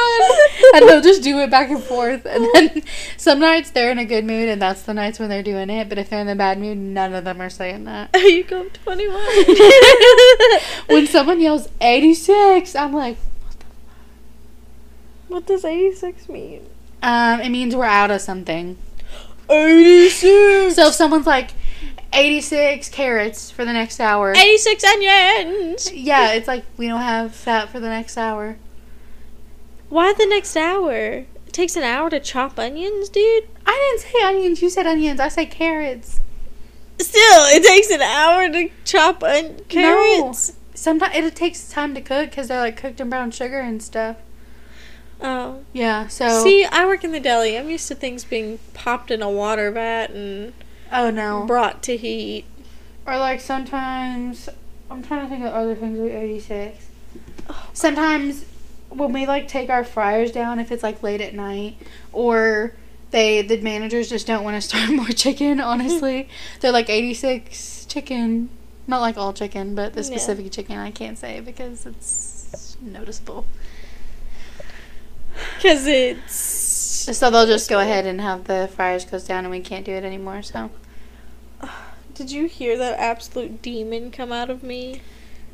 and 0.75 0.87
they'll 0.87 1.01
just 1.01 1.23
do 1.23 1.39
it 1.39 1.51
back 1.51 1.69
and 1.69 1.83
forth. 1.83 2.25
And 2.25 2.47
then 2.53 2.83
some 3.17 3.39
nights 3.39 3.71
they're 3.71 3.91
in 3.91 3.99
a 3.99 4.05
good 4.05 4.25
mood, 4.25 4.49
and 4.49 4.61
that's 4.61 4.83
the 4.83 4.93
nights 4.93 5.19
when 5.19 5.29
they're 5.29 5.43
doing 5.43 5.69
it. 5.69 5.89
But 5.89 5.97
if 5.97 6.09
they're 6.09 6.21
in 6.21 6.27
the 6.27 6.35
bad 6.35 6.59
mood, 6.59 6.77
none 6.77 7.13
of 7.13 7.25
them 7.25 7.41
are 7.41 7.49
saying 7.49 7.83
that. 7.85 8.09
you 8.15 8.43
go 8.43 8.67
21. 8.83 9.21
When 10.87 11.07
someone 11.07 11.41
yells 11.41 11.69
86, 11.81 12.75
I'm 12.75 12.93
like, 12.93 13.17
what 15.34 15.45
does 15.47 15.65
86 15.65 16.29
mean? 16.29 16.65
um, 17.01 17.41
it 17.41 17.49
means 17.49 17.75
we're 17.75 17.84
out 17.86 18.11
of 18.11 18.21
something. 18.21 18.77
86. 19.49 20.75
So 20.75 20.88
if 20.88 20.93
someone's 20.93 21.25
like 21.27 21.51
86 22.13 22.88
carrots 22.89 23.51
for 23.51 23.65
the 23.65 23.73
next 23.73 23.99
hour. 23.99 24.31
86 24.31 24.84
onions! 24.84 25.91
Yeah, 25.91 26.31
it's 26.34 26.47
like 26.47 26.63
we 26.77 26.88
don't 26.88 27.01
have 27.01 27.43
that 27.45 27.69
for 27.69 27.79
the 27.79 27.89
next 27.89 28.17
hour. 28.17 28.57
Why 29.89 30.13
the 30.13 30.25
next 30.25 30.55
hour? 30.55 31.25
It 31.45 31.51
takes 31.51 31.75
an 31.75 31.84
hour 31.84 32.09
to 32.09 32.19
chop 32.19 32.57
onions, 32.57 33.09
dude. 33.09 33.47
I 33.65 33.97
didn't 33.99 34.11
say 34.11 34.21
onions. 34.25 34.61
You 34.61 34.69
said 34.69 34.88
onions. 34.88 35.19
I 35.19 35.27
said 35.27 35.51
carrots. 35.51 36.19
Still, 36.99 37.45
it 37.47 37.63
takes 37.63 37.89
an 37.89 38.01
hour 38.01 38.49
to 38.49 38.69
chop 38.86 39.23
on 39.23 39.57
carrots. 39.67 40.53
Sometimes 40.73 41.15
it 41.15 41.36
takes 41.36 41.69
time 41.69 41.93
to 41.95 42.01
cook 42.01 42.29
because 42.29 42.47
they're 42.47 42.59
like 42.61 42.77
cooked 42.77 42.99
in 43.01 43.09
brown 43.09 43.31
sugar 43.31 43.59
and 43.59 43.84
stuff. 43.84 44.17
Oh. 45.24 45.61
Yeah. 45.71 46.07
So 46.07 46.43
See, 46.43 46.65
I 46.65 46.86
work 46.86 47.03
in 47.03 47.11
the 47.13 47.19
deli. 47.19 47.57
I'm 47.57 47.69
used 47.69 47.88
to 47.88 47.95
things 47.95 48.24
being 48.26 48.59
popped 48.74 49.09
in 49.09 49.21
a 49.21 49.30
water 49.30 49.71
vat 49.71 50.11
and 50.11 50.53
Oh 50.91 51.09
no. 51.09 51.45
brought 51.45 51.82
to 51.84 51.95
heat. 51.97 52.45
Or 53.07 53.17
like 53.17 53.39
sometimes 53.41 54.49
I'm 54.91 55.01
trying 55.03 55.24
to 55.26 55.30
think 55.30 55.43
of 55.45 55.53
other 55.53 55.76
things 55.76 55.97
with 55.97 56.11
86. 56.13 56.86
Sometimes 57.74 58.45
when 58.89 59.11
we 59.13 59.26
like 59.26 59.47
take 59.47 59.69
our 59.69 59.84
fryers 59.84 60.32
down 60.32 60.59
if 60.59 60.71
it's 60.71 60.84
like 60.84 61.01
late 61.01 61.21
at 61.21 61.34
night 61.34 61.78
or 62.11 62.74
they 63.11 63.41
the 63.41 63.59
managers 63.61 64.09
just 64.09 64.28
don't 64.28 64.43
want 64.43 64.55
to 64.55 64.61
start 64.67 64.89
more 64.91 65.07
chicken, 65.07 65.59
honestly. 65.59 66.28
They're 66.59 66.71
like 66.71 66.89
86 66.89 67.86
chicken. 67.86 68.49
Not 68.86 68.99
like 68.99 69.17
all 69.17 69.32
chicken, 69.32 69.76
but 69.76 69.93
the 69.93 70.01
Yeah. 70.01 70.07
specific 70.07 70.51
chicken 70.51 70.78
I 70.78 70.91
can't 70.91 71.17
say 71.17 71.39
because 71.39 71.86
it's 71.86 72.76
noticeable. 72.82 73.45
Because 75.57 75.88
it's. 75.88 76.34
So 76.34 77.29
they'll 77.29 77.45
just 77.45 77.69
go 77.69 77.79
ahead 77.79 78.05
and 78.05 78.21
have 78.21 78.45
the 78.45 78.69
fryers 78.73 79.03
closed 79.03 79.27
down 79.27 79.43
and 79.43 79.51
we 79.51 79.59
can't 79.59 79.86
do 79.86 79.91
it 79.91 80.03
anymore, 80.03 80.41
so 80.41 80.71
Did 82.13 82.31
you 82.31 82.47
hear 82.47 82.77
that 82.77 82.99
absolute 82.99 83.61
demon 83.61 84.11
come 84.11 84.31
out 84.31 84.49
of 84.49 84.63
me? 84.63 85.01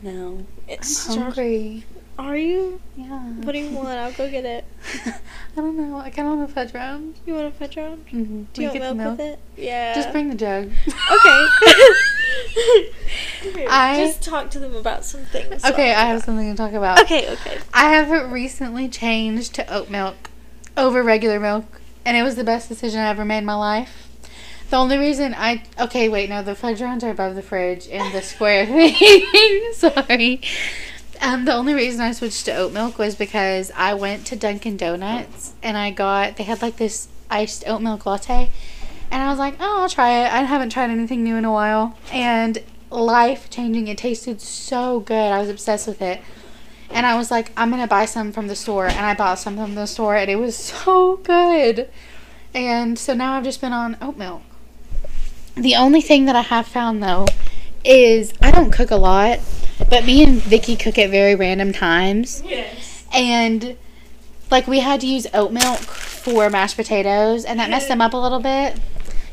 no. 0.01 0.45
It's 0.67 1.09
I'm 1.09 1.21
hungry. 1.21 1.85
Are 2.19 2.35
you? 2.35 2.81
Yeah. 2.97 3.17
What 3.43 3.53
do 3.53 3.59
you 3.59 3.69
want? 3.69 3.87
I'll 3.87 4.11
go 4.11 4.29
get 4.29 4.43
it. 4.43 4.65
I 5.05 5.13
don't 5.55 5.77
know. 5.77 5.99
I 5.99 6.09
kind 6.09 6.27
of 6.27 6.37
want 6.37 6.49
a 6.49 6.53
fudge 6.53 6.73
round. 6.73 7.15
You 7.25 7.33
want 7.33 7.47
a 7.47 7.51
fudge 7.51 7.77
round? 7.77 8.05
Mm-hmm. 8.07 8.43
Do 8.51 8.61
you 8.61 8.77
want 8.77 8.97
milk, 8.97 9.17
with 9.17 9.25
it? 9.25 9.39
Yeah. 9.55 9.95
Just 9.95 10.11
bring 10.11 10.27
the 10.27 10.35
jug. 10.35 10.65
Okay. 10.65 11.47
I- 13.69 14.03
just 14.05 14.21
talk 14.21 14.51
to 14.51 14.59
them 14.59 14.75
about 14.75 15.05
some 15.05 15.21
things. 15.21 15.63
okay, 15.63 15.93
I 15.93 16.07
have 16.07 16.21
something 16.23 16.51
to 16.51 16.57
talk 16.57 16.73
about. 16.73 16.99
Okay, 17.03 17.31
okay. 17.31 17.57
I 17.73 17.93
have 17.93 18.31
recently 18.33 18.89
changed 18.89 19.55
to 19.55 19.73
oat 19.73 19.89
milk 19.89 20.29
over 20.75 21.01
regular 21.01 21.39
milk, 21.39 21.79
and 22.03 22.17
it 22.17 22.23
was 22.23 22.35
the 22.35 22.43
best 22.43 22.67
decision 22.67 22.99
I 22.99 23.07
ever 23.07 23.23
made 23.23 23.39
in 23.39 23.45
my 23.45 23.55
life. 23.55 24.09
The 24.71 24.75
only 24.75 24.97
reason 24.97 25.33
I 25.37 25.63
okay, 25.79 26.09
wait, 26.09 26.29
no, 26.29 26.43
the 26.43 26.53
fudge 26.53 26.81
rounds 26.81 27.03
are 27.05 27.11
above 27.11 27.35
the 27.35 27.41
fridge 27.41 27.87
in 27.87 28.11
the 28.11 28.21
square 28.21 28.65
thing. 28.67 29.71
Sorry. 29.73 30.41
Um, 31.21 31.45
the 31.45 31.53
only 31.53 31.73
reason 31.73 32.01
I 32.01 32.13
switched 32.13 32.45
to 32.45 32.55
oat 32.55 32.71
milk 32.71 32.97
was 32.97 33.15
because 33.15 33.71
I 33.75 33.93
went 33.93 34.25
to 34.27 34.35
Dunkin' 34.35 34.77
Donuts 34.77 35.53
and 35.61 35.77
I 35.77 35.91
got 35.91 36.37
they 36.37 36.43
had 36.43 36.61
like 36.61 36.77
this 36.77 37.09
iced 37.29 37.67
oat 37.67 37.81
milk 37.81 38.05
latte, 38.05 38.49
and 39.11 39.21
I 39.21 39.29
was 39.29 39.39
like, 39.39 39.55
oh, 39.59 39.81
I'll 39.81 39.89
try 39.89 40.25
it. 40.25 40.31
I 40.31 40.43
haven't 40.43 40.69
tried 40.69 40.89
anything 40.89 41.23
new 41.23 41.35
in 41.35 41.45
a 41.45 41.51
while, 41.51 41.97
and 42.11 42.63
life 42.89 43.49
changing. 43.49 43.87
It 43.87 43.97
tasted 43.97 44.41
so 44.41 45.01
good. 45.01 45.31
I 45.31 45.39
was 45.39 45.49
obsessed 45.49 45.87
with 45.87 46.01
it. 46.01 46.21
And 46.91 47.05
I 47.05 47.15
was 47.15 47.29
like, 47.29 47.51
I'm 47.55 47.69
gonna 47.69 47.85
buy 47.85 48.05
some 48.05 48.31
from 48.31 48.47
the 48.47 48.55
store, 48.55 48.87
and 48.87 49.05
I 49.05 49.13
bought 49.13 49.39
some 49.39 49.57
from 49.57 49.75
the 49.75 49.85
store, 49.85 50.15
and 50.15 50.29
it 50.29 50.37
was 50.37 50.55
so 50.83 51.17
good. 51.17 51.89
And 52.53 52.97
so 52.97 53.13
now 53.13 53.33
I've 53.33 53.43
just 53.43 53.61
been 53.61 53.73
on 53.73 53.97
oat 54.01 54.17
milk. 54.17 54.41
The 55.55 55.75
only 55.75 56.01
thing 56.01 56.25
that 56.25 56.35
I 56.35 56.41
have 56.41 56.67
found 56.67 57.03
though 57.03 57.27
is 57.83 58.33
I 58.41 58.51
don't 58.51 58.71
cook 58.71 58.91
a 58.91 58.95
lot, 58.95 59.39
but 59.89 60.05
me 60.05 60.23
and 60.23 60.41
Vicky 60.41 60.75
cook 60.75 60.97
at 60.97 61.09
very 61.09 61.35
random 61.35 61.71
times, 61.73 62.41
Yes. 62.45 63.05
and 63.13 63.77
like 64.51 64.67
we 64.67 64.79
had 64.79 65.01
to 65.01 65.07
use 65.07 65.27
oat 65.33 65.51
milk 65.51 65.79
for 65.79 66.49
mashed 66.49 66.75
potatoes, 66.75 67.45
and 67.45 67.59
that 67.59 67.69
messed 67.69 67.87
them 67.87 68.01
up 68.01 68.13
a 68.13 68.17
little 68.17 68.39
bit 68.39 68.79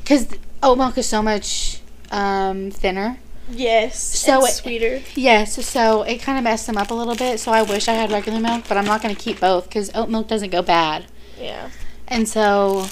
because 0.03 0.29
oat 0.63 0.79
milk 0.79 0.97
is 0.99 1.07
so 1.07 1.23
much 1.23 1.81
um, 2.11 2.71
thinner. 2.71 3.19
Yes. 3.51 3.99
So 4.01 4.41
and 4.41 4.49
it- 4.49 4.53
sweeter. 4.53 5.03
Yes, 5.15 5.65
so 5.67 6.03
it 6.03 6.19
kind 6.19 6.37
of 6.39 6.45
messed 6.45 6.67
them 6.67 6.77
up 6.77 6.91
a 6.91 6.95
little 6.95 7.15
bit. 7.15 7.39
So 7.41 7.53
I 7.53 7.63
wish 7.63 7.89
I 7.89 7.93
had 7.95 8.11
regular 8.11 8.41
milk, 8.41 8.65
but 8.69 8.77
I'm 8.77 8.85
not 8.85 9.03
going 9.03 9.15
to 9.15 9.21
keep 9.21 9.39
both 9.41 9.69
because 9.69 9.91
oat 9.95 10.09
milk 10.09 10.27
doesn't 10.29 10.51
go 10.51 10.63
bad. 10.63 11.07
Yeah. 11.41 11.71
And 12.09 12.29
so, 12.29 12.87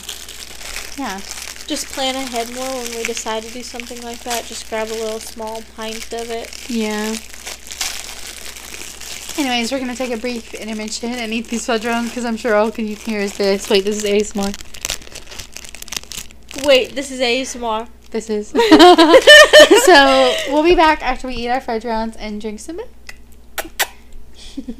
yeah. 0.96 1.20
Just 1.66 1.86
plan 1.86 2.14
ahead 2.14 2.54
more 2.54 2.68
when 2.68 2.96
we 2.96 3.04
decide 3.04 3.42
to 3.42 3.50
do 3.50 3.62
something 3.62 4.00
like 4.02 4.20
that. 4.20 4.44
Just 4.44 4.68
grab 4.68 4.88
a 4.88 4.90
little 4.90 5.20
small 5.20 5.62
pint 5.76 6.12
of 6.12 6.30
it. 6.30 6.68
Yeah. 6.68 7.14
Anyways, 9.36 9.72
we're 9.72 9.78
going 9.78 9.90
to 9.90 9.96
take 9.96 10.12
a 10.12 10.16
brief 10.16 10.54
intermission 10.54 11.10
and 11.10 11.32
eat 11.32 11.48
these 11.48 11.66
fudge 11.66 11.84
rounds 11.84 12.10
because 12.10 12.24
I'm 12.24 12.36
sure 12.36 12.54
all 12.54 12.66
you 12.66 12.72
can 12.72 12.86
hear 12.86 13.20
is 13.20 13.36
this. 13.36 13.68
Wait, 13.68 13.84
this 13.84 14.04
is 14.04 14.04
ASMR. 14.04 14.54
Wait, 16.64 16.94
this 16.94 17.10
is 17.10 17.20
ASMR. 17.20 17.88
This 18.10 18.30
is. 18.30 18.48
so 19.84 20.34
we'll 20.48 20.62
be 20.62 20.76
back 20.76 21.02
after 21.02 21.26
we 21.26 21.34
eat 21.34 21.48
our 21.48 21.60
fudge 21.60 21.84
rounds 21.84 22.16
and 22.16 22.40
drink 22.40 22.60
some 22.60 22.76
milk. 22.76 22.88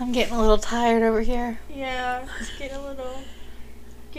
I'm 0.00 0.12
getting 0.12 0.34
a 0.34 0.40
little 0.40 0.58
tired 0.58 1.02
over 1.02 1.20
here. 1.20 1.60
Yeah, 1.68 2.26
it's 2.40 2.58
getting 2.58 2.78
a 2.78 2.84
little, 2.84 3.22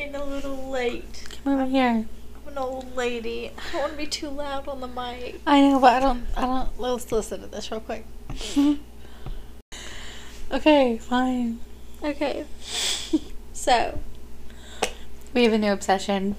getting 0.02 0.16
a 0.16 0.26
little 0.26 0.70
late. 0.70 1.28
Come 1.43 1.54
over 1.54 1.66
here. 1.70 2.06
I'm 2.36 2.47
an 2.47 2.58
old 2.58 2.95
lady. 2.95 3.52
I 3.58 3.72
don't 3.72 3.82
want 3.82 3.91
to 3.93 3.97
be 3.97 4.08
too 4.08 4.30
loud 4.30 4.68
on 4.68 4.82
the 4.82 4.88
mic. 4.88 5.41
I 5.45 5.62
know, 5.62 5.80
but 5.80 5.93
I 5.93 5.99
don't. 5.99 6.26
I 6.36 6.41
don't. 6.41 6.80
Let's 6.80 7.12
listen 7.12 7.41
to 7.41 7.47
this 7.47 7.72
real 7.72 7.82
quick. 7.82 8.06
okay, 10.52 10.97
fine. 10.97 11.60
Okay. 12.04 12.45
So, 13.54 13.99
We 15.36 15.43
have 15.43 15.54
a 15.54 15.58
new 15.60 15.72
obsession. 15.72 16.36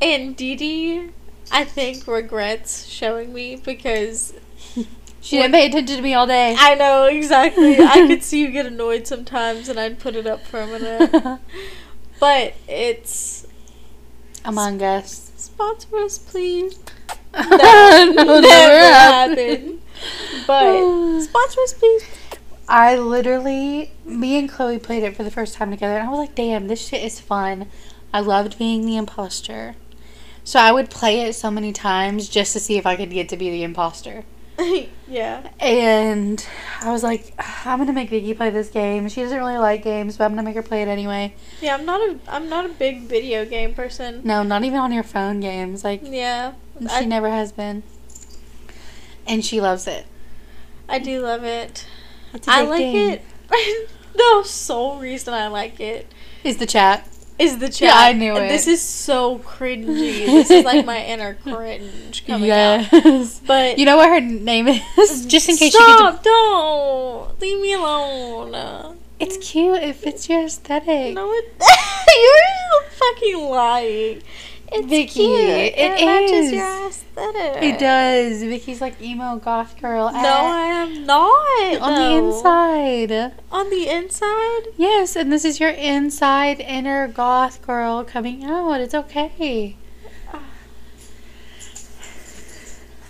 and 0.00 0.36
Dee 0.36 0.54
Dee, 0.54 1.08
I 1.50 1.64
think 1.64 2.06
regrets 2.06 2.86
showing 2.86 3.32
me 3.34 3.56
because 3.56 4.34
She 5.20 5.36
didn't 5.36 5.52
pay 5.52 5.66
attention 5.66 5.96
to 5.96 6.02
me 6.02 6.14
all 6.14 6.28
day. 6.28 6.54
I 6.56 6.76
know 6.76 7.06
exactly. 7.06 7.78
I 7.80 8.06
could 8.06 8.22
see 8.22 8.40
you 8.40 8.50
get 8.52 8.66
annoyed 8.66 9.06
sometimes, 9.08 9.68
and 9.68 9.80
I'd 9.80 9.98
put 9.98 10.14
it 10.14 10.26
up 10.28 10.46
for 10.46 10.60
a 10.60 10.66
minute. 10.66 11.40
But 12.20 12.54
it's 12.68 13.46
Among 14.44 14.80
Us. 14.82 15.32
sponsor 15.36 15.96
us, 15.96 16.18
please. 16.18 16.78
That 17.32 18.12
Never, 18.14 18.40
never 18.40 18.94
happened. 18.94 19.80
But 20.46 21.20
sponsor 21.22 21.60
us, 21.62 21.72
please. 21.72 22.04
I 22.68 22.96
literally, 22.96 23.92
me 24.04 24.38
and 24.38 24.48
Chloe 24.48 24.78
played 24.78 25.02
it 25.02 25.16
for 25.16 25.24
the 25.24 25.30
first 25.30 25.54
time 25.54 25.70
together, 25.70 25.96
and 25.96 26.06
I 26.06 26.10
was 26.10 26.18
like, 26.18 26.34
damn, 26.34 26.68
this 26.68 26.86
shit 26.86 27.02
is 27.02 27.18
fun. 27.18 27.66
I 28.12 28.20
loved 28.20 28.58
being 28.58 28.84
the 28.84 28.96
imposter. 28.96 29.76
So 30.44 30.58
I 30.60 30.72
would 30.72 30.90
play 30.90 31.22
it 31.22 31.34
so 31.34 31.50
many 31.50 31.72
times 31.72 32.28
just 32.28 32.52
to 32.52 32.60
see 32.60 32.76
if 32.76 32.86
I 32.86 32.96
could 32.96 33.10
get 33.10 33.28
to 33.30 33.36
be 33.36 33.50
the 33.50 33.62
imposter. 33.62 34.24
yeah. 35.08 35.48
And 35.58 36.44
I 36.80 36.90
was 36.92 37.02
like, 37.02 37.34
I'm 37.64 37.78
gonna 37.78 37.92
make 37.92 38.10
Vicky 38.10 38.34
play 38.34 38.50
this 38.50 38.68
game. 38.68 39.08
She 39.08 39.22
doesn't 39.22 39.36
really 39.38 39.58
like 39.58 39.82
games, 39.82 40.16
but 40.16 40.24
I'm 40.24 40.30
gonna 40.32 40.42
make 40.42 40.56
her 40.56 40.62
play 40.62 40.82
it 40.82 40.88
anyway. 40.88 41.34
Yeah, 41.60 41.74
I'm 41.74 41.84
not 41.84 42.00
a 42.00 42.18
I'm 42.28 42.48
not 42.48 42.64
a 42.66 42.68
big 42.68 43.02
video 43.02 43.44
game 43.44 43.74
person. 43.74 44.22
No, 44.24 44.42
not 44.42 44.64
even 44.64 44.78
on 44.78 44.92
your 44.92 45.02
phone 45.02 45.40
games. 45.40 45.84
Like 45.84 46.00
Yeah. 46.04 46.52
she 46.80 46.86
I, 46.88 47.04
never 47.04 47.28
has 47.30 47.52
been. 47.52 47.82
And 49.26 49.44
she 49.44 49.60
loves 49.60 49.86
it. 49.86 50.06
I 50.88 50.98
do 50.98 51.20
love 51.20 51.44
it. 51.44 51.86
I 52.46 52.62
like 52.62 52.78
game. 52.78 53.18
it. 53.50 53.88
the 54.14 54.42
sole 54.44 54.98
reason 54.98 55.34
I 55.34 55.46
like 55.48 55.80
it 55.80 56.12
Is 56.44 56.56
the 56.58 56.66
chat. 56.66 57.06
Is 57.40 57.58
the 57.58 57.68
chat. 57.68 57.88
Yeah, 57.88 57.94
I 57.96 58.12
knew 58.12 58.36
it. 58.36 58.48
This 58.48 58.66
is 58.66 58.82
so 58.82 59.38
cringy. 59.38 60.26
this 60.26 60.50
is 60.50 60.64
like 60.64 60.84
my 60.84 61.02
inner 61.04 61.34
cringe 61.42 62.24
coming 62.26 62.50
out. 62.50 62.86
yes. 62.92 63.40
But 63.46 63.78
You 63.78 63.86
know 63.86 63.96
what 63.96 64.08
her 64.10 64.20
name 64.20 64.68
is? 64.68 65.26
Just 65.26 65.48
in 65.48 65.56
case 65.56 65.74
Stop! 65.74 66.22
Don't 66.22 67.40
leave 67.40 67.60
me 67.60 67.72
alone. 67.72 68.98
It's 69.18 69.36
cute. 69.38 69.82
It 69.82 69.96
fits 69.96 70.28
your 70.28 70.44
aesthetic. 70.44 71.14
No, 71.14 71.30
it, 71.32 71.52
you're 71.60 72.90
fucking 72.90 73.48
lying. 73.48 74.22
It's 74.72 74.86
Vicky, 74.86 75.26
cute. 75.26 75.40
it 75.40 75.74
it 75.76 76.06
matches 76.06 76.46
is. 76.46 76.52
your 76.52 76.86
aesthetic. 76.86 77.62
It 77.62 77.80
does. 77.80 78.42
Vicky's 78.42 78.80
like 78.80 79.00
emo 79.02 79.36
goth 79.36 79.80
girl. 79.80 80.12
No, 80.12 80.18
I 80.18 80.66
am 80.66 81.04
not. 81.06 81.80
on 81.80 81.94
the 81.94 82.26
inside. 82.26 83.32
On 83.50 83.68
the 83.68 83.88
inside? 83.88 84.72
Yes, 84.76 85.16
and 85.16 85.32
this 85.32 85.44
is 85.44 85.58
your 85.58 85.70
inside 85.70 86.60
inner 86.60 87.08
goth 87.08 87.60
girl 87.66 88.04
coming 88.04 88.44
out. 88.44 88.80
It's 88.80 88.94
okay. 88.94 89.76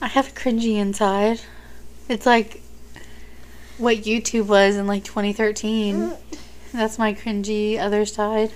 I 0.03 0.07
have 0.07 0.29
a 0.29 0.33
cringy 0.33 0.77
inside. 0.77 1.43
It's 2.09 2.25
like 2.25 2.63
what 3.77 3.99
YouTube 3.99 4.47
was 4.47 4.77
in 4.77 4.87
like 4.87 5.05
2013. 5.05 5.95
Mm. 5.95 6.17
That's 6.73 6.99
my 6.99 7.13
cringy 7.13 7.79
other 7.79 8.07
side. 8.07 8.53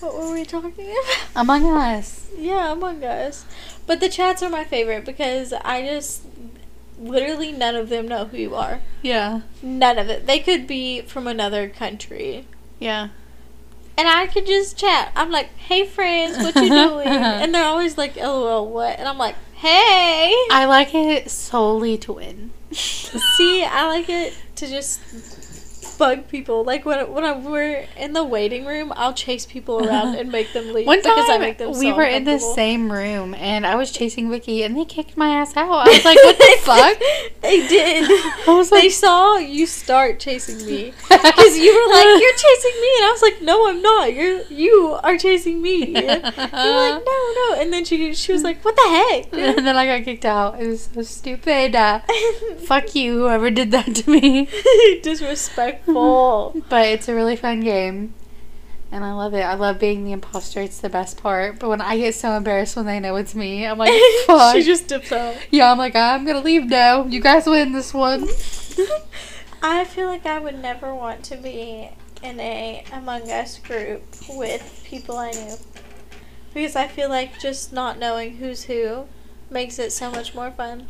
What 0.00 0.14
were 0.14 0.32
we 0.32 0.44
talking 0.44 0.72
about? 0.72 1.18
Among 1.34 1.64
Us. 1.64 2.28
Yeah, 2.36 2.72
Among 2.72 3.02
Us. 3.04 3.44
But 3.86 4.00
the 4.00 4.08
chats 4.08 4.42
are 4.42 4.50
my 4.50 4.64
favorite 4.64 5.04
because 5.04 5.52
I 5.52 5.82
just 5.82 6.22
literally 7.00 7.52
none 7.52 7.76
of 7.76 7.88
them 7.88 8.06
know 8.08 8.26
who 8.26 8.36
you 8.36 8.54
are. 8.54 8.80
Yeah. 9.02 9.42
None 9.62 9.98
of 9.98 10.08
it. 10.08 10.26
They 10.26 10.38
could 10.40 10.66
be 10.66 11.02
from 11.02 11.26
another 11.26 11.68
country. 11.68 12.46
Yeah. 12.78 13.08
And 13.96 14.06
I 14.06 14.28
could 14.28 14.46
just 14.46 14.76
chat. 14.76 15.10
I'm 15.16 15.30
like, 15.30 15.48
hey 15.56 15.84
friends, 15.84 16.38
what 16.38 16.54
you 16.54 16.68
doing? 16.68 17.06
and 17.08 17.54
they're 17.54 17.64
always 17.64 17.98
like, 17.98 18.16
lol, 18.16 18.68
what? 18.68 18.98
And 18.98 19.08
I'm 19.08 19.18
like, 19.18 19.34
hey. 19.54 20.32
I 20.50 20.66
like 20.68 20.94
it 20.94 21.30
solely 21.30 21.98
to 21.98 22.12
win. 22.12 22.52
See, 22.70 23.64
I 23.64 23.88
like 23.88 24.08
it 24.08 24.36
to 24.56 24.68
just 24.68 25.00
bug 25.98 26.28
people. 26.28 26.64
Like 26.64 26.84
when 26.84 27.12
when 27.12 27.24
I, 27.24 27.32
we're 27.36 27.86
in 27.96 28.12
the 28.12 28.24
waiting 28.24 28.64
room, 28.64 28.92
I'll 28.96 29.12
chase 29.12 29.44
people 29.44 29.86
around 29.86 30.14
and 30.14 30.30
make 30.32 30.52
them 30.52 30.72
leave 30.72 30.86
One 30.94 31.02
time 31.02 31.16
because 31.16 31.30
I 31.30 31.38
make 31.38 31.58
them. 31.58 31.70
we 31.70 31.90
so 31.90 31.96
were 31.96 32.04
in 32.04 32.24
the 32.24 32.38
same 32.38 32.90
room 32.90 33.34
and 33.34 33.66
I 33.66 33.74
was 33.74 33.90
chasing 33.90 34.30
Vicky 34.30 34.62
and 34.62 34.76
they 34.76 34.84
kicked 34.84 35.16
my 35.16 35.30
ass 35.30 35.56
out. 35.56 35.86
I 35.86 35.88
was 35.88 36.04
like, 36.04 36.18
what 36.22 36.38
the 36.38 36.56
fuck? 36.62 36.98
They 37.42 37.66
did. 37.68 38.04
I 38.48 38.54
was 38.54 38.70
like, 38.70 38.82
they 38.82 38.88
saw 38.90 39.36
you 39.36 39.66
start 39.66 40.20
chasing 40.20 40.64
me 40.64 40.92
because 41.08 41.58
you 41.58 41.72
were 41.74 41.92
like, 41.92 42.06
"You're 42.20 42.32
chasing 42.32 42.80
me," 42.80 42.90
and 42.98 43.04
I 43.04 43.10
was 43.12 43.22
like, 43.22 43.42
"No, 43.42 43.68
I'm 43.68 43.82
not. 43.82 44.14
You're 44.14 44.42
you 44.42 44.98
are 45.02 45.18
chasing 45.18 45.60
me." 45.60 45.86
You're 45.86 46.02
like, 46.06 46.52
"No, 46.52 47.32
no," 47.34 47.54
and 47.58 47.72
then 47.72 47.84
she 47.84 48.14
she 48.14 48.32
was 48.32 48.42
like, 48.42 48.64
"What 48.64 48.76
the 48.76 48.82
heck?" 48.82 49.32
and 49.32 49.66
then 49.66 49.76
I 49.76 49.86
got 49.86 50.04
kicked 50.04 50.24
out. 50.24 50.60
It 50.60 50.66
was 50.66 50.88
so 50.92 51.02
stupid. 51.02 51.74
Uh, 51.74 52.00
fuck 52.66 52.94
you, 52.94 53.18
whoever 53.18 53.50
did 53.50 53.70
that 53.72 53.94
to 53.94 54.10
me. 54.10 54.48
Disrespectful. 55.88 56.62
But 56.68 56.86
it's 56.86 57.08
a 57.08 57.14
really 57.14 57.36
fun 57.36 57.60
game. 57.60 58.14
And 58.90 59.04
I 59.04 59.12
love 59.12 59.34
it. 59.34 59.42
I 59.42 59.54
love 59.54 59.78
being 59.78 60.04
the 60.04 60.12
imposter. 60.12 60.62
It's 60.62 60.80
the 60.80 60.88
best 60.88 61.18
part. 61.22 61.58
But 61.58 61.68
when 61.68 61.80
I 61.82 61.98
get 61.98 62.14
so 62.14 62.32
embarrassed 62.32 62.74
when 62.74 62.86
they 62.86 63.00
know 63.00 63.16
it's 63.16 63.34
me, 63.34 63.66
I'm 63.66 63.76
like, 63.76 63.92
fuck. 64.26 64.56
she 64.56 64.62
just 64.62 64.88
dips 64.88 65.12
out. 65.12 65.36
yeah, 65.50 65.70
I'm 65.70 65.76
like, 65.78 65.94
I'm 65.94 66.24
gonna 66.24 66.40
leave 66.40 66.64
now. 66.64 67.04
You 67.04 67.20
guys 67.20 67.46
win 67.46 67.72
this 67.72 67.92
one. 67.92 68.26
I 69.62 69.84
feel 69.84 70.06
like 70.06 70.24
I 70.24 70.38
would 70.38 70.58
never 70.58 70.94
want 70.94 71.22
to 71.24 71.36
be 71.36 71.90
in 72.22 72.40
a 72.40 72.84
Among 72.92 73.30
Us 73.30 73.58
group 73.58 74.02
with 74.30 74.82
people 74.86 75.18
I 75.18 75.32
knew. 75.32 75.56
Because 76.54 76.74
I 76.76 76.88
feel 76.88 77.10
like 77.10 77.38
just 77.38 77.72
not 77.72 77.98
knowing 77.98 78.36
who's 78.36 78.64
who 78.64 79.06
makes 79.50 79.78
it 79.78 79.92
so 79.92 80.10
much 80.10 80.34
more 80.34 80.50
fun. 80.50 80.88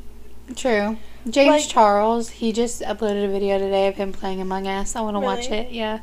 True. 0.56 0.96
James 1.28 1.48
Like- 1.62 1.68
Charles, 1.68 2.30
he 2.30 2.52
just 2.52 2.80
uploaded 2.82 3.24
a 3.24 3.28
video 3.28 3.58
today 3.58 3.86
of 3.88 3.96
him 3.96 4.12
playing 4.12 4.40
Among 4.40 4.66
Us. 4.66 4.96
I 4.96 5.00
want 5.02 5.16
to 5.16 5.20
watch 5.20 5.50
it. 5.50 5.70
Yeah. 5.72 6.00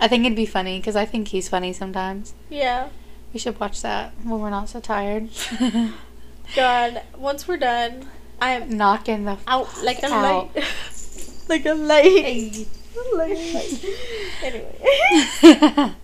I 0.00 0.08
think 0.08 0.24
it'd 0.26 0.36
be 0.36 0.44
funny 0.46 0.78
because 0.78 0.96
I 0.96 1.06
think 1.06 1.28
he's 1.28 1.48
funny 1.48 1.72
sometimes. 1.72 2.34
Yeah. 2.50 2.88
We 3.32 3.38
should 3.40 3.58
watch 3.58 3.80
that 3.82 4.12
when 4.22 4.40
we're 4.40 4.50
not 4.50 4.68
so 4.68 4.80
tired. 4.80 5.30
God, 6.54 7.02
once 7.16 7.48
we're 7.48 7.56
done, 7.56 8.08
I 8.40 8.50
am 8.52 8.76
Knocking 8.76 9.24
the 9.24 9.38
out 9.48 9.82
like 9.82 10.02
a 10.02 10.06
Out. 10.12 10.54
light. 10.54 10.64
like 11.48 11.64
a 11.66 11.74
light. 11.74 12.66
light. 13.14 13.84
Anyway. 14.42 15.94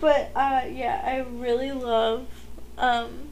but 0.00 0.30
uh 0.36 0.62
yeah, 0.70 1.02
I 1.04 1.18
really 1.30 1.72
love 1.72 2.26
um 2.78 3.29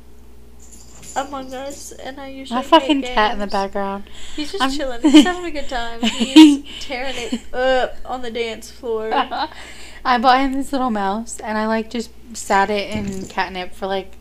Among 1.16 1.52
Us 1.54 1.92
and 1.92 2.20
I 2.20 2.28
usually 2.28 2.58
My 2.58 2.62
fucking 2.62 3.02
hate 3.02 3.14
cat 3.14 3.32
in 3.32 3.38
the 3.38 3.46
background. 3.46 4.04
He's 4.36 4.52
just 4.52 4.62
I'm- 4.62 4.70
chilling. 4.72 5.00
He's 5.10 5.24
having 5.24 5.44
a 5.44 5.50
good 5.50 5.68
time. 5.68 6.00
He's 6.02 6.64
tearing 6.80 7.14
it 7.16 7.54
up 7.54 7.96
on 8.04 8.22
the 8.22 8.30
dance 8.30 8.70
floor. 8.70 9.10
I 10.04 10.18
bought 10.18 10.40
him 10.40 10.52
this 10.52 10.72
little 10.72 10.90
mouse 10.90 11.40
and 11.40 11.58
I 11.58 11.66
like 11.66 11.90
just 11.90 12.10
sat 12.34 12.70
it 12.70 12.90
in 12.90 13.26
catnip 13.26 13.74
for 13.74 13.86
like 13.86 14.12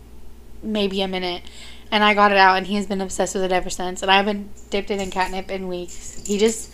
maybe 0.64 1.02
a 1.02 1.08
minute. 1.08 1.44
And 1.92 2.04
I 2.04 2.14
got 2.14 2.32
it 2.32 2.38
out 2.38 2.58
and 2.58 2.68
he's 2.68 2.86
been 2.88 3.00
obsessed 3.00 3.34
with 3.36 3.44
it 3.46 3.52
ever 3.52 3.70
since. 3.70 4.02
And 4.02 4.12
I 4.12 4.18
haven't 4.18 4.70
dipped 4.70 4.92
it 4.92 5.00
in 5.00 5.10
catnip 5.12 5.50
in 5.50 5.68
weeks. 5.68 6.24
He 6.28 6.38
just 6.38 6.72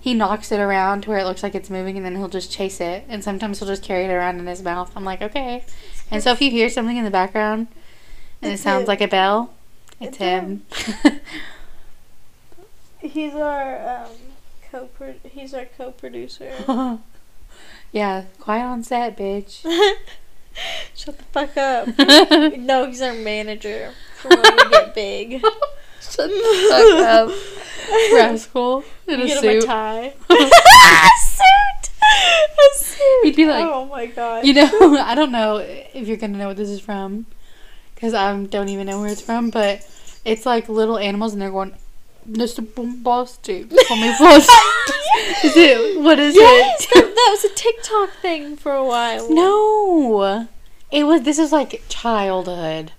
he 0.00 0.14
knocks 0.14 0.50
it 0.52 0.58
around 0.60 1.02
to 1.02 1.10
where 1.10 1.18
it 1.18 1.24
looks 1.24 1.42
like 1.42 1.54
it's 1.54 1.70
moving 1.70 1.96
and 1.96 2.04
then 2.04 2.16
he'll 2.16 2.28
just 2.28 2.50
chase 2.52 2.80
it. 2.80 3.04
And 3.08 3.22
sometimes 3.24 3.58
he'll 3.58 3.68
just 3.68 3.82
carry 3.82 4.04
it 4.04 4.10
around 4.10 4.38
in 4.38 4.46
his 4.46 4.62
mouth. 4.62 4.92
I'm 4.96 5.04
like, 5.04 5.22
okay. 5.22 5.64
And 6.10 6.22
so 6.22 6.30
if 6.32 6.40
you 6.42 6.50
hear 6.50 6.68
something 6.68 6.96
in 6.96 7.04
the 7.04 7.10
background 7.10 7.68
and 8.42 8.52
it 8.52 8.58
sounds 8.58 8.82
him. 8.82 8.88
like 8.88 9.00
a 9.00 9.08
bell, 9.08 9.52
it's 10.00 10.08
It's 10.08 10.16
him. 10.18 10.62
He's 13.00 13.34
our 13.34 14.04
um 14.04 14.10
co 14.70 14.88
he's 15.28 15.52
our 15.54 15.64
co-producer. 15.76 16.52
yeah, 17.92 18.24
quiet 18.38 18.64
on 18.64 18.82
set, 18.84 19.16
bitch. 19.16 19.60
Shut 20.94 21.16
the 21.18 21.24
fuck 21.24 21.56
up. 21.56 21.88
no, 22.58 22.86
he's 22.86 23.00
our 23.02 23.14
manager 23.14 23.92
for 24.18 24.28
when 24.28 24.42
we 24.42 24.70
get 24.70 24.94
big. 24.94 25.40
Shut 26.00 26.28
the 26.28 26.66
fuck 26.70 27.02
up. 27.02 27.30
Rascal 28.14 28.84
in 29.08 29.18
You 29.20 29.24
a 29.24 29.28
get 29.28 29.42
him 29.44 29.50
a 29.50 29.60
suit. 29.60 29.66
tie. 29.66 30.14
a 30.30 30.34
suit. 31.18 31.90
A 32.02 32.74
suit. 32.76 33.24
He'd 33.24 33.36
be 33.36 33.46
like- 33.46 33.64
oh 33.66 33.86
my 33.86 34.06
god. 34.06 34.44
You 34.46 34.54
know, 34.54 34.96
I 35.00 35.14
don't 35.14 35.32
know 35.32 35.56
if 35.56 36.06
you're 36.06 36.16
gonna 36.18 36.38
know 36.38 36.48
what 36.48 36.56
this 36.56 36.68
is 36.68 36.80
from, 36.80 37.26
because 38.02 38.14
I 38.14 38.36
don't 38.46 38.68
even 38.68 38.88
know 38.88 39.00
where 39.00 39.08
it's 39.10 39.20
from. 39.20 39.50
But 39.50 39.86
it's 40.24 40.44
like 40.44 40.68
little 40.68 40.98
animals, 40.98 41.32
and 41.32 41.40
they're 41.40 41.52
going, 41.52 41.74
"Mr. 42.28 42.62
Bombastic, 42.74 43.70
call 43.88 43.96
me 43.96 44.12
Bombastic." 44.18 44.94
Is 45.44 45.56
it? 45.56 46.00
What 46.00 46.18
is 46.18 46.34
yes, 46.34 46.84
it? 46.84 46.90
that, 46.94 47.14
that 47.14 47.28
was 47.30 47.44
a 47.44 47.54
TikTok 47.54 48.10
thing 48.20 48.56
for 48.56 48.72
a 48.72 48.84
while. 48.84 49.32
no, 49.32 50.48
it 50.90 51.04
was. 51.04 51.22
This 51.22 51.38
is 51.38 51.52
like 51.52 51.84
childhood. 51.88 52.92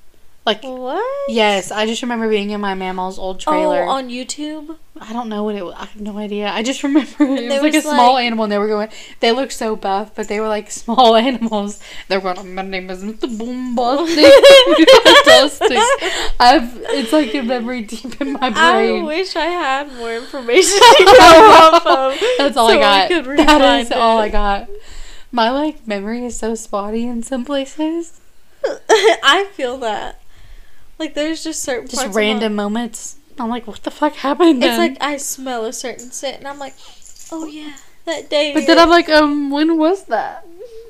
Like 0.45 0.61
What? 0.63 1.29
yes, 1.29 1.71
I 1.71 1.85
just 1.85 2.01
remember 2.01 2.27
being 2.27 2.49
in 2.49 2.59
my 2.59 2.73
mammal's 2.73 3.17
old 3.17 3.39
trailer. 3.39 3.83
Oh, 3.83 3.89
on 3.91 4.09
YouTube. 4.09 4.75
I 4.99 5.13
don't 5.13 5.29
know 5.29 5.43
what 5.43 5.55
it 5.55 5.63
was. 5.63 5.73
I 5.75 5.85
have 5.85 6.01
no 6.01 6.17
idea. 6.17 6.49
I 6.49 6.63
just 6.63 6.83
remember 6.87 7.23
it 7.23 7.49
was 7.49 7.61
like 7.61 7.73
a 7.73 7.77
was, 7.77 7.83
small 7.85 8.17
animal 8.17 8.43
and 8.43 8.51
they 8.51 8.57
were 8.57 8.67
going, 8.67 8.89
they 9.21 9.31
looked 9.31 9.53
so 9.53 9.77
buff, 9.77 10.13
but 10.15 10.27
they 10.27 10.41
were 10.41 10.49
like 10.49 10.69
small 10.69 11.15
animals. 11.29 11.79
They 12.09 12.17
were 12.17 12.33
going, 12.33 12.53
my 12.53 12.61
name 12.61 12.89
is 12.89 13.03
Mr. 13.03 13.29
Boombastic. 13.37 14.29
Fantastic. 15.23 15.77
I've, 16.39 16.75
it's 16.89 17.13
like 17.13 17.33
a 17.35 17.41
memory 17.41 17.83
deep 17.83 18.19
in 18.19 18.33
my 18.33 18.49
brain. 18.49 19.01
I 19.01 19.01
wish 19.03 19.37
I 19.37 19.45
had 19.45 19.93
more 19.93 20.13
information 20.13 20.77
to 20.77 21.03
go 21.05 21.51
off 21.51 21.85
of. 21.85 22.19
That's 22.37 22.57
all 22.57 22.67
so 22.67 22.75
I 22.75 22.79
got. 22.79 23.09
That 23.09 23.25
rewind 23.25 23.85
is 23.85 23.91
all 23.93 24.19
I 24.19 24.27
got. 24.27 24.69
My 25.31 25.49
like 25.51 25.87
memory 25.87 26.25
is 26.25 26.37
so 26.37 26.53
spotty 26.53 27.07
in 27.07 27.23
some 27.23 27.45
places. 27.45 28.19
I 28.65 29.47
feel 29.53 29.77
that. 29.77 30.19
Like 30.99 31.13
there's 31.13 31.43
just 31.43 31.61
certain 31.63 31.87
Just 31.87 32.13
random 32.15 32.55
my- 32.55 32.63
moments. 32.63 33.17
I'm 33.39 33.49
like, 33.49 33.65
what 33.65 33.81
the 33.83 33.91
fuck 33.91 34.13
happened? 34.13 34.63
It's 34.63 34.77
like 34.77 34.97
I 35.01 35.17
smell 35.17 35.65
a 35.65 35.73
certain 35.73 36.11
scent, 36.11 36.37
and 36.37 36.47
I'm 36.47 36.59
like, 36.59 36.75
oh 37.31 37.45
yeah, 37.47 37.77
that 38.05 38.29
day. 38.29 38.53
but 38.53 38.67
then 38.67 38.77
I'm 38.77 38.89
like, 38.89 39.09
um, 39.09 39.49
when 39.49 39.77
was 39.77 40.05
that? 40.05 40.45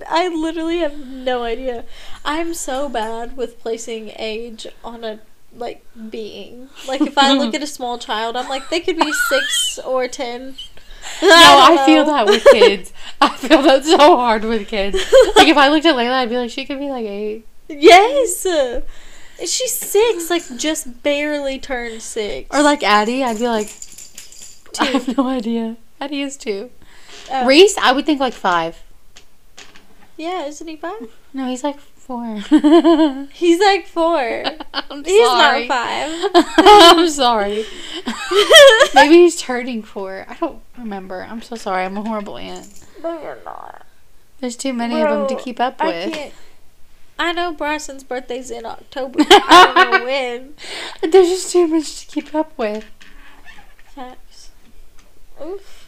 I 0.10 0.28
literally 0.28 0.80
have 0.80 0.98
no 1.00 1.44
idea. 1.44 1.86
I'm 2.26 2.54
so 2.54 2.90
bad 2.90 3.38
with 3.38 3.60
placing 3.62 4.12
age 4.18 4.68
on 4.84 5.04
a 5.06 5.22
like 5.56 5.86
being. 6.10 6.68
Like 6.88 7.00
if 7.02 7.18
I 7.18 7.32
look 7.34 7.54
at 7.56 7.64
a 7.64 7.68
small 7.78 7.98
child, 7.98 8.36
I'm 8.36 8.50
like 8.50 8.70
they 8.70 8.82
could 8.82 8.98
be 8.98 9.14
six 9.14 9.80
or 9.86 10.08
ten. 10.10 10.56
No, 11.22 11.30
I 11.32 11.84
feel 11.86 12.06
that 12.06 12.26
with 12.26 12.44
kids. 12.46 12.92
I 13.22 13.36
feel 13.38 13.62
that 13.62 13.86
so 13.86 13.98
hard 14.18 14.44
with 14.44 14.68
kids. 14.68 14.96
Like 15.36 15.48
if 15.48 15.58
I 15.58 15.70
looked 15.70 15.86
at 15.86 15.96
Layla, 15.96 16.12
I'd 16.14 16.30
be 16.30 16.38
like, 16.38 16.50
she 16.50 16.66
could 16.66 16.80
be 16.80 16.90
like 16.90 17.06
eight. 17.06 17.46
Yes. 17.70 18.46
She's 19.40 19.76
six, 19.76 20.30
like 20.30 20.44
just 20.58 21.04
barely 21.04 21.60
turned 21.60 22.02
six. 22.02 22.50
Or 22.56 22.62
like 22.62 22.84
Addie, 22.84 23.24
I'd 23.24 23.40
be 23.40 23.48
like, 23.48 23.68
two. 23.68 24.80
I 24.80 24.86
have 24.88 25.18
no 25.18 25.28
idea. 25.28 25.78
Addie 26.00 26.22
is 26.22 26.38
two. 26.38 26.70
Oh. 27.32 27.46
Reese, 27.46 27.78
I 27.78 27.92
would 27.92 28.06
think 28.06 28.20
like 28.20 28.34
five. 28.34 28.84
Yeah, 30.18 30.46
isn't 30.46 30.68
he 30.68 30.76
five? 30.76 31.12
No, 31.34 31.48
he's 31.48 31.64
like 31.64 31.80
four. 31.80 32.36
He's 33.32 33.60
like 33.62 33.88
four. 33.88 34.20
I'm 34.74 35.04
He's 35.06 35.26
sorry. 35.26 35.68
not 35.68 36.34
five. 36.34 36.44
I'm 36.58 37.08
sorry. 37.10 37.66
Maybe 38.94 39.16
he's 39.16 39.38
turning 39.38 39.82
four. 39.82 40.26
I 40.28 40.36
don't 40.36 40.62
remember. 40.78 41.24
I'm 41.24 41.42
so 41.42 41.56
sorry. 41.56 41.86
I'm 41.86 41.96
a 41.98 42.02
horrible 42.04 42.38
aunt. 42.38 42.68
No, 43.02 43.22
you're 43.22 43.38
not. 43.46 43.86
There's 44.42 44.58
too 44.58 44.74
many 44.74 45.02
of 45.02 45.10
them 45.10 45.28
to 45.30 45.42
keep 45.42 45.62
up 45.62 45.78
I 45.80 45.88
with. 45.88 46.34
I 47.24 47.32
know 47.32 47.54
Bryson's 47.54 48.04
birthday's 48.04 48.52
in 48.52 48.66
October. 48.66 49.20
I 49.22 49.72
don't 49.74 49.92
know 49.92 50.06
when. 51.02 51.10
There's 51.10 51.30
just 51.30 51.54
too 51.54 51.68
much 51.68 52.02
to 52.02 52.08
keep 52.08 52.36
up 52.36 52.52
with. 52.58 52.84
Facts. 53.96 54.52
Oof. 55.42 55.88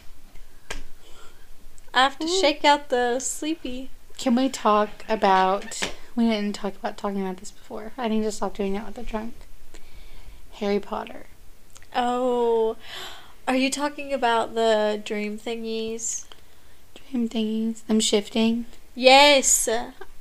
I 1.92 2.04
have 2.04 2.18
to 2.20 2.26
shake 2.26 2.64
out 2.64 2.88
the 2.88 3.20
sleepy. 3.20 3.90
Can 4.16 4.34
we 4.34 4.48
talk 4.48 4.88
about? 5.10 5.92
We 6.16 6.24
didn't 6.30 6.54
talk 6.54 6.74
about 6.74 6.96
talking 6.96 7.20
about 7.20 7.36
this 7.36 7.50
before. 7.50 7.92
I 7.98 8.08
need 8.08 8.22
to 8.22 8.32
stop 8.32 8.54
doing 8.54 8.72
that 8.72 8.86
with 8.86 8.94
the 8.94 9.02
drunk. 9.02 9.34
Harry 10.52 10.80
Potter. 10.80 11.26
Oh, 11.94 12.78
are 13.46 13.56
you 13.56 13.70
talking 13.70 14.10
about 14.10 14.54
the 14.54 15.02
dream 15.04 15.38
thingies? 15.38 16.24
Dream 16.94 17.28
thingies. 17.28 17.84
Them 17.84 18.00
shifting. 18.00 18.64
Yes. 18.94 19.68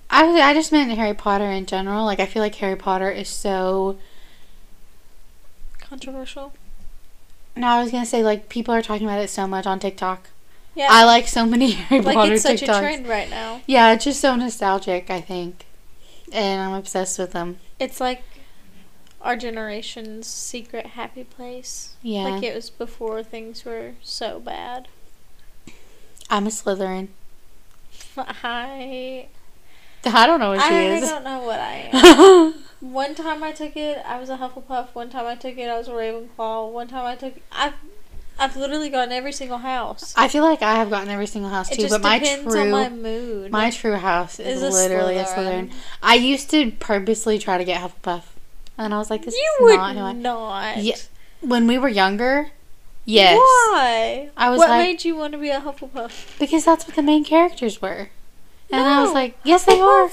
I 0.10 0.26
I 0.42 0.54
just 0.54 0.72
meant 0.72 0.92
Harry 0.92 1.14
Potter 1.14 1.50
in 1.50 1.66
general. 1.66 2.06
Like 2.06 2.20
I 2.20 2.26
feel 2.26 2.42
like 2.42 2.56
Harry 2.56 2.76
Potter 2.76 3.10
is 3.10 3.28
so. 3.30 3.98
Controversial. 5.80 6.54
No, 7.56 7.68
I 7.68 7.82
was 7.82 7.92
gonna 7.92 8.06
say 8.06 8.24
like 8.24 8.50
people 8.50 8.74
are 8.74 8.82
talking 8.82 9.08
about 9.08 9.20
it 9.22 9.30
so 9.30 9.48
much 9.48 9.66
on 9.66 9.80
TikTok. 9.80 10.30
Yeah. 10.74 10.88
I 10.90 11.06
like 11.06 11.28
so 11.28 11.46
many 11.46 11.72
Harry 11.72 12.02
like 12.02 12.16
Potter 12.16 12.34
it's 12.34 12.44
such 12.44 12.62
TikToks. 12.62 12.78
a 12.78 12.80
trend 12.80 13.08
right 13.08 13.30
now. 13.30 13.62
Yeah, 13.66 13.94
it's 13.94 14.04
just 14.04 14.20
so 14.20 14.36
nostalgic. 14.36 15.10
I 15.10 15.22
think, 15.22 15.66
and 16.32 16.62
I'm 16.62 16.74
obsessed 16.74 17.18
with 17.18 17.32
them. 17.32 17.60
It's 17.80 18.00
like 18.02 18.24
our 19.22 19.36
generation's 19.36 20.28
secret 20.28 20.86
happy 20.88 21.24
place. 21.24 21.96
Yeah, 22.04 22.24
Like 22.24 22.44
it 22.44 22.54
was 22.54 22.70
before 22.70 23.24
things 23.24 23.66
were 23.66 23.94
so 24.02 24.40
bad. 24.40 24.88
I'm 26.30 26.46
a 26.48 26.50
Slytherin. 26.50 27.08
I 28.18 29.28
I 30.14 30.28
don't 30.28 30.40
know 30.40 30.50
what 30.52 30.62
she 30.62 30.76
I 30.76 30.84
is. 30.96 31.10
don't 31.10 31.24
know 31.24 31.40
what 31.42 31.60
I 31.60 31.90
am. 31.94 32.54
one 32.94 33.16
time 33.24 33.44
I 33.44 33.52
took 33.52 33.76
it, 33.76 33.98
I 34.06 34.20
was 34.20 34.30
a 34.30 34.38
Hufflepuff. 34.38 34.90
One 34.94 35.10
time 35.10 35.26
I 35.26 35.36
took 35.36 35.58
it, 35.58 35.68
I 35.70 35.78
was 35.78 35.88
a 35.88 35.92
Ravenclaw. 35.92 36.72
One 36.72 36.88
time 36.88 37.06
I 37.06 37.16
took, 37.16 37.34
I've, 37.52 37.74
I've 38.38 38.56
literally 38.58 38.90
gotten 38.90 39.12
every 39.14 39.32
single 39.32 39.60
house. 39.60 40.14
I 40.18 40.28
feel 40.28 40.44
like 40.44 40.62
I 40.62 40.76
have 40.76 40.90
gotten 40.90 41.10
every 41.10 41.26
single 41.28 41.50
house 41.50 41.72
it 41.72 41.80
too, 41.80 41.88
but 41.90 42.02
my 42.02 42.20
true 42.20 42.60
on 42.62 42.70
my 42.72 42.90
mood. 42.90 43.52
my 43.52 43.70
true 43.70 43.96
house 43.96 44.40
is, 44.40 44.62
Is 44.62 44.64
a 44.64 44.70
literally 44.70 45.18
a 45.18 45.24
Slytherin. 45.24 45.70
Slytherin. 45.70 45.74
I 46.04 46.16
used 46.16 46.50
to 46.52 46.72
purposely 46.72 47.40
try 47.40 47.58
to 47.58 47.64
get 47.64 47.82
Hufflepuff, 47.82 48.24
and 48.78 48.94
I 48.94 48.98
was 48.98 49.10
like, 49.10 49.24
"This 49.24 49.36
you 49.36 49.56
is 49.60 49.62
would 49.62 49.78
not 49.78 49.96
who 49.96 50.02
I." 50.02 50.12
not. 50.12 50.78
Yeah, 50.84 50.96
when 51.42 51.66
we 51.66 51.78
were 51.78 51.88
younger, 51.88 52.52
yes, 53.06 53.38
Why? 53.38 54.30
I 54.36 54.50
was 54.50 54.58
what 54.60 54.70
like- 54.70 54.82
made 54.86 55.06
you 55.06 55.16
want 55.16 55.32
to 55.32 55.38
be 55.40 55.50
a 55.50 55.62
Hufflepuff? 55.62 56.38
because 56.38 56.66
that's 56.66 56.86
what 56.86 56.96
the 56.98 57.04
main 57.04 57.24
characters 57.24 57.82
were, 57.82 58.10
and 58.72 58.82
I 58.82 59.02
was 59.02 59.10
No. 59.10 59.14
like, 59.14 59.38
"Yes, 59.44 59.64
they 59.66 59.80
are." 59.80 60.10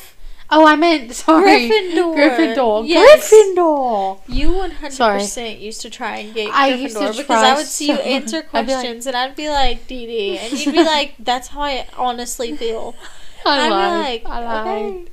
Oh, 0.54 0.66
I 0.66 0.76
meant 0.76 1.12
sorry, 1.14 1.68
Gryffindor. 1.70 2.14
Gryffindor, 2.14 2.86
Yes. 2.86 3.30
Gryffindor. 3.32 4.20
You 4.28 4.52
one 4.52 4.70
hundred 4.72 4.96
percent 4.98 5.58
used 5.60 5.80
to 5.82 5.90
try 5.90 6.18
and 6.18 6.34
get 6.34 6.50
I 6.52 6.72
Gryffindor 6.72 6.78
used 6.80 6.96
to 6.98 7.12
because 7.22 7.42
I 7.42 7.54
would 7.54 7.66
see 7.66 7.88
you 7.88 7.96
so- 7.96 8.02
answer 8.02 8.36
I'd 8.52 8.52
like- 8.52 8.66
questions 8.66 9.06
and 9.06 9.16
I'd 9.16 9.34
be 9.34 9.48
like, 9.48 9.86
Dee 9.86 10.06
Dee, 10.06 10.38
and 10.38 10.52
you'd 10.52 10.72
be 10.72 10.84
like, 10.84 11.14
"That's 11.18 11.48
how 11.48 11.62
I 11.62 11.86
honestly 11.96 12.54
feel." 12.56 12.94
I 13.46 13.60
I'd 13.60 13.64
be 13.68 13.70
lied. 13.70 14.22
like, 14.24 14.26
I 14.26 14.44
lied. 14.44 14.66
okay. 14.92 15.04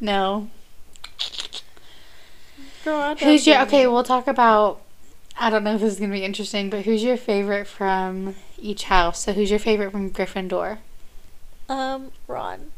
No. 0.00 0.48
Girl, 2.84 3.14
Who's 3.16 3.46
your 3.46 3.60
okay? 3.62 3.86
We'll 3.86 4.02
talk 4.04 4.26
about. 4.26 4.80
I 5.38 5.48
don't 5.50 5.64
know 5.64 5.74
if 5.74 5.80
this 5.80 5.94
is 5.94 6.00
gonna 6.00 6.12
be 6.12 6.24
interesting, 6.24 6.68
but 6.70 6.84
who's 6.84 7.02
your 7.02 7.16
favorite 7.16 7.66
from 7.66 8.34
each 8.58 8.84
house? 8.84 9.24
So 9.24 9.32
who's 9.32 9.50
your 9.50 9.58
favorite 9.58 9.92
from 9.92 10.10
Gryffindor? 10.10 10.78
Um, 11.68 12.12
Ron. 12.26 12.72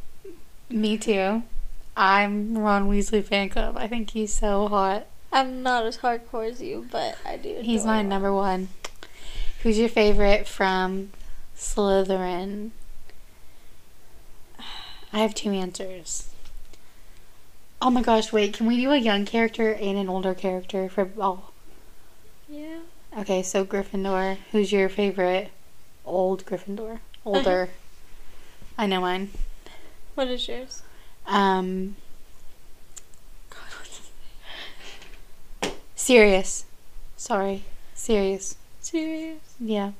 Me 0.73 0.97
too. 0.97 1.43
I'm 1.97 2.57
Ron 2.57 2.89
Weasley 2.89 3.23
fan 3.23 3.51
club. 3.51 3.77
I 3.77 3.87
think 3.87 4.11
he's 4.11 4.33
so 4.33 4.69
hot. 4.69 5.07
I'm 5.31 5.63
not 5.63 5.85
as 5.85 5.99
hardcore 5.99 6.49
as 6.51 6.63
you, 6.63 6.87
but 6.91 7.17
I 7.27 7.37
do. 7.37 7.59
He's 7.63 7.85
my 7.85 7.97
Ron. 7.99 8.09
number 8.09 8.33
one. 8.33 8.69
Who's 9.63 9.79
your 9.79 9.89
favorite 9.89 10.49
from 10.49 11.11
Slytherin? 11.57 12.71
I 15.13 15.19
have 15.19 15.35
two 15.35 15.51
answers. 15.51 16.31
Oh 17.81 17.91
my 17.91 18.03
gosh, 18.03 18.33
wait, 18.33 18.55
can 18.55 18.67
we 18.67 18.77
do 18.81 18.93
a 18.93 18.97
young 18.97 19.25
character 19.27 19.75
and 19.75 19.99
an 19.99 20.09
older 20.09 20.35
character 20.35 20.89
for 20.89 21.11
oh 21.19 21.51
Yeah. 22.49 22.79
okay, 23.19 23.43
so 23.43 23.65
Gryffindor. 23.65 24.39
Who's 24.53 24.73
your 24.73 24.89
favorite 24.89 25.51
old 26.05 26.47
Gryffindor? 26.47 27.01
Older. 27.25 27.69
I 28.77 28.87
know 28.87 29.01
mine. 29.01 29.31
What 30.15 30.29
is 30.29 30.47
yours? 30.49 30.83
Um 31.27 31.97
Sirius. 35.95 36.65
Sorry. 37.17 37.63
Sirius. 37.95 38.57
Sirius? 38.81 39.39
Yeah. 39.61 39.93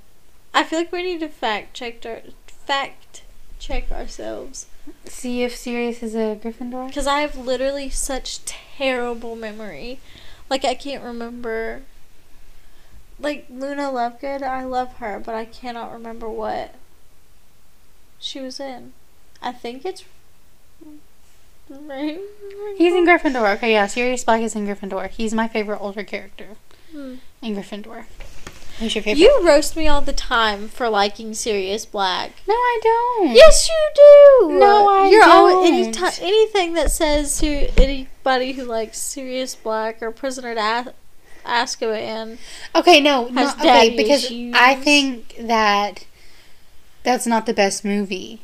I 0.53 0.65
feel 0.65 0.81
like 0.81 0.93
we 0.93 1.03
need 1.03 1.21
to 1.21 1.29
fact 1.29 1.75
check 1.75 2.05
our 2.05 2.21
fact 2.47 3.23
check 3.59 3.91
ourselves 3.93 4.67
See 5.05 5.45
if 5.45 5.55
Sirius 5.57 6.03
is 6.03 6.15
a 6.17 6.37
Gryffindor. 6.43 6.89
because 6.89 7.07
I 7.07 7.21
have 7.21 7.37
literally 7.37 7.89
such 7.89 8.45
terrible 8.45 9.37
memory. 9.37 10.01
Like 10.51 10.65
I 10.65 10.75
can't 10.75 11.05
remember. 11.05 11.83
Like 13.21 13.47
Luna 13.49 13.83
Lovegood, 13.93 14.43
I 14.43 14.65
love 14.65 14.95
her, 14.97 15.21
but 15.25 15.37
I 15.37 15.45
cannot 15.45 15.93
remember 15.93 16.29
what 16.29 16.75
she 18.19 18.41
was 18.41 18.59
in. 18.59 18.93
I 19.43 19.53
think 19.53 19.85
it's. 19.85 20.05
Right. 21.69 22.19
He's 22.77 22.93
in 22.93 23.07
Gryffindor. 23.07 23.55
Okay, 23.57 23.73
yeah, 23.73 23.87
Sirius 23.87 24.25
Black 24.25 24.43
is 24.43 24.55
in 24.55 24.67
Gryffindor. 24.67 25.09
He's 25.09 25.33
my 25.33 25.49
favorite 25.49 25.79
older 25.79 26.05
character 26.05 26.49
Hmm. 26.93 27.15
in 27.41 27.57
Gryffindor. 27.57 28.05
Who's 28.79 28.95
your 28.95 29.03
favorite? 29.03 29.21
You 29.23 29.47
roast 29.47 29.77
me 29.77 29.87
all 29.87 30.01
the 30.01 30.13
time 30.13 30.69
for 30.69 30.89
liking 30.91 31.35
Sirius 31.35 31.87
Black. 31.87 32.33
No, 32.47 32.55
I 32.55 32.81
don't. 32.83 33.35
Yes, 33.35 33.69
you 33.69 33.91
do. 34.51 34.59
No, 34.59 34.89
I 34.89 35.09
You're 35.09 35.25
always 35.25 35.71
any 35.71 35.91
don't. 35.93 36.13
ti- 36.13 36.23
anything 36.23 36.75
that 36.75 36.91
says 36.91 37.39
to 37.41 37.69
anybody 37.81 38.53
who 38.53 38.65
likes 38.65 38.99
Sirius 38.99 39.55
Black 39.55 40.03
or 40.03 40.11
Prisoner 40.11 40.55
to 40.55 40.61
Az- 40.61 40.89
Azkaban. 41.47 42.39
Okay, 42.75 43.01
no, 43.01 43.29
no 43.29 43.47
Has 43.47 43.55
okay, 43.55 43.97
because 43.97 44.25
issues. 44.25 44.55
I 44.59 44.75
think 44.75 45.37
that 45.41 46.05
that's 47.03 47.27
not 47.27 47.47
the 47.47 47.55
best 47.55 47.85
movie. 47.85 48.41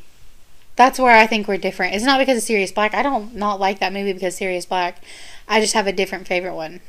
That's 0.79 0.97
where 0.97 1.13
I 1.13 1.27
think 1.27 1.45
we're 1.49 1.57
different. 1.57 1.93
It's 1.93 2.05
not 2.05 2.19
because 2.19 2.37
of 2.37 2.43
Sirius 2.43 2.71
Black. 2.71 2.93
I 2.93 3.03
don't 3.03 3.35
not 3.35 3.59
like 3.59 3.79
that 3.79 3.91
movie 3.91 4.13
because 4.13 4.37
Sirius 4.37 4.65
Black. 4.65 5.03
I 5.45 5.59
just 5.59 5.73
have 5.73 5.87
a 5.87 5.91
different 5.91 6.25
favorite 6.25 6.55
one. 6.55 6.79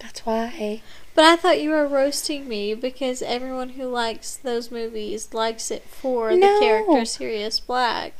That's 0.00 0.26
why. 0.26 0.82
But 1.14 1.24
I 1.24 1.36
thought 1.36 1.60
you 1.60 1.70
were 1.70 1.86
roasting 1.86 2.48
me 2.48 2.74
because 2.74 3.22
everyone 3.22 3.70
who 3.70 3.84
likes 3.84 4.34
those 4.34 4.72
movies 4.72 5.32
likes 5.32 5.70
it 5.70 5.84
for 5.84 6.32
No. 6.32 6.36
the 6.58 6.60
character 6.66 7.04
Sirius 7.04 7.60
Black, 7.60 8.14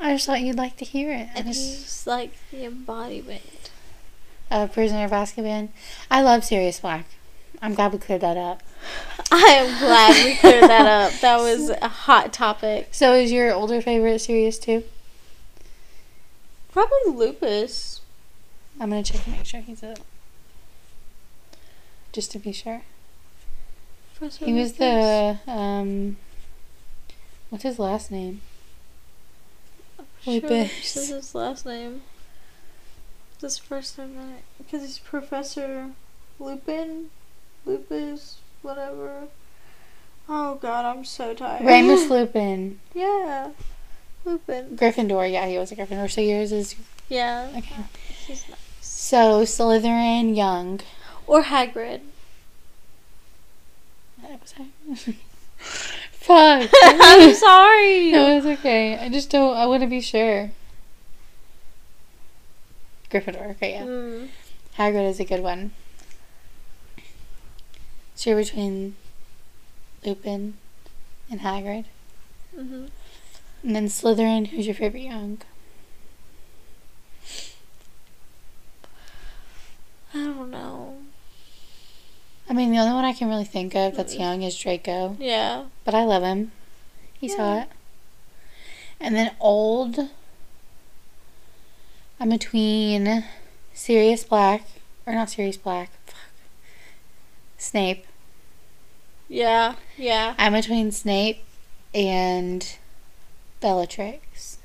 I 0.00 0.14
just 0.14 0.24
thought 0.24 0.40
you'd 0.40 0.56
like 0.56 0.78
to 0.78 0.86
hear 0.86 1.12
it. 1.12 1.28
And 1.34 1.46
just, 1.48 1.60
he's 1.60 2.06
like 2.06 2.32
the 2.50 2.64
embodiment. 2.64 3.70
uh, 4.50 4.68
Prisoner 4.68 5.04
of 5.04 5.10
Azkaban. 5.10 5.68
I 6.10 6.22
love 6.22 6.44
Sirius 6.44 6.80
Black. 6.80 7.04
I'm 7.60 7.74
glad 7.74 7.92
we 7.92 7.98
cleared 7.98 8.20
that 8.20 8.36
up. 8.36 8.62
I 9.32 9.36
am 9.58 9.78
glad 9.80 10.24
we 10.24 10.36
cleared 10.36 10.64
that 10.64 10.86
up. 10.86 11.20
That 11.20 11.36
was 11.40 11.70
a 11.70 11.88
hot 11.88 12.32
topic. 12.32 12.88
So 12.92 13.14
is 13.14 13.32
your 13.32 13.52
older 13.52 13.80
favorite 13.82 14.20
Sirius 14.20 14.58
too? 14.58 14.84
Probably 16.72 17.12
Lupus. 17.12 18.00
I'm 18.80 18.90
gonna 18.90 19.02
check 19.02 19.24
to 19.24 19.30
make 19.30 19.44
sure 19.44 19.60
he's 19.60 19.82
up. 19.82 19.98
Just 22.12 22.30
to 22.32 22.38
be 22.38 22.52
sure. 22.52 22.82
Professor 24.16 24.44
He 24.46 24.52
was 24.52 24.78
Lupus. 24.78 25.38
the 25.44 25.50
um. 25.52 26.16
What's 27.50 27.64
his 27.64 27.78
last 27.78 28.10
name? 28.10 28.40
Sure, 30.22 30.34
Lupus. 30.34 30.68
this 30.70 30.96
is 30.96 31.08
his 31.08 31.34
last 31.34 31.66
name. 31.66 32.02
This 33.40 33.58
first 33.58 33.96
time 33.96 34.14
that 34.16 34.42
because 34.58 34.82
he's 34.82 34.98
Professor 34.98 35.90
Lupin, 36.38 37.10
Lupus, 37.64 38.38
whatever. 38.62 39.24
Oh 40.28 40.56
God, 40.56 40.84
I'm 40.84 41.04
so 41.04 41.34
tired. 41.34 41.64
Remus 41.64 42.08
Lupin. 42.10 42.80
Yeah, 42.94 43.50
Lupin. 44.24 44.76
Gryffindor. 44.76 45.30
Yeah, 45.30 45.46
he 45.46 45.58
was 45.58 45.72
a 45.72 45.76
Gryffindor. 45.76 46.10
So 46.10 46.20
yours 46.20 46.52
is 46.52 46.74
Yeah, 47.08 47.48
okay. 47.56 47.76
nice. 48.28 48.44
So 48.80 49.42
Slytherin, 49.42 50.36
young. 50.36 50.80
Or 51.26 51.42
Hagrid. 51.44 52.00
That 54.22 54.40
was 54.40 54.54
I. 54.58 55.14
Fuck. 55.58 56.70
I'm 56.82 57.34
sorry. 57.34 58.10
No, 58.10 58.36
it's 58.36 58.46
okay. 58.60 58.98
I 58.98 59.08
just 59.08 59.30
don't. 59.30 59.56
I 59.56 59.66
want 59.66 59.82
to 59.82 59.86
be 59.88 60.00
sure. 60.00 60.50
Gryffindor. 63.10 63.50
Okay, 63.52 63.72
yeah. 63.72 63.84
Mm. 63.84 64.28
Hagrid 64.76 65.08
is 65.08 65.20
a 65.20 65.24
good 65.24 65.42
one. 65.42 65.70
So 68.18 68.30
you're 68.30 68.40
between 68.40 68.96
Lupin 70.04 70.54
and 71.30 71.38
Hagrid. 71.38 71.84
hmm 72.52 72.86
And 73.62 73.76
then 73.76 73.86
Slytherin, 73.86 74.48
who's 74.48 74.66
your 74.66 74.74
favorite 74.74 75.04
young? 75.04 75.38
I 80.12 80.16
don't 80.18 80.50
know. 80.50 80.96
I 82.50 82.54
mean, 82.54 82.72
the 82.72 82.78
only 82.78 82.92
one 82.92 83.04
I 83.04 83.12
can 83.12 83.28
really 83.28 83.44
think 83.44 83.76
of 83.76 83.94
that's 83.96 84.16
young 84.16 84.42
is 84.42 84.58
Draco. 84.58 85.16
Yeah. 85.20 85.66
But 85.84 85.94
I 85.94 86.02
love 86.02 86.24
him. 86.24 86.50
He's 87.20 87.36
Yeah. 87.36 87.60
hot. 87.60 87.68
And 88.98 89.14
then 89.14 89.36
old, 89.38 90.08
I'm 92.18 92.30
between 92.30 93.22
Sirius 93.74 94.24
Black, 94.24 94.62
or 95.06 95.12
not 95.14 95.30
Sirius 95.30 95.56
Black. 95.56 95.92
Snape. 97.58 98.06
Yeah. 99.28 99.74
Yeah. 99.96 100.34
I'm 100.38 100.52
between 100.54 100.90
Snape 100.92 101.42
and 101.94 102.76
Bellatrix. 103.60 104.58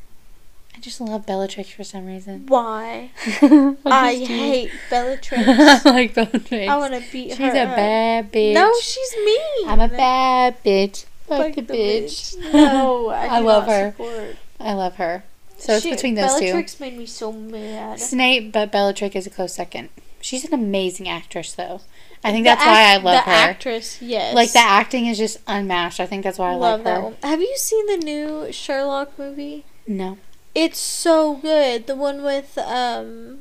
I 0.75 0.79
just 0.79 0.99
love 1.01 1.25
Bellatrix 1.25 1.69
for 1.69 1.83
some 1.83 2.05
reason. 2.05 2.45
Why? 2.47 3.11
I 3.25 3.75
I 3.85 4.15
just 4.15 4.27
do. 4.27 4.33
hate 4.37 4.71
Bellatrix. 4.89 5.43
I 5.47 5.81
like 5.91 6.13
Bellatrix. 6.13 6.69
I 6.69 6.77
want 6.77 6.93
to 6.93 6.99
beat 7.11 7.29
She's 7.29 7.37
her. 7.37 7.45
She's 7.49 7.53
a 7.55 7.63
up. 7.63 7.75
bad 7.75 8.31
bitch. 8.31 8.53
No, 8.53 8.71
she's 8.81 9.15
mean. 9.25 9.67
I'm 9.69 9.79
a 9.79 9.87
bad 9.87 10.63
bitch. 10.63 11.05
Fuck 11.27 11.55
the 11.55 11.61
the 11.61 11.73
bitch. 11.73 12.35
No, 12.53 13.09
I, 13.09 13.25
I 13.37 13.39
love 13.39 13.67
not 13.67 13.73
her. 13.73 13.91
Support. 13.91 14.35
I 14.59 14.73
love 14.73 14.95
her. 14.95 15.23
So 15.57 15.73
it's 15.73 15.83
She- 15.83 15.91
between 15.91 16.15
those 16.15 16.39
Bellatrix 16.39 16.79
made 16.79 16.97
me 16.97 17.05
so 17.05 17.31
mad. 17.31 17.97
two. 17.99 18.03
Snape, 18.03 18.51
but 18.51 18.71
Bellatrix 18.71 19.15
is 19.15 19.27
a 19.27 19.29
close 19.29 19.53
second. 19.53 19.89
She's 20.21 20.45
an 20.45 20.53
amazing 20.53 21.07
actress, 21.09 21.53
though. 21.53 21.81
I 22.23 22.31
think 22.31 22.45
that's 22.45 22.65
why 22.65 22.83
I 22.93 22.97
love 22.97 23.03
the 23.25 23.29
her. 23.31 23.31
actress. 23.31 24.01
Yes, 24.01 24.33
Like 24.33 24.51
the 24.53 24.59
acting 24.59 25.07
is 25.07 25.17
just 25.17 25.39
unmatched. 25.47 25.99
I 25.99 26.05
think 26.05 26.23
that's 26.23 26.37
why 26.39 26.51
I 26.51 26.55
love 26.55 26.83
like 26.83 26.95
her. 26.95 27.01
one. 27.01 27.15
Have 27.21 27.41
you 27.41 27.53
seen 27.57 27.85
the 27.87 27.97
new 27.97 28.51
Sherlock 28.51 29.17
movie? 29.19 29.65
No. 29.87 30.17
It's 30.55 30.79
so 30.79 31.35
good. 31.35 31.87
The 31.87 31.95
one 31.95 32.23
with 32.23 32.57
um 32.59 33.39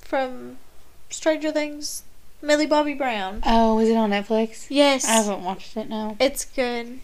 from 0.00 0.58
Stranger 1.10 1.50
Things, 1.52 2.02
Millie 2.40 2.66
Bobby 2.66 2.94
Brown. 2.94 3.42
Oh, 3.44 3.78
is 3.78 3.88
it 3.88 3.96
on 3.96 4.10
Netflix? 4.10 4.66
Yes, 4.68 5.04
I 5.06 5.12
haven't 5.12 5.42
watched 5.44 5.76
it. 5.76 5.88
No. 5.88 6.16
it's 6.20 6.44
good. 6.44 7.00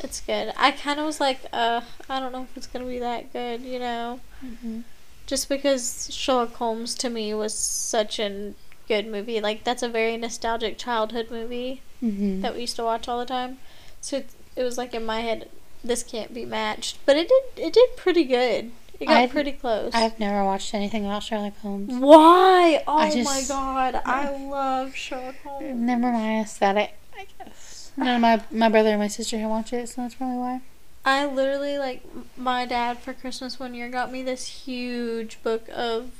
It's 0.00 0.20
good. 0.20 0.52
I 0.56 0.70
kind 0.70 1.00
of 1.00 1.06
was 1.06 1.20
like, 1.20 1.40
uh, 1.52 1.80
I 2.08 2.20
don't 2.20 2.32
know 2.32 2.44
if 2.44 2.56
it's 2.56 2.66
gonna 2.68 2.84
be 2.84 2.98
that 3.00 3.32
good, 3.32 3.62
you 3.62 3.78
know, 3.80 4.20
Mhm. 4.44 4.84
just 5.26 5.48
because 5.48 6.08
Sherlock 6.12 6.54
Holmes 6.54 6.94
to 6.96 7.10
me 7.10 7.34
was 7.34 7.52
such 7.54 8.18
a 8.20 8.54
good 8.88 9.06
movie. 9.06 9.40
Like 9.40 9.64
that's 9.64 9.82
a 9.82 9.88
very 9.88 10.16
nostalgic 10.16 10.78
childhood 10.78 11.30
movie 11.30 11.82
Mhm. 12.02 12.42
that 12.42 12.54
we 12.54 12.62
used 12.62 12.76
to 12.76 12.84
watch 12.84 13.08
all 13.08 13.18
the 13.18 13.26
time. 13.26 13.58
So 14.00 14.18
it, 14.18 14.30
it 14.56 14.62
was 14.62 14.78
like 14.78 14.94
in 14.94 15.04
my 15.04 15.20
head, 15.20 15.48
this 15.84 16.02
can't 16.02 16.32
be 16.34 16.44
matched. 16.44 16.98
But 17.06 17.16
it 17.16 17.28
did. 17.28 17.64
It 17.66 17.72
did 17.72 17.96
pretty 17.96 18.24
good. 18.24 18.72
It 19.00 19.06
got 19.06 19.16
I've- 19.18 19.32
pretty 19.32 19.52
close. 19.52 19.92
I've 19.94 20.18
never 20.18 20.42
watched 20.44 20.74
anything 20.74 21.04
about 21.06 21.22
Sherlock 21.22 21.56
Holmes. 21.60 21.92
Why? 21.94 22.82
Oh 22.88 22.98
I 22.98 23.08
my 23.08 23.14
just- 23.14 23.48
god, 23.48 24.00
I 24.04 24.30
love 24.36 24.96
Sherlock 24.96 25.36
Holmes. 25.44 25.76
Never 25.76 26.10
my 26.10 26.40
aesthetic, 26.40 26.94
I 27.16 27.26
guess. 27.38 27.92
None 27.96 28.16
of 28.16 28.20
my 28.20 28.42
my 28.50 28.68
brother 28.68 28.90
and 28.90 28.98
my 29.00 29.08
sister 29.08 29.38
have 29.38 29.50
watched 29.50 29.72
it, 29.72 29.88
so 29.88 30.02
that's 30.02 30.14
probably 30.16 30.38
why. 30.38 30.60
I 31.04 31.24
literally 31.26 31.78
like 31.78 32.02
my 32.36 32.66
dad 32.66 32.98
for 32.98 33.12
Christmas 33.12 33.58
one 33.60 33.72
year 33.74 33.88
got 33.88 34.10
me 34.12 34.22
this 34.22 34.46
huge 34.66 35.40
book 35.42 35.68
of 35.72 36.10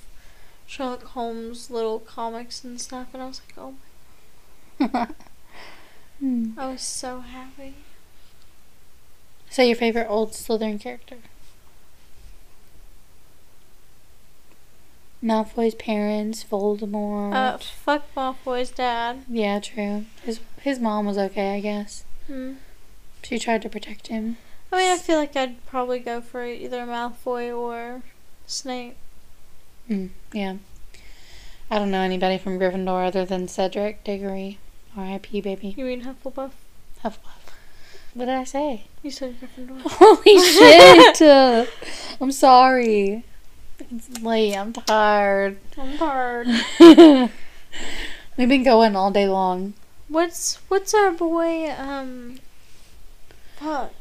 Sherlock 0.69 1.03
Holmes 1.03 1.71
little 1.71 1.99
comics 1.99 2.63
and 2.63 2.79
stuff, 2.81 3.09
and 3.15 3.23
I 3.23 3.27
was 3.27 3.41
like, 3.41 3.59
oh, 3.59 3.75
Hmm. 6.21 6.51
I 6.59 6.67
was 6.69 6.83
so 6.83 7.21
happy. 7.21 7.75
So 9.51 9.63
your 9.63 9.77
favorite 9.77 10.09
old 10.09 10.33
Slytherin 10.33 10.79
character? 10.81 11.17
Malfoy's 15.25 15.75
parents, 15.75 16.45
Voldemort. 16.45 17.35
Uh, 17.35 17.59
fuck 17.59 18.05
Malfoy's 18.15 18.71
dad. 18.71 19.25
yeah, 19.29 19.59
true. 19.59 20.05
His 20.23 20.41
his 20.61 20.79
mom 20.79 21.07
was 21.07 21.17
okay, 21.19 21.55
I 21.55 21.61
guess. 21.61 22.05
Hmm. 22.27 22.55
She 23.23 23.39
tried 23.39 23.63
to 23.63 23.69
protect 23.69 24.09
him. 24.09 24.37
I 24.71 24.77
mean, 24.77 24.93
I 24.93 24.99
feel 24.99 25.19
like 25.19 25.35
I'd 25.35 25.65
probably 25.67 25.99
go 25.99 26.21
for 26.21 26.45
either 26.45 26.85
Malfoy 26.85 27.57
or 27.57 28.03
Snape. 28.47 28.97
Mm, 29.89 30.11
yeah. 30.33 30.57
I 31.71 31.79
don't 31.79 31.91
know 31.91 32.01
anybody 32.01 32.39
from 32.39 32.59
Gryffindor 32.59 33.07
other 33.07 33.25
than 33.25 33.49
Cedric 33.49 34.05
Diggory. 34.05 34.59
R.I.P. 34.97 35.41
Baby. 35.41 35.75
You 35.77 35.85
mean 35.85 36.03
Hufflepuff? 36.03 36.53
Hufflepuff. 37.05 37.53
What 38.15 38.27
did 38.27 38.35
I 38.35 38.45
say? 38.45 38.85
You 39.03 39.11
said 39.11 39.37
Gryffindor. 39.41 39.81
Holy 39.85 40.39
shit! 40.45 41.23
Uh, 41.23 41.67
I'm 42.21 42.33
sorry. 42.33 43.25
It's 43.91 44.21
late. 44.21 44.57
I'm 44.57 44.73
tired. 44.73 45.59
I'm 45.79 45.97
tired. 45.99 46.49
We've 48.37 48.49
been 48.49 48.65
going 48.65 48.97
all 48.97 49.11
day 49.11 49.29
long. 49.29 49.75
What's 50.09 50.57
what's 50.69 50.95
our 50.95 51.13
boy? 51.13 51.71
Um, 51.71 52.41
fuck. 53.57 53.93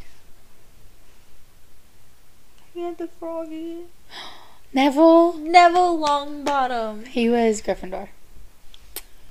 He 2.74 2.82
had 2.82 2.98
the 2.98 3.08
froggy. 3.08 3.86
Neville. 4.74 5.34
Neville 5.38 5.97
Longbottom. 5.97 7.07
He 7.07 7.30
was 7.30 7.61
Gryffindor. 7.61 8.09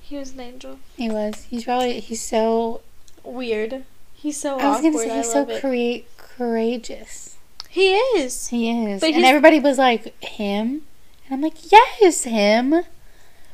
He 0.00 0.16
was 0.16 0.32
an 0.32 0.40
angel. 0.40 0.78
He 0.96 1.10
was. 1.10 1.44
He's 1.44 1.64
probably. 1.64 2.00
He's 2.00 2.22
so. 2.22 2.80
Weird. 3.24 3.84
He's 4.14 4.40
so 4.40 4.52
I 4.58 4.68
was 4.68 4.78
awkward. 4.78 4.92
gonna 4.92 4.98
say 5.08 5.16
he's 5.16 5.32
so 5.32 5.60
create 5.60 6.08
courageous. 6.16 7.36
He 7.68 7.94
is. 7.94 8.48
He 8.48 8.70
is. 8.70 9.00
But 9.00 9.10
and 9.10 9.24
everybody 9.24 9.60
was 9.60 9.78
like 9.78 10.22
him, 10.24 10.82
and 11.26 11.32
I'm 11.32 11.42
like, 11.42 11.70
yes, 11.70 12.22
him. 12.24 12.82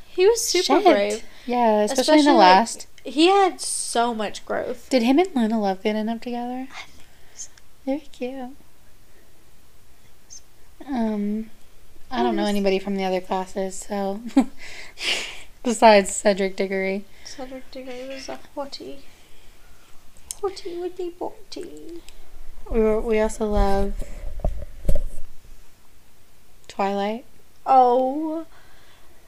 He 0.07 0.27
was 0.27 0.47
super 0.47 0.81
Shit. 0.81 0.85
brave. 0.85 1.25
Yeah, 1.47 1.81
especially, 1.83 2.15
in 2.15 2.21
Especially, 2.21 2.23
the 2.25 2.33
like- 2.33 2.39
last. 2.39 2.87
He 3.05 3.27
had 3.27 3.61
so 3.61 4.15
much 4.15 4.47
growth. 4.47 4.89
Did 4.91 5.03
him 5.03 5.19
and 5.19 5.29
Luna 5.35 5.57
Lovegood 5.57 5.87
end 5.97 6.09
up 6.09 6.21
together? 6.21 6.69
I 6.71 6.83
think 6.83 7.05
so. 7.35 7.51
They're 7.85 8.01
cute. 8.13 8.51
Um, 10.87 11.51
I 12.13 12.23
don't 12.23 12.37
know 12.37 12.45
anybody 12.45 12.79
from 12.79 12.97
the 12.97 13.05
other 13.05 13.23
classes, 13.23 13.75
so 13.89 14.21
besides 15.63 16.15
Cedric 16.15 16.57
Diggory. 16.57 17.07
Cedric 17.25 17.71
Diggory 17.71 18.07
was 18.07 18.29
a 18.29 18.39
hottie. 18.55 18.99
Hottie 20.43 20.79
with 20.79 20.99
the 20.99 21.11
botty. 21.19 22.03
We 22.71 22.81
were, 22.81 23.01
we 23.01 23.19
also 23.19 23.47
love 23.47 23.95
Twilight. 26.69 27.25
Oh, 27.65 28.45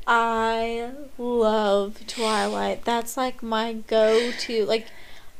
I 0.07 0.91
love 1.17 2.07
Twilight. 2.07 2.85
That's 2.85 3.17
like 3.17 3.43
my 3.43 3.73
go 3.73 4.31
to. 4.31 4.67
Like, 4.67 4.89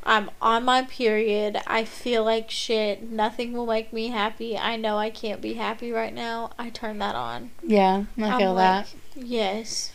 I'm 0.05 0.29
on 0.39 0.63
my 0.65 0.83
period. 0.83 1.59
I 1.65 1.83
feel 1.83 2.23
like 2.23 2.51
shit. 2.51 3.09
Nothing 3.09 3.53
will 3.53 3.65
make 3.65 3.91
me 3.91 4.09
happy. 4.09 4.55
I 4.57 4.75
know 4.75 4.97
I 4.97 5.09
can't 5.09 5.41
be 5.41 5.55
happy 5.55 5.91
right 5.91 6.13
now. 6.13 6.51
I 6.59 6.69
turn 6.69 6.99
that 6.99 7.15
on. 7.15 7.51
Yeah, 7.63 8.03
I 8.17 8.37
feel 8.37 8.53
like, 8.53 8.85
that. 8.85 8.93
Yes. 9.15 9.93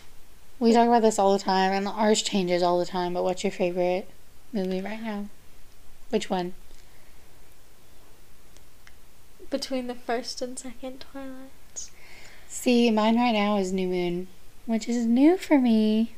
We 0.58 0.72
talk 0.72 0.88
about 0.88 1.02
this 1.02 1.18
all 1.18 1.32
the 1.32 1.38
time, 1.38 1.72
and 1.72 1.86
ours 1.86 2.22
changes 2.22 2.62
all 2.62 2.78
the 2.78 2.86
time. 2.86 3.14
But 3.14 3.22
what's 3.22 3.44
your 3.44 3.52
favorite 3.52 4.10
movie 4.52 4.80
right 4.80 5.00
now? 5.00 5.26
Which 6.10 6.28
one? 6.28 6.54
Between 9.48 9.86
the 9.86 9.94
first 9.94 10.42
and 10.42 10.58
second 10.58 11.04
Twilights. 11.12 11.92
See, 12.48 12.90
mine 12.90 13.16
right 13.16 13.32
now 13.32 13.58
is 13.58 13.72
New 13.72 13.86
Moon, 13.86 14.26
which 14.66 14.88
is 14.88 15.06
new 15.06 15.36
for 15.36 15.58
me. 15.58 16.16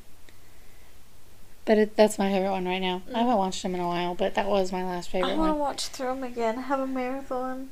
But 1.65 1.79
it, 1.79 1.97
that's 1.97 2.19
my 2.19 2.31
favorite 2.31 2.51
one 2.51 2.67
right 2.67 2.81
now. 2.81 3.03
I 3.15 3.21
haven't 3.21 3.37
watched 3.37 3.63
them 3.63 3.75
in 3.75 3.81
a 3.81 3.87
while, 3.87 4.15
but 4.15 4.35
that 4.35 4.49
was 4.49 4.73
my 4.73 4.85
last 4.85 5.11
favorite 5.11 5.29
I 5.29 5.31
favorite 5.31 5.41
want 5.43 5.49
to 5.51 5.53
one. 5.55 5.61
watch 5.61 5.87
through 5.89 6.07
them 6.09 6.25
again. 6.25 6.57
Have 6.59 6.81
a 6.81 6.87
marathon. 6.87 7.71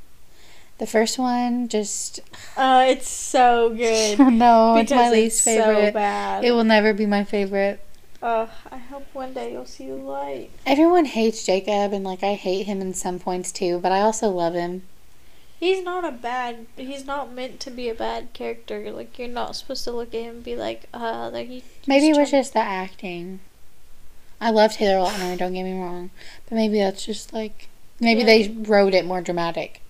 The 0.79 0.87
first 0.87 1.19
one, 1.19 1.69
just 1.69 2.21
Uh, 2.57 2.87
it's 2.89 3.09
so 3.09 3.69
good. 3.71 4.19
no, 4.33 4.77
it's 4.77 4.93
my 4.93 5.11
least 5.11 5.43
so 5.45 5.51
favorite. 5.51 5.93
bad. 5.95 6.45
it 6.45 6.53
will 6.53 6.65
never 6.65 6.93
be 6.95 7.05
my 7.05 7.25
favorite. 7.25 7.81
Uh, 8.23 8.47
I 8.71 8.77
hope 8.79 9.07
one 9.13 9.33
day 9.33 9.53
you'll 9.53 9.67
see 9.67 9.89
the 9.89 9.95
light. 9.95 10.51
Everyone 10.67 11.07
hates 11.07 11.45
Jacob, 11.45 11.93
and 11.93 12.05
like 12.05 12.23
I 12.23 12.35
hate 12.35 12.67
him 12.67 12.81
in 12.81 12.95
some 12.95 13.19
points 13.19 13.51
too, 13.51 13.79
but 13.79 13.93
I 13.93 14.01
also 14.01 14.29
love 14.29 14.55
him. 14.55 14.83
He's 15.59 15.83
not 15.83 16.05
a 16.07 16.13
bad. 16.13 16.67
He's 16.77 17.05
not 17.05 17.33
meant 17.33 17.61
to 17.61 17.71
be 17.71 17.89
a 17.91 17.95
bad 17.95 18.33
character. 18.35 18.91
Like 18.93 19.19
you're 19.19 19.29
not 19.29 19.57
supposed 19.57 19.85
to 19.85 19.91
look 19.93 20.15
at 20.15 20.21
him 20.23 20.37
and 20.37 20.45
be 20.45 20.55
like, 20.57 20.85
uh, 20.95 21.29
like 21.33 21.49
he. 21.49 21.65
Maybe 21.87 22.09
it 22.09 22.17
was 22.17 22.31
just 22.31 22.53
the 22.55 22.61
acting. 22.61 23.41
I 24.41 24.51
love 24.51 24.73
Taylor 24.73 25.05
Lautner, 25.07 25.37
don't 25.37 25.53
get 25.53 25.65
me 25.65 25.79
wrong, 25.79 26.11
but 26.49 26.55
maybe 26.57 26.79
that's 26.79 27.05
just 27.05 27.33
like 27.33 27.69
maybe 28.01 28.21
Yeah. 28.21 28.27
they 28.27 28.49
wrote 28.49 28.95
it 28.95 29.05
more 29.05 29.21
dramatic. 29.21 29.83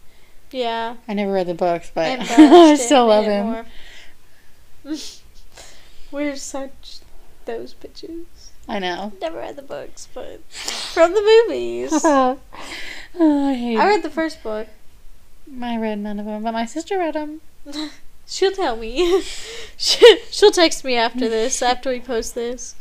Yeah. 0.51 0.97
I 1.07 1.15
never 1.15 1.33
read 1.33 1.47
the 1.47 1.55
books, 1.55 1.91
but 1.95 2.19
I 2.21 2.75
still 2.77 3.07
love 3.07 3.25
him. 3.27 3.65
We're 6.11 6.37
such 6.37 6.99
those 7.45 7.75
bitches. 7.75 8.25
I 8.69 8.79
know. 8.79 9.13
Never 9.21 9.39
read 9.39 9.57
the 9.57 9.63
books, 9.63 10.09
but 10.13 10.41
from 10.51 11.13
the 11.15 11.23
movies. 11.23 11.91
oh, 12.05 12.39
I 13.19 13.55
hate. 13.55 13.77
I 13.77 13.89
read 13.89 14.03
the 14.03 14.11
first 14.11 14.43
book. 14.43 14.69
I 15.63 15.77
read 15.79 15.99
none 15.99 16.19
of 16.21 16.27
them, 16.27 16.43
but 16.43 16.53
my 16.53 16.67
sister 16.67 16.99
read 16.99 17.15
them. 17.15 17.41
She'll 18.27 18.53
tell 18.53 18.77
me. 18.77 19.23
She- 19.77 20.19
She'll 20.31 20.51
text 20.53 20.85
me 20.85 20.95
after 20.97 21.29
this, 21.29 21.63
after 21.63 21.91
we 21.91 22.01
post 22.01 22.35
this. 22.35 22.75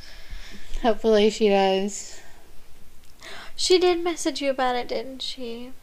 Hopefully, 0.81 1.29
she 1.29 1.49
does. 1.49 2.21
She 3.55 3.77
did 3.77 4.03
message 4.03 4.41
you 4.41 4.49
about 4.49 4.75
it, 4.75 4.87
didn't 4.87 5.21
she? 5.21 5.73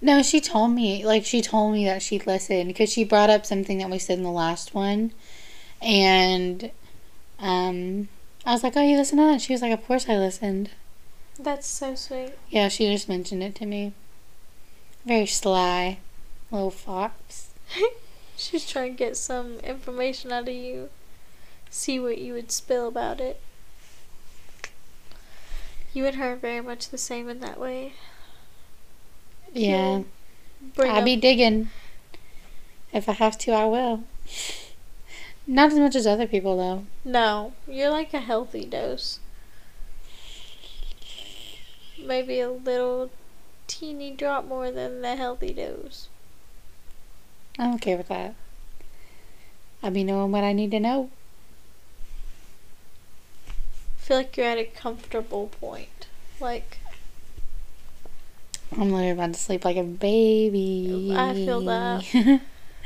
No, 0.00 0.22
she 0.22 0.40
told 0.40 0.72
me. 0.72 1.04
Like 1.04 1.24
she 1.24 1.42
told 1.42 1.72
me 1.72 1.84
that 1.84 2.02
she'd 2.02 2.26
listened 2.26 2.68
because 2.68 2.92
she 2.92 3.04
brought 3.04 3.30
up 3.30 3.46
something 3.46 3.78
that 3.78 3.90
we 3.90 3.98
said 3.98 4.18
in 4.18 4.24
the 4.24 4.30
last 4.30 4.74
one, 4.74 5.12
and 5.80 6.70
um, 7.38 8.08
I 8.44 8.52
was 8.52 8.62
like, 8.62 8.76
"Oh, 8.76 8.82
you 8.82 8.96
listen 8.96 9.18
to 9.18 9.24
that?" 9.24 9.40
She 9.40 9.52
was 9.52 9.62
like, 9.62 9.72
"Of 9.72 9.86
course 9.86 10.08
I 10.08 10.16
listened." 10.16 10.70
That's 11.38 11.66
so 11.66 11.94
sweet. 11.94 12.32
Yeah, 12.50 12.68
she 12.68 12.90
just 12.90 13.08
mentioned 13.08 13.42
it 13.42 13.54
to 13.56 13.66
me. 13.66 13.92
Very 15.06 15.26
sly. 15.26 15.98
Little 16.50 16.70
fox. 16.70 17.50
She's 18.36 18.68
trying 18.68 18.92
to 18.92 18.98
get 18.98 19.16
some 19.16 19.58
information 19.60 20.32
out 20.32 20.48
of 20.48 20.54
you. 20.54 20.88
See 21.70 22.00
what 22.00 22.18
you 22.18 22.32
would 22.32 22.50
spill 22.50 22.88
about 22.88 23.20
it. 23.20 23.40
You 25.92 26.06
and 26.06 26.16
her 26.16 26.32
are 26.32 26.36
very 26.36 26.60
much 26.60 26.90
the 26.90 26.98
same 26.98 27.28
in 27.28 27.40
that 27.40 27.58
way. 27.58 27.94
Yeah. 29.52 30.02
Bring 30.74 30.90
I'll 30.90 30.98
up- 30.98 31.04
be 31.04 31.16
digging. 31.16 31.70
If 32.92 33.08
I 33.08 33.12
have 33.12 33.38
to, 33.38 33.52
I 33.52 33.64
will. 33.66 34.04
Not 35.46 35.72
as 35.72 35.78
much 35.78 35.94
as 35.96 36.06
other 36.06 36.26
people, 36.26 36.56
though. 36.56 36.84
No, 37.04 37.52
you're 37.66 37.90
like 37.90 38.14
a 38.14 38.20
healthy 38.20 38.64
dose. 38.64 39.18
Maybe 41.98 42.40
a 42.40 42.50
little 42.50 43.10
teeny 43.66 44.10
drop 44.12 44.46
more 44.46 44.70
than 44.70 45.02
the 45.02 45.16
healthy 45.16 45.52
dose. 45.52 46.08
I'm 47.58 47.74
okay 47.74 47.96
with 47.96 48.08
that. 48.08 48.34
I'll 49.82 49.90
be 49.90 50.04
knowing 50.04 50.32
what 50.32 50.44
I 50.44 50.52
need 50.52 50.70
to 50.72 50.80
know. 50.80 51.10
Feel 54.10 54.16
like 54.16 54.36
you're 54.36 54.46
at 54.46 54.58
a 54.58 54.64
comfortable 54.64 55.52
point. 55.60 56.08
Like, 56.40 56.78
I'm 58.72 58.90
literally 58.90 59.10
about 59.10 59.34
to 59.34 59.38
sleep 59.38 59.64
like 59.64 59.76
a 59.76 59.84
baby. 59.84 61.14
I 61.16 61.32
feel 61.32 61.60
that. 61.60 62.40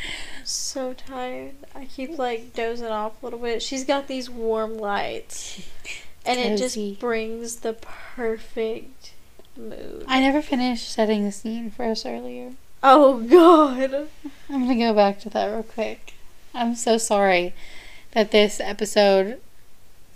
so 0.45 0.93
tired. 0.93 1.55
I 1.75 1.87
keep 1.87 2.19
like 2.19 2.53
dozing 2.53 2.89
off 2.89 3.23
a 3.23 3.25
little 3.25 3.39
bit. 3.39 3.63
She's 3.63 3.87
got 3.87 4.07
these 4.07 4.29
warm 4.29 4.77
lights. 4.77 5.67
And 6.27 6.39
it 6.39 6.59
just 6.59 7.01
brings 7.01 7.57
the 7.57 7.73
perfect 7.73 9.13
mood. 9.57 10.05
I 10.07 10.21
never 10.21 10.43
finished 10.43 10.91
setting 10.91 11.25
the 11.25 11.33
scene 11.33 11.71
for 11.71 11.87
us 11.87 12.05
earlier. 12.05 12.53
Oh 12.83 13.21
god. 13.21 14.09
I'm 14.51 14.67
gonna 14.69 14.77
go 14.77 14.93
back 14.93 15.21
to 15.21 15.31
that 15.31 15.47
real 15.47 15.63
quick. 15.63 16.13
I'm 16.53 16.75
so 16.75 16.99
sorry 16.99 17.55
that 18.13 18.31
this 18.31 18.61
episode 18.61 19.41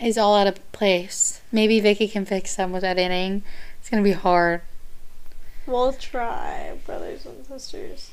is 0.01 0.17
all 0.19 0.37
out 0.37 0.47
of 0.47 0.73
place. 0.73 1.41
Maybe 1.51 1.81
Vicky 1.81 2.09
can 2.09 2.25
fix 2.25 2.55
some 2.57 2.73
with 2.73 2.85
editing. 2.85 3.43
It's 3.81 3.91
gonna 3.91 4.03
be 4.03 4.13
hard. 4.13 4.63
We'll 5.67 5.93
try, 5.93 6.77
brothers 6.87 7.27
and 7.27 7.45
sisters. 7.47 8.11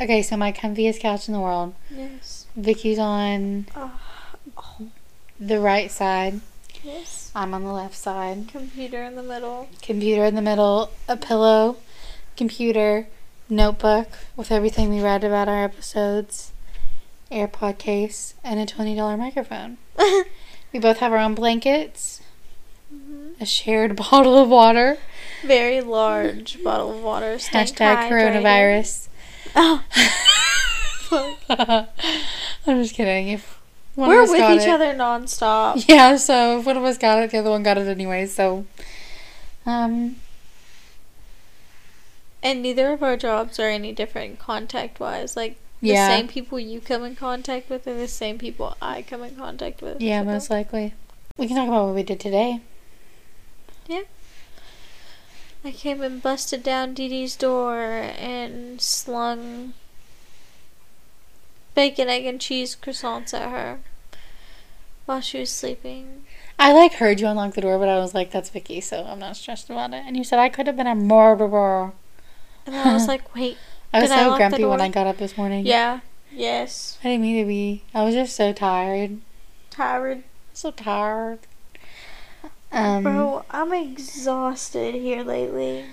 Okay, 0.00 0.22
so 0.22 0.36
my 0.36 0.50
comfiest 0.52 1.00
couch 1.00 1.28
in 1.28 1.34
the 1.34 1.40
world. 1.40 1.74
Yes. 1.90 2.46
Vicky's 2.56 2.98
on 2.98 3.66
Oh, 3.76 3.92
the 5.38 5.60
right 5.60 5.90
side. 5.90 6.40
yes. 6.82 7.30
I'm 7.34 7.54
on 7.54 7.62
the 7.64 7.72
left 7.72 7.94
side. 7.94 8.48
Computer 8.48 9.02
in 9.02 9.14
the 9.16 9.22
middle. 9.22 9.68
Computer 9.80 10.24
in 10.24 10.34
the 10.34 10.42
middle. 10.42 10.90
A 11.08 11.16
pillow. 11.16 11.76
Computer. 12.36 13.06
Notebook 13.48 14.08
with 14.36 14.50
everything 14.50 14.88
we 14.90 15.00
read 15.00 15.24
about 15.24 15.48
our 15.48 15.62
episodes. 15.64 16.52
AirPod 17.30 17.78
case. 17.78 18.34
And 18.42 18.58
a 18.60 18.66
$20 18.66 19.18
microphone. 19.18 19.78
We 20.72 20.78
both 20.78 20.98
have 20.98 21.12
our 21.12 21.18
own 21.18 21.34
blankets. 21.34 22.20
Mhm. 22.94 23.40
A 23.40 23.46
shared 23.46 23.96
bottle 24.10 24.38
of 24.38 24.48
water. 24.48 24.98
Very 25.44 25.80
large 25.80 26.62
bottle 26.62 26.92
of 26.96 27.02
water. 27.02 27.36
Hashtag 27.36 28.08
coronavirus. 28.08 29.08
Oh. 29.56 29.82
I'm 32.66 32.82
just 32.82 32.94
kidding. 32.94 33.28
If 33.28 33.58
one 33.94 34.08
We're 34.08 34.22
of 34.22 34.30
us 34.30 34.30
with 34.30 34.60
each 34.62 34.66
it- 34.66 34.70
other 34.70 34.94
nonstop. 34.94 35.84
Yeah, 35.88 36.16
so 36.16 36.60
if 36.60 36.66
one 36.66 36.76
of 36.76 36.84
us 36.84 36.96
got 36.96 37.22
it, 37.22 37.30
the 37.30 37.38
other 37.38 37.50
one 37.50 37.62
got 37.62 37.76
it 37.76 37.86
anyway. 37.88 38.26
So, 38.26 38.64
um, 39.66 40.16
And 42.42 42.62
neither 42.62 42.92
of 42.92 43.02
our 43.02 43.16
jobs 43.16 43.58
are 43.60 43.68
any 43.68 43.92
different 43.92 44.38
contact 44.38 44.98
wise. 45.00 45.36
Like 45.36 45.56
the 45.90 45.96
same 45.96 46.28
people 46.28 46.58
you 46.60 46.80
come 46.80 47.04
in 47.04 47.16
contact 47.16 47.68
with 47.68 47.86
are 47.86 47.96
the 47.96 48.08
same 48.08 48.38
people 48.38 48.76
I 48.80 49.02
come 49.02 49.22
in 49.22 49.36
contact 49.36 49.82
with. 49.82 50.00
yeah, 50.00 50.22
most 50.22 50.48
likely. 50.50 50.94
We 51.36 51.46
can 51.46 51.56
talk 51.56 51.68
about 51.68 51.86
what 51.86 51.94
we 51.94 52.02
did 52.02 52.20
today. 52.20 52.60
Yeah. 53.86 54.02
I 55.64 55.70
came 55.70 56.02
and 56.02 56.22
busted 56.22 56.62
down 56.62 56.94
Dee 56.94 57.08
Dee's 57.08 57.36
door 57.36 57.76
and 57.78 58.80
slung 58.80 59.74
bacon, 61.74 62.08
egg, 62.08 62.26
and 62.26 62.40
cheese 62.40 62.76
croissants 62.80 63.32
at 63.32 63.50
her 63.50 63.80
while 65.06 65.20
she 65.20 65.40
was 65.40 65.50
sleeping. 65.50 66.24
I 66.58 66.72
like 66.72 66.94
heard 66.94 67.20
you 67.20 67.26
unlock 67.26 67.54
the 67.54 67.60
door, 67.60 67.78
but 67.78 67.88
I 67.88 67.98
was 67.98 68.14
like, 68.14 68.30
"That's 68.30 68.50
Vicky," 68.50 68.80
so 68.80 69.04
I'm 69.04 69.18
not 69.18 69.36
stressed 69.36 69.70
about 69.70 69.94
it. 69.94 70.02
And 70.06 70.16
you 70.16 70.24
said 70.24 70.38
I 70.38 70.48
could 70.48 70.66
have 70.66 70.76
been 70.76 70.86
a 70.86 70.94
murderer. 70.94 71.92
And 72.66 72.76
I 72.76 72.92
was 72.92 73.08
like, 73.08 73.34
wait, 73.34 73.56
I 73.92 74.00
was 74.00 74.10
Did 74.10 74.18
I 74.18 74.22
so 74.22 74.28
lock 74.30 74.38
grumpy 74.38 74.64
when? 74.64 74.80
I 74.80 74.88
got 74.88 75.06
up 75.06 75.18
this 75.18 75.36
morning. 75.36 75.66
yeah, 75.66 76.00
yes, 76.32 76.98
I 77.02 77.08
didn't 77.08 77.22
mean 77.22 77.42
to 77.42 77.46
be. 77.48 77.84
I 77.94 78.04
was 78.04 78.14
just 78.14 78.34
so 78.36 78.52
tired. 78.52 79.20
tired. 79.70 80.22
So 80.54 80.70
tired. 80.70 81.40
Um, 82.70 83.02
Bro, 83.02 83.44
I'm 83.50 83.72
exhausted 83.72 84.94
here 84.94 85.22
lately. 85.22 85.84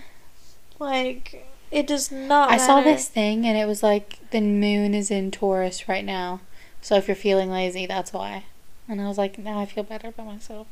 Like, 0.79 1.45
it 1.71 1.85
does 1.85 2.09
not 2.11 2.51
I 2.51 2.57
saw 2.57 2.81
this 2.81 3.07
thing 3.09 3.45
and 3.45 3.57
it 3.57 3.67
was 3.67 3.83
like 3.83 4.19
the 4.31 4.39
moon 4.41 4.93
is 4.93 5.11
in 5.11 5.29
Taurus 5.29 5.89
right 5.89 6.05
now. 6.05 6.39
So 6.81 6.95
if 6.95 7.07
you're 7.07 7.15
feeling 7.15 7.51
lazy, 7.51 7.85
that's 7.85 8.13
why. 8.13 8.45
And 8.87 9.01
I 9.01 9.07
was 9.07 9.17
like, 9.17 9.37
now 9.37 9.59
I 9.59 9.65
feel 9.65 9.83
better 9.83 10.07
about 10.07 10.25
myself. 10.25 10.67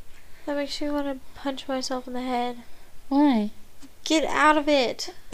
That 0.45 0.55
makes 0.55 0.79
me 0.81 0.89
want 0.89 1.07
to 1.07 1.19
punch 1.39 1.67
myself 1.67 2.07
in 2.07 2.13
the 2.13 2.21
head. 2.21 2.59
Why? 3.09 3.51
Get 4.07 4.23
out 4.23 4.57
of 4.57 4.69
it. 4.69 5.13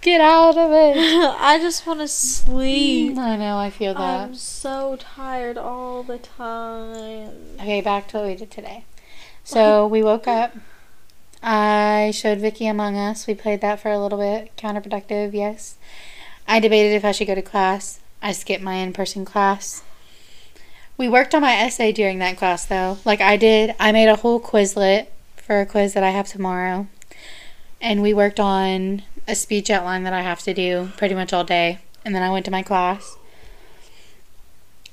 Get 0.00 0.18
out 0.22 0.56
of 0.56 0.70
it. 0.72 0.96
I 1.38 1.58
just 1.60 1.86
want 1.86 2.00
to 2.00 2.08
sleep. 2.08 3.18
I 3.18 3.36
know, 3.36 3.58
I 3.58 3.68
feel 3.68 3.92
that. 3.92 4.00
I'm 4.00 4.34
so 4.34 4.96
tired 4.98 5.58
all 5.58 6.02
the 6.02 6.16
time. 6.16 7.32
Okay, 7.60 7.82
back 7.82 8.08
to 8.08 8.16
what 8.16 8.26
we 8.28 8.34
did 8.34 8.50
today. 8.50 8.86
So 9.44 9.86
we 9.86 10.02
woke 10.02 10.26
up. 10.26 10.56
I 11.42 12.12
showed 12.14 12.38
Vicky 12.38 12.66
Among 12.66 12.96
Us. 12.96 13.26
We 13.26 13.34
played 13.34 13.60
that 13.60 13.78
for 13.78 13.90
a 13.90 14.00
little 14.00 14.18
bit. 14.18 14.56
Counterproductive, 14.56 15.34
yes. 15.34 15.76
I 16.48 16.60
debated 16.60 16.94
if 16.94 17.04
I 17.04 17.12
should 17.12 17.26
go 17.26 17.34
to 17.34 17.42
class. 17.42 18.00
I 18.22 18.32
skipped 18.32 18.64
my 18.64 18.76
in 18.76 18.94
person 18.94 19.26
class. 19.26 19.82
We 20.96 21.10
worked 21.10 21.34
on 21.34 21.42
my 21.42 21.56
essay 21.56 21.92
during 21.92 22.20
that 22.20 22.38
class 22.38 22.64
though. 22.64 22.96
Like 23.04 23.20
I 23.20 23.36
did, 23.36 23.74
I 23.78 23.92
made 23.92 24.08
a 24.08 24.16
whole 24.16 24.40
Quizlet 24.40 25.08
for 25.36 25.60
a 25.60 25.66
quiz 25.66 25.92
that 25.92 26.02
I 26.02 26.08
have 26.08 26.26
tomorrow. 26.26 26.86
And 27.80 28.02
we 28.02 28.12
worked 28.12 28.38
on 28.38 29.02
a 29.26 29.34
speech 29.34 29.70
outline 29.70 30.02
that 30.04 30.12
I 30.12 30.22
have 30.22 30.40
to 30.42 30.54
do 30.54 30.90
pretty 30.96 31.14
much 31.14 31.32
all 31.32 31.44
day. 31.44 31.78
And 32.04 32.14
then 32.14 32.22
I 32.22 32.30
went 32.30 32.44
to 32.46 32.50
my 32.50 32.62
class. 32.62 33.16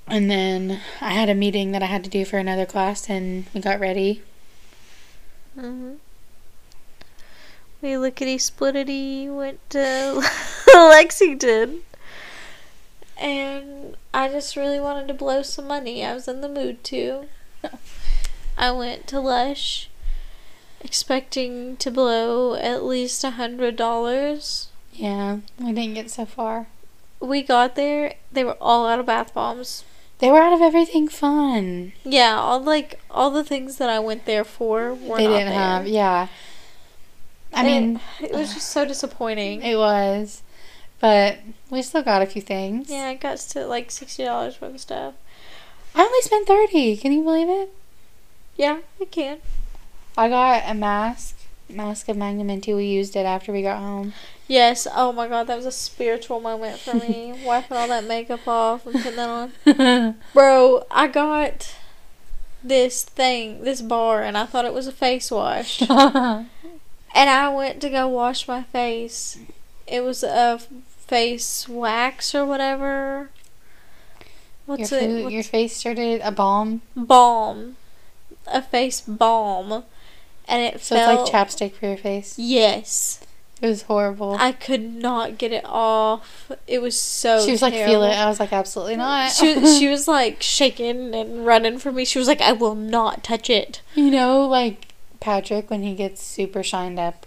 And 0.07 0.31
then 0.31 0.79
I 1.01 1.11
had 1.11 1.29
a 1.29 1.35
meeting 1.35 1.71
that 1.73 1.83
I 1.83 1.87
had 1.87 2.03
to 2.05 2.09
do 2.09 2.23
for 2.23 2.37
another 2.37 2.65
class, 2.65 3.09
and 3.09 3.45
we 3.53 3.59
got 3.59 3.79
ready. 3.79 4.21
hmm 5.53 5.95
We 7.81 7.97
lickety 7.97 8.37
splittity 8.37 9.27
went 9.27 9.69
to 9.71 10.23
Lexington. 10.73 11.81
And 13.17 13.97
I 14.13 14.29
just 14.29 14.55
really 14.55 14.79
wanted 14.79 15.09
to 15.09 15.13
blow 15.13 15.41
some 15.41 15.67
money. 15.67 16.05
I 16.05 16.13
was 16.13 16.27
in 16.27 16.39
the 16.39 16.49
mood 16.49 16.83
to. 16.85 17.25
I 18.57 18.71
went 18.71 19.07
to 19.07 19.19
Lush 19.19 19.89
expecting 20.81 21.77
to 21.77 21.91
blow 21.91 22.55
at 22.55 22.83
least 22.83 23.23
a 23.23 23.31
hundred 23.31 23.75
dollars. 23.75 24.69
Yeah, 24.93 25.39
we 25.59 25.73
didn't 25.73 25.93
get 25.95 26.09
so 26.09 26.25
far. 26.25 26.67
We 27.19 27.41
got 27.43 27.75
there, 27.75 28.15
they 28.31 28.43
were 28.43 28.57
all 28.61 28.87
out 28.87 28.99
of 28.99 29.05
bath 29.05 29.33
bombs. 29.33 29.83
They 30.19 30.31
were 30.31 30.39
out 30.39 30.53
of 30.53 30.61
everything 30.61 31.07
fun. 31.07 31.93
Yeah, 32.03 32.35
all 32.37 32.59
like 32.61 32.99
all 33.11 33.29
the 33.29 33.43
things 33.43 33.77
that 33.77 33.89
I 33.89 33.99
went 33.99 34.25
there 34.25 34.43
for 34.43 34.93
were 34.93 35.17
they 35.17 35.27
not 35.27 35.33
didn't 35.33 35.49
there. 35.49 35.53
have, 35.53 35.87
yeah. 35.87 36.27
I 37.53 37.63
mean, 37.63 37.99
it 38.19 38.31
was 38.33 38.53
just 38.53 38.69
so 38.69 38.85
disappointing. 38.85 39.61
it 39.61 39.77
was, 39.77 40.41
but 40.99 41.37
we 41.69 41.81
still 41.81 42.03
got 42.03 42.21
a 42.21 42.25
few 42.25 42.41
things. 42.41 42.89
Yeah, 42.89 43.09
it 43.11 43.19
got 43.19 43.37
to 43.37 43.65
like 43.67 43.89
sixty 43.91 44.23
dollars 44.25 44.59
worth 44.59 44.75
of 44.75 44.81
stuff. 44.81 45.13
I 45.95 46.01
only 46.01 46.21
spent 46.21 46.47
thirty. 46.47 46.97
Can 46.97 47.11
you 47.11 47.23
believe 47.23 47.49
it? 47.49 47.73
Yeah, 48.55 48.79
we 48.99 49.05
can. 49.05 49.37
I 50.17 50.29
got 50.29 50.63
a 50.65 50.73
mask, 50.73 51.35
mask 51.69 52.09
of 52.09 52.17
Magnaminty. 52.17 52.75
We 52.75 52.85
used 52.85 53.15
it 53.15 53.25
after 53.25 53.51
we 53.51 53.61
got 53.61 53.77
home. 53.79 54.13
Yes. 54.47 54.87
Oh 54.91 55.11
my 55.11 55.27
god, 55.27 55.47
that 55.47 55.57
was 55.57 55.65
a 55.65 55.71
spiritual 55.71 56.39
moment 56.39 56.79
for 56.79 56.95
me. 56.95 57.39
Wiping 57.45 57.77
all 57.77 57.87
that 57.87 58.05
makeup 58.05 58.47
off 58.47 58.85
and 58.87 58.95
putting 58.95 59.15
that 59.15 59.51
on. 59.65 60.15
Bro, 60.33 60.85
I 60.89 61.07
got 61.07 61.75
this 62.63 63.03
thing, 63.03 63.63
this 63.63 63.81
bar, 63.81 64.23
and 64.23 64.37
I 64.37 64.45
thought 64.45 64.65
it 64.65 64.73
was 64.73 64.87
a 64.87 64.91
face 64.91 65.29
wash. 65.29 65.81
and 65.89 66.47
I 67.15 67.49
went 67.49 67.81
to 67.81 67.89
go 67.89 68.07
wash 68.07 68.47
my 68.47 68.63
face. 68.63 69.37
It 69.85 70.03
was 70.03 70.23
a 70.23 70.59
face 70.59 71.69
wax 71.69 72.33
or 72.33 72.45
whatever. 72.45 73.29
your, 74.19 74.77
What's 74.77 74.89
food, 74.89 75.03
it? 75.03 75.23
What's 75.23 75.33
your 75.33 75.43
face 75.43 75.77
started 75.77 76.21
a 76.23 76.31
balm, 76.31 76.81
balm, 76.95 77.77
a 78.47 78.61
face 78.61 79.01
balm, 79.01 79.83
and 80.47 80.61
it 80.63 80.81
so 80.81 80.95
felt 80.95 81.27
it's 81.27 81.33
like 81.33 81.47
chapstick 81.47 81.73
for 81.73 81.87
your 81.87 81.97
face. 81.97 82.35
yes, 82.37 83.19
It 83.61 83.67
was 83.67 83.81
horrible. 83.83 84.35
I 84.39 84.51
could 84.51 84.81
not 84.83 85.37
get 85.37 85.51
it 85.51 85.63
off. 85.65 86.51
It 86.67 86.79
was 86.81 86.99
so. 86.99 87.43
she 87.45 87.51
was 87.51 87.61
like, 87.61 87.73
feel 87.73 88.03
it. 88.03 88.15
I 88.15 88.27
was 88.29 88.39
like, 88.39 88.53
absolutely 88.53 88.95
not. 88.97 89.31
She, 89.31 89.55
she 89.79 89.87
was 89.87 90.07
like 90.07 90.41
shaking 90.43 91.13
and 91.15 91.45
running 91.45 91.77
from 91.79 91.95
me. 91.95 92.05
She 92.05 92.19
was 92.19 92.27
like, 92.27 92.41
I 92.41 92.51
will 92.51 92.75
not 92.75 93.23
touch 93.23 93.49
it. 93.49 93.81
you 93.95 94.11
know, 94.11 94.47
like 94.47 94.93
Patrick 95.19 95.69
when 95.69 95.81
he 95.83 95.95
gets 95.95 96.21
super 96.21 96.61
shined 96.63 96.99
up. 96.99 97.25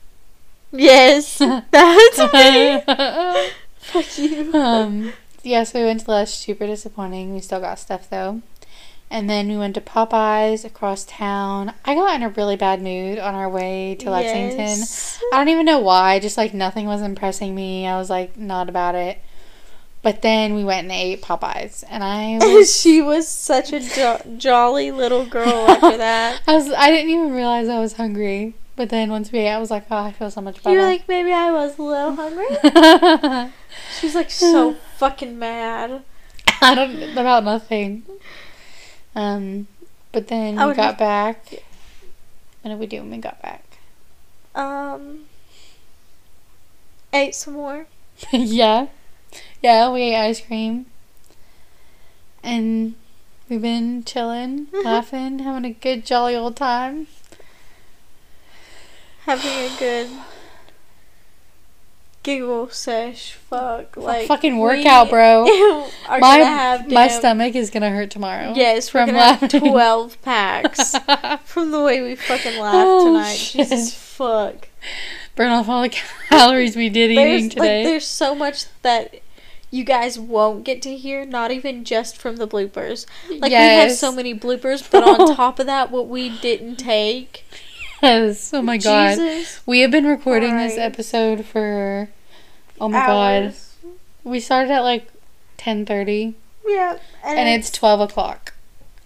Yes, 0.73 1.39
that's 1.71 2.19
me. 2.33 2.81
Fuck 3.81 4.19
you. 4.19 4.53
um, 4.55 5.13
yeah, 5.43 5.65
so 5.65 5.81
we 5.81 5.87
went 5.87 6.01
to 6.05 6.11
Lush. 6.11 6.33
Super 6.35 6.67
disappointing. 6.67 7.35
We 7.35 7.41
still 7.41 7.61
got 7.61 7.79
stuff 7.81 8.09
though. 8.09 8.43
And 9.11 9.29
then 9.29 9.49
we 9.49 9.57
went 9.57 9.75
to 9.75 9.81
Popeyes 9.81 10.65
across 10.65 11.05
town. 11.05 11.75
I 11.85 11.95
got 11.97 12.15
in 12.15 12.23
a 12.23 12.29
really 12.29 12.55
bad 12.57 12.81
mood 12.81 13.19
on 13.19 13.35
our 13.35 13.49
way 13.49 13.97
to 13.97 14.11
Lexington. 14.11 14.59
Yes. 14.59 15.21
I 15.33 15.39
don't 15.39 15.49
even 15.49 15.67
know 15.67 15.81
why. 15.81 16.21
Just 16.21 16.37
like 16.37 16.55
nothing 16.55 16.87
was 16.87 17.03
impressing 17.03 17.55
me. 17.55 17.87
I 17.89 17.99
was 17.99 18.09
like 18.09 18.37
not 18.37 18.69
about 18.69 18.95
it. 18.95 19.19
But 20.03 20.23
then 20.23 20.55
we 20.55 20.65
went 20.65 20.85
and 20.85 20.93
ate 20.93 21.21
Popeyes, 21.23 21.85
and 21.91 22.03
I 22.03 22.39
was. 22.41 22.75
she 22.81 23.03
was 23.03 23.29
such 23.29 23.73
a 23.73 23.81
jo- 23.81 24.23
jolly 24.39 24.91
little 24.93 25.27
girl 25.27 25.47
after 25.69 25.99
that. 25.99 26.41
I 26.47 26.55
was. 26.55 26.71
I 26.73 26.91
didn't 26.91 27.11
even 27.11 27.33
realize 27.33 27.69
I 27.69 27.81
was 27.81 27.95
hungry. 27.95 28.55
But 28.77 28.89
then 28.89 29.11
once 29.11 29.31
we 29.31 29.41
ate, 29.41 29.51
I 29.51 29.59
was 29.59 29.71
like, 29.71 29.85
oh, 29.91 29.97
I 29.97 30.13
feel 30.13 30.31
so 30.31 30.41
much 30.41 30.63
better. 30.63 30.75
You're 30.75 30.85
like, 30.87 31.07
maybe 31.07 31.33
I 31.33 31.51
was 31.51 31.79
a 31.79 31.83
little 31.83 32.15
hungry. 32.15 33.51
She 33.99 34.07
was 34.07 34.15
like 34.15 34.31
so 34.31 34.75
fucking 34.97 35.39
mad. 35.39 36.03
I 36.63 36.75
don't 36.75 37.03
about 37.13 37.45
nothing. 37.45 38.05
Um, 39.15 39.67
but 40.13 40.29
then 40.29 40.59
I 40.59 40.67
we 40.69 40.75
got 40.75 40.85
have- 40.91 40.99
back. 40.99 41.45
What 42.63 42.71
did 42.71 42.79
we 42.79 42.87
do 42.87 42.99
when 43.01 43.11
we 43.11 43.17
got 43.19 43.41
back? 43.43 43.65
Um, 44.55 45.25
ate 47.13 47.35
some 47.35 47.55
more. 47.55 47.87
yeah, 48.33 48.89
yeah, 49.63 49.91
we 49.91 50.03
ate 50.03 50.17
ice 50.29 50.41
cream, 50.41 50.87
and 52.43 52.95
we've 53.49 53.63
been 53.63 54.05
chilling, 54.05 54.67
Mhm. 54.67 54.85
laughing, 54.85 55.39
having 55.39 55.65
a 55.65 55.73
good 55.73 56.05
jolly 56.05 56.35
old 56.37 56.57
time. 56.57 57.07
having 59.27 59.51
a 59.51 59.77
good 59.79 60.09
giggle 62.23 62.69
sesh. 62.69 63.33
Fuck, 63.35 63.97
like 63.97 64.27
fucking 64.29 64.57
we 64.57 64.61
workout, 64.61 65.11
bro. 65.11 65.43
Are 66.09 66.19
my 66.21 66.39
gonna 66.39 66.45
have 66.45 66.91
my 66.91 67.09
stomach 67.09 67.55
is 67.55 67.71
gonna 67.71 67.91
hurt 67.91 68.11
tomorrow. 68.11 68.53
Yes, 68.55 68.89
from 68.89 69.11
laughing. 69.11 69.49
twelve 69.61 70.21
packs 70.23 70.95
from 71.45 71.71
the 71.71 71.83
way 71.83 72.03
we 72.03 72.17
fucking 72.17 72.59
oh, 72.59 72.63
laughed 72.63 72.77
Oh, 72.77 73.07
tonight. 73.07 73.33
shit. 73.35 73.69
Jesus 73.69 73.95
fuck. 73.95 74.69
Burn 75.37 75.51
off 75.51 75.69
all 75.69 75.83
the 75.83 75.95
calories 76.29 76.77
we 76.77 76.89
did 76.89 77.11
eating 77.11 77.51
today. 77.51 77.61
like 77.83 77.87
there's 77.87 78.07
so 78.07 78.35
much 78.35 78.65
that 78.83 79.21
you 79.71 79.85
guys 79.85 80.19
won't 80.19 80.65
get 80.65 80.83
to 80.83 80.97
hear, 80.97 81.25
not 81.25 81.53
even 81.53 81.85
just 81.85 82.17
from 82.17 82.37
the 82.37 82.49
bloopers. 82.49 83.07
Like 83.31 83.51
we 83.51 83.57
have 83.57 83.93
so 83.93 84.11
many 84.11 84.35
bloopers, 84.35 84.89
but 84.91 85.05
on 85.05 85.37
top 85.37 85.61
of 85.61 85.67
that, 85.67 85.91
what 85.93 86.09
we 86.09 86.29
didn't 86.41 86.77
take. 86.77 87.45
Yes. 88.03 88.53
Oh 88.55 88.63
my 88.63 88.79
god. 88.79 89.17
Jesus. 89.17 89.61
We 89.67 89.81
have 89.81 89.91
been 89.91 90.07
recording 90.07 90.57
this 90.57 90.79
episode 90.79 91.45
for 91.45 92.09
oh 92.81 92.89
my 92.89 93.07
god. 93.07 93.55
We 94.25 94.41
started 94.41 94.71
at 94.71 94.81
like 94.81 95.09
ten 95.57 95.85
thirty 95.85 96.35
Yeah, 96.67 96.99
and 97.25 97.49
it's 97.49 97.71
twelve 97.71 98.01
o'clock. 98.01 98.55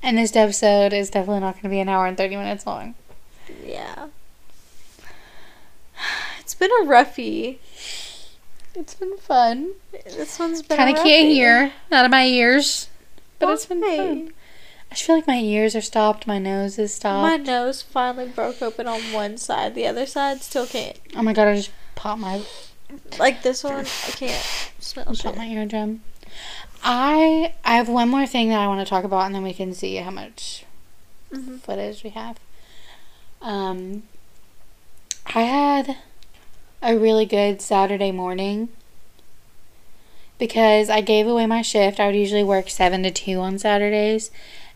And 0.02 0.18
this 0.18 0.36
episode 0.36 0.92
is 0.92 1.10
definitely 1.10 1.40
not 1.40 1.56
gonna 1.60 1.70
be 1.70 1.80
an 1.80 1.88
hour 1.88 2.06
and 2.06 2.16
thirty 2.16 2.36
minutes 2.36 2.66
long. 2.66 2.94
yeah. 3.64 4.08
It's 6.40 6.54
been 6.54 6.70
a 6.82 6.84
roughie. 6.84 7.58
It's 8.74 8.94
been 8.94 9.16
fun. 9.16 9.70
This 10.04 10.38
one's 10.38 10.62
been 10.62 10.76
Kinda 10.76 10.94
can't 11.02 11.28
hear 11.28 11.72
out 11.90 12.04
of 12.04 12.10
my 12.10 12.24
ears. 12.26 12.88
But 13.38 13.50
it's 13.50 13.66
been 13.66 13.80
fun. 13.80 14.32
I 14.94 14.96
just 14.96 15.06
feel 15.08 15.16
like 15.16 15.26
my 15.26 15.38
ears 15.40 15.74
are 15.74 15.80
stopped, 15.80 16.24
my 16.28 16.38
nose 16.38 16.78
is 16.78 16.94
stopped. 16.94 17.20
My 17.20 17.36
nose 17.36 17.82
finally 17.82 18.28
broke 18.28 18.62
open 18.62 18.86
on 18.86 19.00
one 19.12 19.38
side. 19.38 19.74
The 19.74 19.88
other 19.88 20.06
side 20.06 20.40
still 20.40 20.68
can't. 20.68 20.96
oh 21.16 21.22
my 21.24 21.32
god, 21.32 21.48
I 21.48 21.56
just 21.56 21.72
popped 21.96 22.20
my 22.20 22.42
Like 23.18 23.42
this 23.42 23.64
one, 23.64 23.86
I 24.06 24.10
can't 24.12 24.46
smell 24.78 25.12
shit. 25.14 25.36
my 25.36 25.46
eardrum. 25.48 26.02
I 26.84 27.54
I 27.64 27.74
have 27.74 27.88
one 27.88 28.08
more 28.08 28.24
thing 28.24 28.50
that 28.50 28.60
I 28.60 28.68
want 28.68 28.86
to 28.86 28.88
talk 28.88 29.02
about, 29.02 29.26
and 29.26 29.34
then 29.34 29.42
we 29.42 29.52
can 29.52 29.74
see 29.74 29.96
how 29.96 30.12
much 30.12 30.64
Mhm. 31.32 31.58
footage 31.60 32.04
we 32.04 32.10
have. 32.10 32.38
Um, 33.42 34.04
I 35.26 35.40
had 35.42 35.96
a 36.80 36.96
really 36.96 37.26
good 37.26 37.60
Saturday 37.60 38.12
morning 38.12 38.68
because 40.38 40.88
I 40.88 41.00
gave 41.00 41.26
away 41.26 41.46
my 41.46 41.62
shift. 41.62 41.98
I 41.98 42.06
would 42.06 42.14
usually 42.14 42.44
work 42.44 42.70
seven 42.70 43.02
to 43.02 43.10
two 43.10 43.40
on 43.40 43.58
Saturdays, 43.58 44.30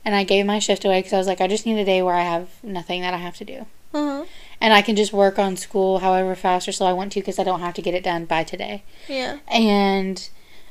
and 0.09 0.17
I 0.17 0.25
gave 0.25 0.47
my 0.47 0.59
shift 0.59 0.87
away 0.87 1.01
because 1.01 1.13
I 1.13 1.19
was 1.19 1.27
like, 1.27 1.43
I 1.43 1.47
just 1.47 1.67
need 1.67 1.79
a 1.79 1.85
day 1.85 2.01
where 2.01 2.15
I 2.15 2.23
have 2.23 2.49
nothing 2.63 3.03
that 3.03 3.13
I 3.13 3.19
have 3.19 3.37
to 3.37 3.45
do. 3.45 3.67
Uh-huh. 3.93 4.25
And 4.59 4.73
I 4.73 4.81
can 4.81 4.97
just 4.97 5.13
work 5.13 5.39
on 5.39 5.55
school 5.59 5.99
however 5.99 6.35
fast 6.35 6.67
or 6.67 6.73
slow 6.73 6.87
I 6.87 6.95
want 6.95 7.13
to 7.13 7.21
because 7.21 7.39
I 7.39 7.45
don't 7.45 7.61
have 7.61 7.75
to 7.75 7.83
get 7.83 7.93
it 7.93 8.05
done 8.05 8.25
by 8.25 8.43
today. 8.43 8.85
Yeah. 9.07 9.41
And 9.49 10.27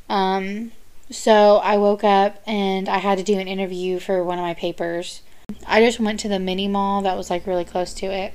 um, 0.09 0.71
so 1.11 1.57
I 1.57 1.77
woke 1.77 2.03
up 2.03 2.41
and 2.47 2.89
I 2.89 2.97
had 2.97 3.19
to 3.19 3.23
do 3.23 3.37
an 3.37 3.47
interview 3.47 3.99
for 3.99 4.23
one 4.23 4.39
of 4.39 4.43
my 4.43 4.55
papers. 4.55 5.21
I 5.67 5.81
just 5.81 5.99
went 5.99 6.19
to 6.21 6.27
the 6.27 6.39
mini 6.39 6.67
mall 6.67 7.03
that 7.03 7.15
was 7.15 7.29
like 7.29 7.45
really 7.45 7.63
close 7.63 7.93
to 7.93 8.07
it. 8.07 8.33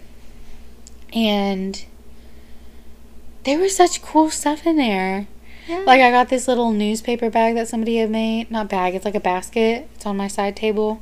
And 1.13 1.85
there 3.43 3.59
was 3.59 3.75
such 3.75 4.03
cool 4.03 4.31
stuff 4.31 4.67
in 4.67 4.77
there. 4.77 5.27
Yeah. 5.69 5.79
Like 5.87 6.01
I 6.01 6.11
got 6.11 6.29
this 6.29 6.49
little 6.49 6.73
newspaper 6.73 7.31
bag 7.31 7.55
that 7.55 7.69
somebody 7.69 7.97
had 7.99 8.11
made. 8.11 8.51
Not 8.51 8.69
bag, 8.69 8.95
it's 8.95 9.05
like 9.05 9.15
a 9.15 9.21
basket. 9.21 9.89
It's 9.95 10.07
on 10.07 10.17
my 10.17 10.29
side 10.29 10.57
table. 10.57 11.01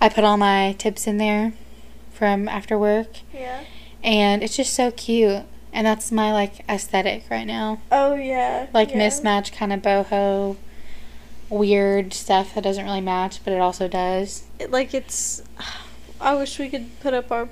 I 0.00 0.08
put 0.08 0.24
all 0.24 0.36
my 0.36 0.74
tips 0.78 1.06
in 1.06 1.18
there 1.18 1.52
from 2.12 2.48
after 2.48 2.78
work 2.78 3.08
yeah. 3.32 3.64
and 4.02 4.42
it's 4.42 4.56
just 4.56 4.72
so 4.74 4.90
cute. 4.90 5.42
And 5.72 5.86
that's 5.86 6.12
my 6.12 6.32
like 6.32 6.60
aesthetic 6.68 7.24
right 7.30 7.46
now 7.46 7.80
Oh 7.90 8.14
yeah. 8.14 8.68
like 8.72 8.90
yeah. 8.90 8.98
mismatch 9.08 9.52
kind 9.52 9.72
of 9.72 9.80
boho 9.82 10.56
weird 11.50 12.12
stuff 12.12 12.54
that 12.54 12.62
doesn't 12.64 12.84
really 12.84 13.00
match 13.00 13.42
but 13.44 13.52
it 13.52 13.60
also 13.60 13.88
does 13.88 14.44
It- 14.58 14.70
like 14.70 14.94
it's. 14.94 15.42
I 16.20 16.34
wish 16.34 16.58
we 16.58 16.68
could 16.68 17.00
put 17.00 17.12
up 17.14 17.30
our 17.32 17.48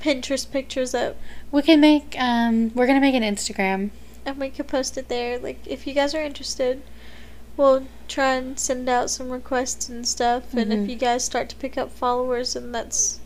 Pinterest 0.00 0.50
pictures 0.50 0.94
up 0.94 1.16
we 1.50 1.62
can 1.62 1.80
make 1.80 2.14
um 2.18 2.72
we're 2.74 2.86
gonna 2.86 3.00
make 3.00 3.14
an 3.14 3.22
instagram 3.22 3.90
and 4.24 4.38
we 4.38 4.50
could 4.50 4.68
post 4.68 4.96
it 4.98 5.08
there. 5.08 5.38
Like 5.38 5.58
if 5.66 5.86
you 5.86 5.94
guys 5.94 6.14
are 6.14 6.22
interested, 6.22 6.82
we'll 7.56 7.86
try 8.08 8.34
and 8.34 8.58
send 8.58 8.88
out 8.88 9.10
some 9.10 9.30
requests 9.30 9.88
and 9.88 10.06
stuff. 10.06 10.52
And 10.54 10.70
Mhm. 10.72 10.84
if 10.84 10.90
you 10.90 10.96
guys 10.96 11.24
start 11.24 11.48
to 11.50 11.56
pick 11.56 11.76
up 11.78 11.90
followers 11.90 12.54
and 12.56 12.74
that's 12.74 13.20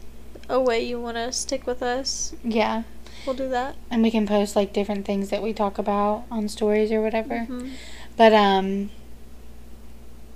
a 0.48 0.60
way 0.60 0.80
you 0.84 1.00
want 1.00 1.16
to 1.16 1.32
stick 1.32 1.66
with 1.66 1.82
us, 1.82 2.32
yeah 2.44 2.82
we'll 3.26 3.34
do 3.34 3.48
that. 3.48 3.74
and 3.90 4.02
we 4.02 4.10
can 4.10 4.24
post 4.26 4.54
like 4.54 4.72
different 4.72 5.04
things 5.04 5.30
that 5.30 5.42
we 5.42 5.52
talk 5.52 5.78
about 5.78 6.22
on 6.30 6.48
stories 6.48 6.92
or 6.92 7.02
whatever 7.02 7.46
Mhm. 7.50 7.70
but 8.16 8.32
um 8.32 8.90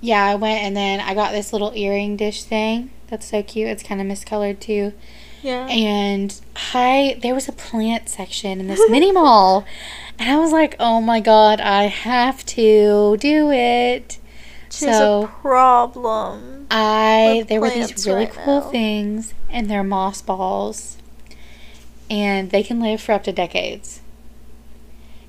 yeah 0.01 0.25
i 0.25 0.35
went 0.35 0.61
and 0.63 0.75
then 0.75 0.99
i 0.99 1.13
got 1.13 1.31
this 1.31 1.53
little 1.53 1.71
earring 1.75 2.17
dish 2.17 2.43
thing 2.43 2.89
that's 3.07 3.27
so 3.27 3.41
cute 3.41 3.69
it's 3.69 3.83
kind 3.83 4.01
of 4.01 4.07
miscolored 4.07 4.59
too 4.59 4.91
Yeah. 5.41 5.67
and 5.67 6.39
I 6.73 7.17
there 7.21 7.33
was 7.33 7.47
a 7.47 7.51
plant 7.51 8.09
section 8.09 8.59
in 8.59 8.67
this 8.67 8.81
mini 8.89 9.11
mall, 9.11 9.65
and 10.19 10.29
I 10.29 10.37
was 10.37 10.51
like, 10.51 10.75
oh 10.79 11.01
my 11.01 11.19
god, 11.19 11.59
I 11.59 11.83
have 11.83 12.45
to 12.47 13.17
do 13.17 13.51
it. 13.51 14.19
She 14.69 14.85
has 14.85 14.97
so 14.97 15.23
a 15.23 15.27
problem. 15.27 16.67
I 16.71 17.45
there 17.47 17.59
were 17.59 17.69
these 17.69 18.05
really 18.07 18.25
right 18.25 18.33
cool 18.33 18.61
now. 18.61 18.69
things, 18.69 19.33
and 19.49 19.69
they're 19.69 19.83
moss 19.83 20.21
balls, 20.21 20.97
and 22.09 22.51
they 22.51 22.63
can 22.63 22.79
live 22.79 23.01
for 23.01 23.11
up 23.13 23.23
to 23.25 23.31
decades. 23.31 24.01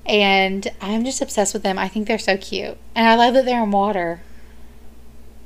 And 0.05 0.67
I'm 0.81 1.05
just 1.05 1.21
obsessed 1.21 1.53
with 1.53 1.63
them. 1.63 1.79
I 1.79 1.87
think 1.87 2.07
they're 2.07 2.19
so 2.19 2.37
cute, 2.37 2.77
and 2.95 3.07
I 3.07 3.15
love 3.15 3.33
that 3.33 3.45
they're 3.45 3.63
in 3.63 3.71
water. 3.71 4.21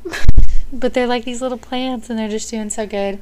but 0.73 0.93
they're 0.93 1.07
like 1.07 1.25
these 1.25 1.41
little 1.41 1.57
plants, 1.57 2.09
and 2.09 2.19
they're 2.19 2.27
just 2.27 2.49
doing 2.51 2.69
so 2.69 2.85
good. 2.85 3.19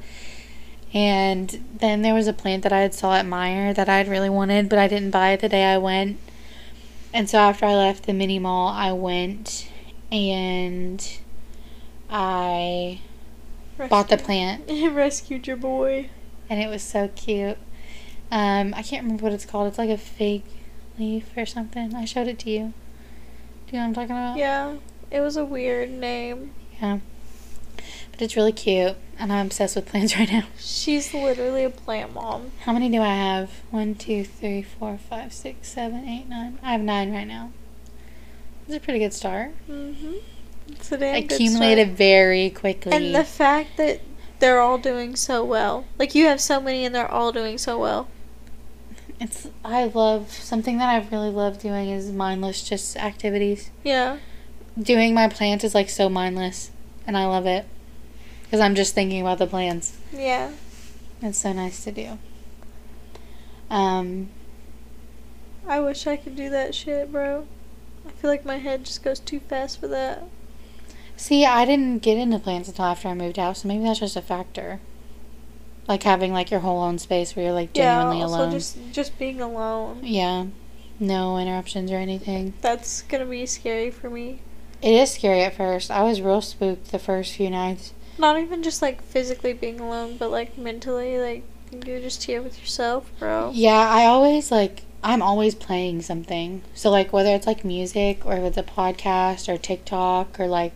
And 0.96 1.62
then 1.80 2.04
there 2.04 2.14
was 2.14 2.26
a 2.26 2.34
plant 2.34 2.64
that 2.64 2.72
I 2.72 2.80
had 2.80 2.94
saw 2.94 3.16
at 3.16 3.26
Meijer 3.26 3.76
that 3.76 3.90
I'd 3.90 4.08
really 4.08 4.30
wanted, 4.30 4.70
but 4.70 4.80
I 4.80 4.88
didn't 4.88 5.12
buy 5.12 5.32
it 5.32 5.42
the 5.42 5.50
day 5.50 5.66
I 5.66 5.78
went. 5.78 6.18
And 7.14 7.30
so 7.30 7.38
after 7.38 7.66
I 7.66 7.76
left 7.76 8.06
the 8.06 8.14
mini 8.14 8.40
mall, 8.40 8.70
I 8.70 8.94
went 8.94 9.70
and 10.10 11.06
I 12.10 13.02
bought 13.90 14.08
the 14.08 14.18
plant, 14.18 14.64
rescued 14.94 15.48
your 15.48 15.58
boy. 15.58 16.10
and 16.50 16.62
it 16.62 16.70
was 16.70 16.82
so 16.82 17.10
cute. 17.10 17.58
Um, 18.32 18.74
I 18.74 18.82
can't 18.82 19.04
remember 19.04 19.24
what 19.24 19.34
it's 19.34 19.46
called. 19.46 19.68
It's 19.68 19.78
like 19.78 19.90
a 19.90 19.98
fig 19.98 20.44
leaf 20.98 21.36
or 21.36 21.46
something. 21.46 21.94
I 21.94 22.06
showed 22.06 22.28
it 22.28 22.40
to 22.40 22.50
you. 22.50 22.74
Do 23.68 23.76
you 23.76 23.80
know 23.80 23.80
what 23.80 23.86
I'm 23.88 23.94
talking 23.94 24.12
about? 24.12 24.38
Yeah, 24.38 24.76
it 25.12 25.20
was 25.20 25.36
a 25.36 25.44
weird 25.44 25.90
name. 25.90 26.54
Yeah. 26.82 27.00
But 28.16 28.22
it's 28.22 28.38
really 28.38 28.54
cute, 28.54 28.96
and 29.20 29.34
I'm 29.34 29.48
obsessed 29.48 29.76
with 29.76 29.88
plants 29.88 30.16
right 30.18 30.32
now. 30.32 30.44
She's 30.58 31.14
literally 31.14 31.66
a 31.66 31.70
plant 31.70 32.14
mom. 32.14 32.52
How 32.62 32.72
many 32.72 32.90
do 32.90 33.02
I 33.02 33.14
have? 33.14 33.52
One, 33.72 33.94
two, 33.94 34.24
three, 34.24 34.62
four, 34.62 34.98
five, 34.98 35.34
six, 35.34 35.68
seven, 35.68 36.08
eight, 36.08 36.30
nine. 36.30 36.58
I 36.64 36.72
have 36.72 36.82
nine 36.82 37.14
right 37.14 37.28
now. 37.28 37.52
It's 38.66 38.78
a 38.78 38.80
pretty 38.80 39.00
good 39.00 39.14
start. 39.14 39.52
Mm-hmm. 39.70 40.14
It's 40.70 40.92
a 40.94 40.98
damn 40.98 41.26
Accumulated 41.26 41.98
very 41.98 42.50
quickly. 42.50 42.94
And 42.94 43.14
the 43.14 43.26
fact 43.26 43.76
that 43.76 44.00
they're 44.40 44.62
all 44.62 44.78
doing 44.78 45.18
so 45.18 45.44
well. 45.44 45.86
Like 46.00 46.16
you 46.16 46.28
have 46.28 46.40
so 46.40 46.62
many 46.62 46.86
and 46.86 46.96
they're 46.96 47.12
all 47.12 47.34
doing 47.34 47.58
so 47.58 47.78
well. 47.78 48.08
it's 49.20 49.50
I 49.64 49.86
love 49.86 50.32
something 50.32 50.78
that 50.78 50.88
I 50.88 51.06
really 51.14 51.30
love 51.30 51.60
doing 51.60 51.90
is 51.90 52.14
mindless 52.14 52.68
just 52.68 52.96
activities. 52.96 53.72
Yeah. 53.84 54.20
Doing 54.82 55.14
my 55.14 55.28
plants 55.28 55.66
is 55.66 55.76
like 55.76 55.90
so 55.90 56.10
mindless, 56.10 56.72
and 57.06 57.18
I 57.18 57.26
love 57.26 57.46
it 57.46 57.66
because 58.46 58.60
I'm 58.60 58.76
just 58.76 58.94
thinking 58.94 59.22
about 59.22 59.40
the 59.40 59.48
plans. 59.48 59.98
Yeah. 60.14 60.52
It's 61.22 61.40
so 61.40 61.52
nice 61.54 61.84
to 61.84 61.92
do. 61.92 62.18
Um, 63.70 64.30
I 65.68 65.80
wish 65.80 66.06
I 66.06 66.16
could 66.16 66.36
do 66.36 66.50
that 66.52 66.76
shit, 66.76 67.12
bro. 67.12 67.48
I 68.08 68.12
feel 68.12 68.30
like 68.30 68.46
my 68.46 68.58
head 68.58 68.86
just 68.86 69.04
goes 69.04 69.20
too 69.20 69.40
fast 69.40 69.80
for 69.80 69.88
that. 69.88 70.24
see, 71.18 71.46
I 71.46 71.66
didn't 71.66 72.00
get 72.00 72.18
into 72.18 72.38
plans 72.38 72.68
until 72.68 72.86
after 72.86 73.08
I 73.08 73.14
moved 73.16 73.40
out, 73.40 73.58
so 73.58 73.68
maybe 73.68 73.84
that's 73.84 74.00
just 74.00 74.16
a 74.16 74.22
factor. 74.22 74.80
Like 75.88 76.04
having 76.04 76.34
like 76.34 76.52
your 76.52 76.60
whole 76.60 76.82
own 76.82 77.00
space 77.00 77.36
where 77.36 77.46
you're 77.46 77.54
like 77.54 77.74
genuinely 77.74 78.18
yeah, 78.18 78.24
also 78.24 78.38
alone. 78.38 78.52
just 78.52 78.78
just 78.92 79.18
being 79.20 79.40
alone. 79.42 80.00
Yeah, 80.04 80.46
no 81.00 81.38
interruptions 81.38 81.92
or 81.92 81.98
anything. 81.98 82.54
That's 82.62 83.04
gonna 83.04 83.26
be 83.26 83.46
scary 83.46 83.92
for 83.92 84.10
me. 84.10 84.40
It 84.82 84.94
is 84.94 85.12
scary 85.12 85.42
at 85.42 85.56
first. 85.56 85.90
I 85.90 86.04
was 86.04 86.22
real 86.22 86.42
spooked 86.42 86.92
the 86.92 87.00
first 87.00 87.34
few 87.34 87.50
nights. 87.50 87.94
Not 88.18 88.40
even 88.40 88.64
just 88.64 88.82
like 88.82 89.02
physically 89.02 89.54
being 89.54 89.80
alone, 89.80 90.18
but 90.18 90.32
like 90.32 90.58
mentally, 90.58 91.20
like 91.20 91.44
you're 91.86 92.00
just 92.00 92.24
here 92.24 92.42
with 92.42 92.60
yourself, 92.60 93.12
bro. 93.20 93.52
Yeah, 93.54 93.90
I 93.90 94.06
always 94.06 94.52
like 94.52 94.84
I'm 95.04 95.22
always 95.22 95.54
playing 95.54 96.02
something. 96.02 96.64
So 96.74 96.90
like 96.90 97.14
whether 97.14 97.30
it's 97.30 97.48
like 97.48 97.64
music 97.64 98.26
or 98.26 98.34
if 98.34 98.44
it's 98.44 98.58
a 98.58 98.64
podcast 98.64 99.48
or 99.48 99.58
TikTok 99.58 100.40
or 100.40 100.48
like 100.48 100.74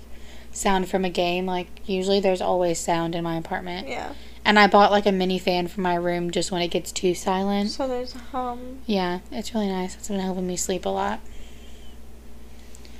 sound 0.51 0.89
from 0.89 1.05
a 1.05 1.09
game, 1.09 1.45
like 1.45 1.67
usually 1.85 2.19
there's 2.19 2.41
always 2.41 2.79
sound 2.79 3.15
in 3.15 3.23
my 3.23 3.37
apartment. 3.37 3.87
Yeah. 3.87 4.13
And 4.45 4.57
I 4.57 4.67
bought 4.67 4.91
like 4.91 5.05
a 5.05 5.11
mini 5.11 5.39
fan 5.39 5.67
for 5.67 5.81
my 5.81 5.95
room 5.95 6.31
just 6.31 6.51
when 6.51 6.61
it 6.61 6.69
gets 6.69 6.91
too 6.91 7.13
silent. 7.13 7.71
So 7.71 7.87
there's 7.87 8.15
a 8.15 8.19
hum. 8.19 8.79
Yeah, 8.85 9.19
it's 9.31 9.53
really 9.53 9.67
nice. 9.67 9.95
It's 9.95 10.07
been 10.07 10.19
helping 10.19 10.47
me 10.47 10.57
sleep 10.57 10.85
a 10.85 10.89
lot. 10.89 11.19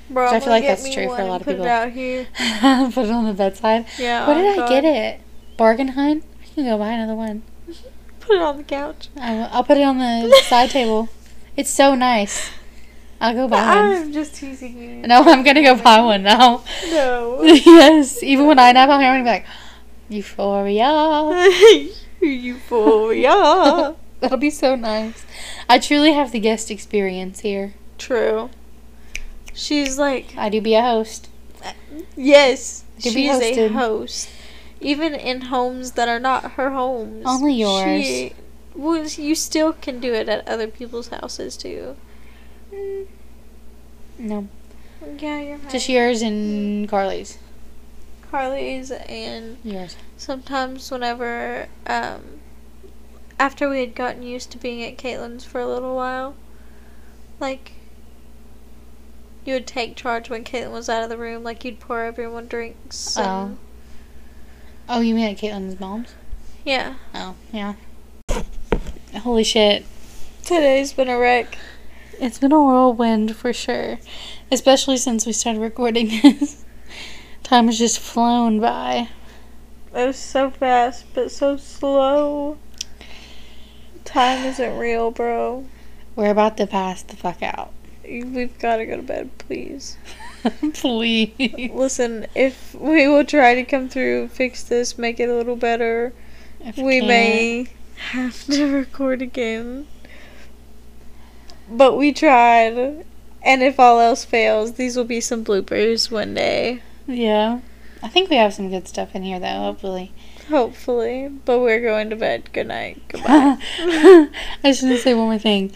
Bro, 0.09 0.29
So 0.29 0.35
I 0.35 0.39
feel 0.39 0.49
like 0.49 0.63
that's 0.63 0.89
true 0.89 1.07
for 1.07 1.21
a 1.21 1.25
lot 1.25 1.41
of 1.41 1.45
put 1.45 1.51
people. 1.53 1.65
it 1.65 1.69
out 1.69 1.91
here. 1.91 2.25
Put 2.91 3.05
it 3.05 3.11
on 3.11 3.25
the 3.25 3.33
bedside. 3.33 3.85
Yeah. 3.97 4.27
Where 4.27 4.37
oh 4.37 4.41
did 4.41 4.59
oh 4.59 4.65
I 4.65 4.69
get 4.69 4.85
it? 4.85 5.21
Bargain 5.57 5.89
hunt? 5.89 6.23
I 6.41 6.45
can 6.55 6.65
go 6.65 6.77
buy 6.77 6.89
another 6.91 7.15
one. 7.15 7.43
Put 8.19 8.35
it 8.37 8.41
on 8.41 8.57
the 8.57 8.63
couch. 8.63 9.09
I 9.19 9.33
will, 9.33 9.49
I'll 9.51 9.63
put 9.63 9.77
it 9.77 9.83
on 9.83 9.97
the 9.97 10.35
side 10.47 10.69
table. 10.71 11.09
It's 11.55 11.69
so 11.69 11.95
nice. 11.95 12.49
I'll 13.21 13.33
go 13.33 13.47
buy 13.47 13.65
one. 13.65 13.77
I'm 13.77 14.13
just 14.13 14.35
teasing 14.35 14.77
you. 14.77 15.07
No, 15.07 15.23
I'm 15.23 15.43
gonna 15.43 15.61
go 15.63 15.75
buy 15.75 15.99
one 16.01 16.23
now. 16.23 16.63
No. 16.89 17.41
yes, 17.43 18.23
even 18.23 18.47
when 18.47 18.59
I 18.59 18.71
nap, 18.71 18.89
I'm 18.89 19.01
gonna 19.01 19.23
be 19.23 19.29
like, 19.29 19.45
Euphoria. 20.09 21.49
Euphoria. 22.21 23.95
That'll 24.19 24.37
be 24.37 24.49
so 24.49 24.75
nice. 24.75 25.25
I 25.67 25.79
truly 25.79 26.13
have 26.13 26.31
the 26.31 26.39
guest 26.39 26.71
experience 26.71 27.39
here. 27.41 27.73
True. 27.97 28.49
She's 29.59 29.97
like, 29.99 30.33
I 30.37 30.47
do 30.49 30.61
be 30.61 30.73
a 30.75 30.81
host. 30.81 31.27
yes, 32.15 32.83
she's 32.97 33.15
a 33.15 33.67
host. 33.67 34.29
Even 34.79 35.13
in 35.13 35.41
homes 35.41 35.91
that 35.91 36.07
are 36.07 36.19
not 36.19 36.53
her 36.53 36.69
homes. 36.71 37.25
Only 37.27 37.53
yours. 37.55 38.05
She, 38.05 38.33
well, 38.73 39.05
you 39.05 39.35
still 39.35 39.73
can 39.73 39.99
do 39.99 40.13
it 40.13 40.29
at 40.29 40.47
other 40.47 40.67
people's 40.67 41.09
houses 41.09 41.57
too. 41.57 41.97
Mm, 42.73 43.07
No, 44.17 44.47
Yeah, 45.17 45.41
you're 45.41 45.57
right. 45.57 45.69
just 45.69 45.89
yours 45.89 46.21
and 46.21 46.87
Carly's. 46.87 47.37
Carly's 48.31 48.91
and 48.91 49.57
Yours. 49.63 49.97
sometimes 50.15 50.89
whenever 50.91 51.67
um 51.87 52.21
after 53.39 53.67
we 53.69 53.79
had 53.81 53.95
gotten 53.95 54.21
used 54.23 54.51
to 54.51 54.57
being 54.57 54.83
at 54.83 54.97
Caitlin's 54.97 55.43
for 55.43 55.59
a 55.59 55.67
little 55.67 55.95
while, 55.95 56.35
like 57.41 57.73
you 59.49 59.55
would 59.55 59.67
take 59.67 59.95
charge 59.95 60.29
when 60.29 60.43
Caitlin 60.43 60.71
was 60.71 60.89
out 60.89 61.01
of 61.01 61.09
the 61.09 61.17
room, 61.17 61.43
like 61.43 61.65
you'd 61.65 61.79
pour 61.79 62.03
everyone 62.03 62.45
drinks. 62.47 63.17
Oh. 63.17 63.45
And, 63.45 63.57
Oh, 64.87 65.01
you 65.01 65.15
mean 65.15 65.27
at 65.29 65.37
Caitlin's 65.37 65.79
mom's? 65.79 66.13
Yeah. 66.63 66.95
Oh, 67.15 67.35
yeah. 67.51 67.73
Holy 69.21 69.43
shit. 69.43 69.85
Today's 70.43 70.93
been 70.93 71.09
a 71.09 71.17
wreck. 71.17 71.57
It's 72.19 72.37
been 72.37 72.51
a 72.51 72.63
whirlwind 72.63 73.35
for 73.35 73.53
sure. 73.53 73.99
Especially 74.51 74.97
since 74.97 75.25
we 75.25 75.33
started 75.33 75.61
recording 75.61 76.09
this. 76.21 76.63
Time 77.43 77.65
has 77.65 77.79
just 77.79 77.99
flown 77.99 78.59
by. 78.59 79.09
It 79.95 80.05
was 80.05 80.17
so 80.17 80.51
fast, 80.51 81.05
but 81.15 81.31
so 81.31 81.57
slow. 81.57 82.57
Time 84.05 84.45
isn't 84.45 84.77
real, 84.77 85.09
bro. 85.09 85.65
We're 86.15 86.31
about 86.31 86.57
to 86.57 86.67
pass 86.67 87.01
the 87.01 87.15
fuck 87.15 87.41
out. 87.41 87.73
We've 88.09 88.57
got 88.59 88.77
to 88.77 88.85
go 88.85 88.97
to 88.97 89.03
bed, 89.03 89.29
please. 89.37 89.97
Please. 90.73 91.71
Listen, 91.73 92.25
if 92.33 92.73
we 92.73 93.07
will 93.07 93.25
try 93.25 93.55
to 93.55 93.63
come 93.63 93.89
through, 93.89 94.29
fix 94.29 94.63
this, 94.63 94.97
make 94.97 95.19
it 95.19 95.29
a 95.29 95.35
little 95.35 95.57
better, 95.57 96.13
If 96.61 96.77
we 96.77 97.01
may 97.01 97.67
have 98.11 98.45
to 98.45 98.65
record 98.73 99.21
again. 99.21 99.87
But 101.69 101.97
we 101.97 102.13
tried. 102.13 103.05
And 103.41 103.63
if 103.63 103.79
all 103.79 103.99
else 103.99 104.25
fails, 104.25 104.73
these 104.73 104.95
will 104.95 105.03
be 105.05 105.21
some 105.21 105.45
bloopers 105.45 106.09
one 106.09 106.33
day. 106.33 106.81
Yeah. 107.07 107.59
I 108.01 108.07
think 108.07 108.29
we 108.29 108.37
have 108.37 108.53
some 108.53 108.69
good 108.69 108.87
stuff 108.87 109.15
in 109.15 109.23
here, 109.23 109.39
though, 109.39 109.47
hopefully. 109.47 110.13
Hopefully. 110.47 111.27
But 111.27 111.59
we're 111.59 111.81
going 111.81 112.09
to 112.09 112.15
bed. 112.15 112.51
Good 112.53 112.67
night. 112.67 113.01
Goodbye. 113.09 113.57
I 113.79 114.29
just 114.63 114.83
want 114.83 114.95
to 114.95 115.01
say 115.01 115.13
one 115.13 115.27
more 115.27 115.37
thing. 115.37 115.73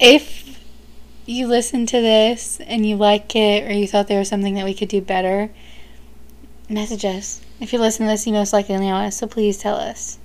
If 0.00 0.47
you 1.28 1.46
listen 1.46 1.86
to 1.86 2.00
this 2.00 2.58
and 2.60 2.86
you 2.86 2.96
like 2.96 3.36
it 3.36 3.68
or 3.68 3.72
you 3.72 3.86
thought 3.86 4.08
there 4.08 4.18
was 4.18 4.28
something 4.28 4.54
that 4.54 4.64
we 4.64 4.74
could 4.74 4.88
do 4.88 5.00
better, 5.00 5.50
message 6.68 7.04
us. 7.04 7.40
If 7.60 7.72
you 7.72 7.78
listen 7.78 8.06
to 8.06 8.12
this, 8.12 8.26
you 8.26 8.32
most 8.32 8.52
likely 8.52 8.76
know 8.76 8.94
us, 8.94 9.18
so 9.18 9.26
please 9.26 9.58
tell 9.58 9.76
us. 9.76 10.18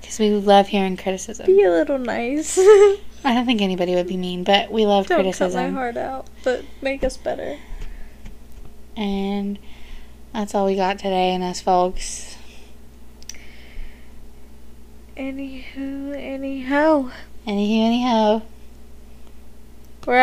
Because 0.00 0.18
we 0.18 0.30
love 0.30 0.68
hearing 0.68 0.96
criticism. 0.96 1.46
Be 1.46 1.62
a 1.62 1.70
little 1.70 1.98
nice. 1.98 2.58
I 3.24 3.34
don't 3.34 3.44
think 3.44 3.60
anybody 3.60 3.94
would 3.94 4.06
be 4.06 4.16
mean, 4.16 4.44
but 4.44 4.70
we 4.70 4.86
love 4.86 5.06
criticism. 5.06 5.52
Don't 5.52 5.70
cut 5.70 5.72
my 5.72 5.78
heart 5.78 5.96
out, 5.96 6.26
but 6.42 6.64
make 6.80 7.04
us 7.04 7.16
better. 7.16 7.58
And 8.96 9.58
that's 10.32 10.54
all 10.54 10.66
we 10.66 10.76
got 10.76 10.98
today, 10.98 11.34
and 11.34 11.42
us 11.42 11.60
folks. 11.60 12.36
Anywho, 15.16 16.16
anyhow, 16.16 17.10
Anywho, 17.46 17.86
anyhow. 17.86 18.42
We're 20.06 20.16
out. 20.16 20.20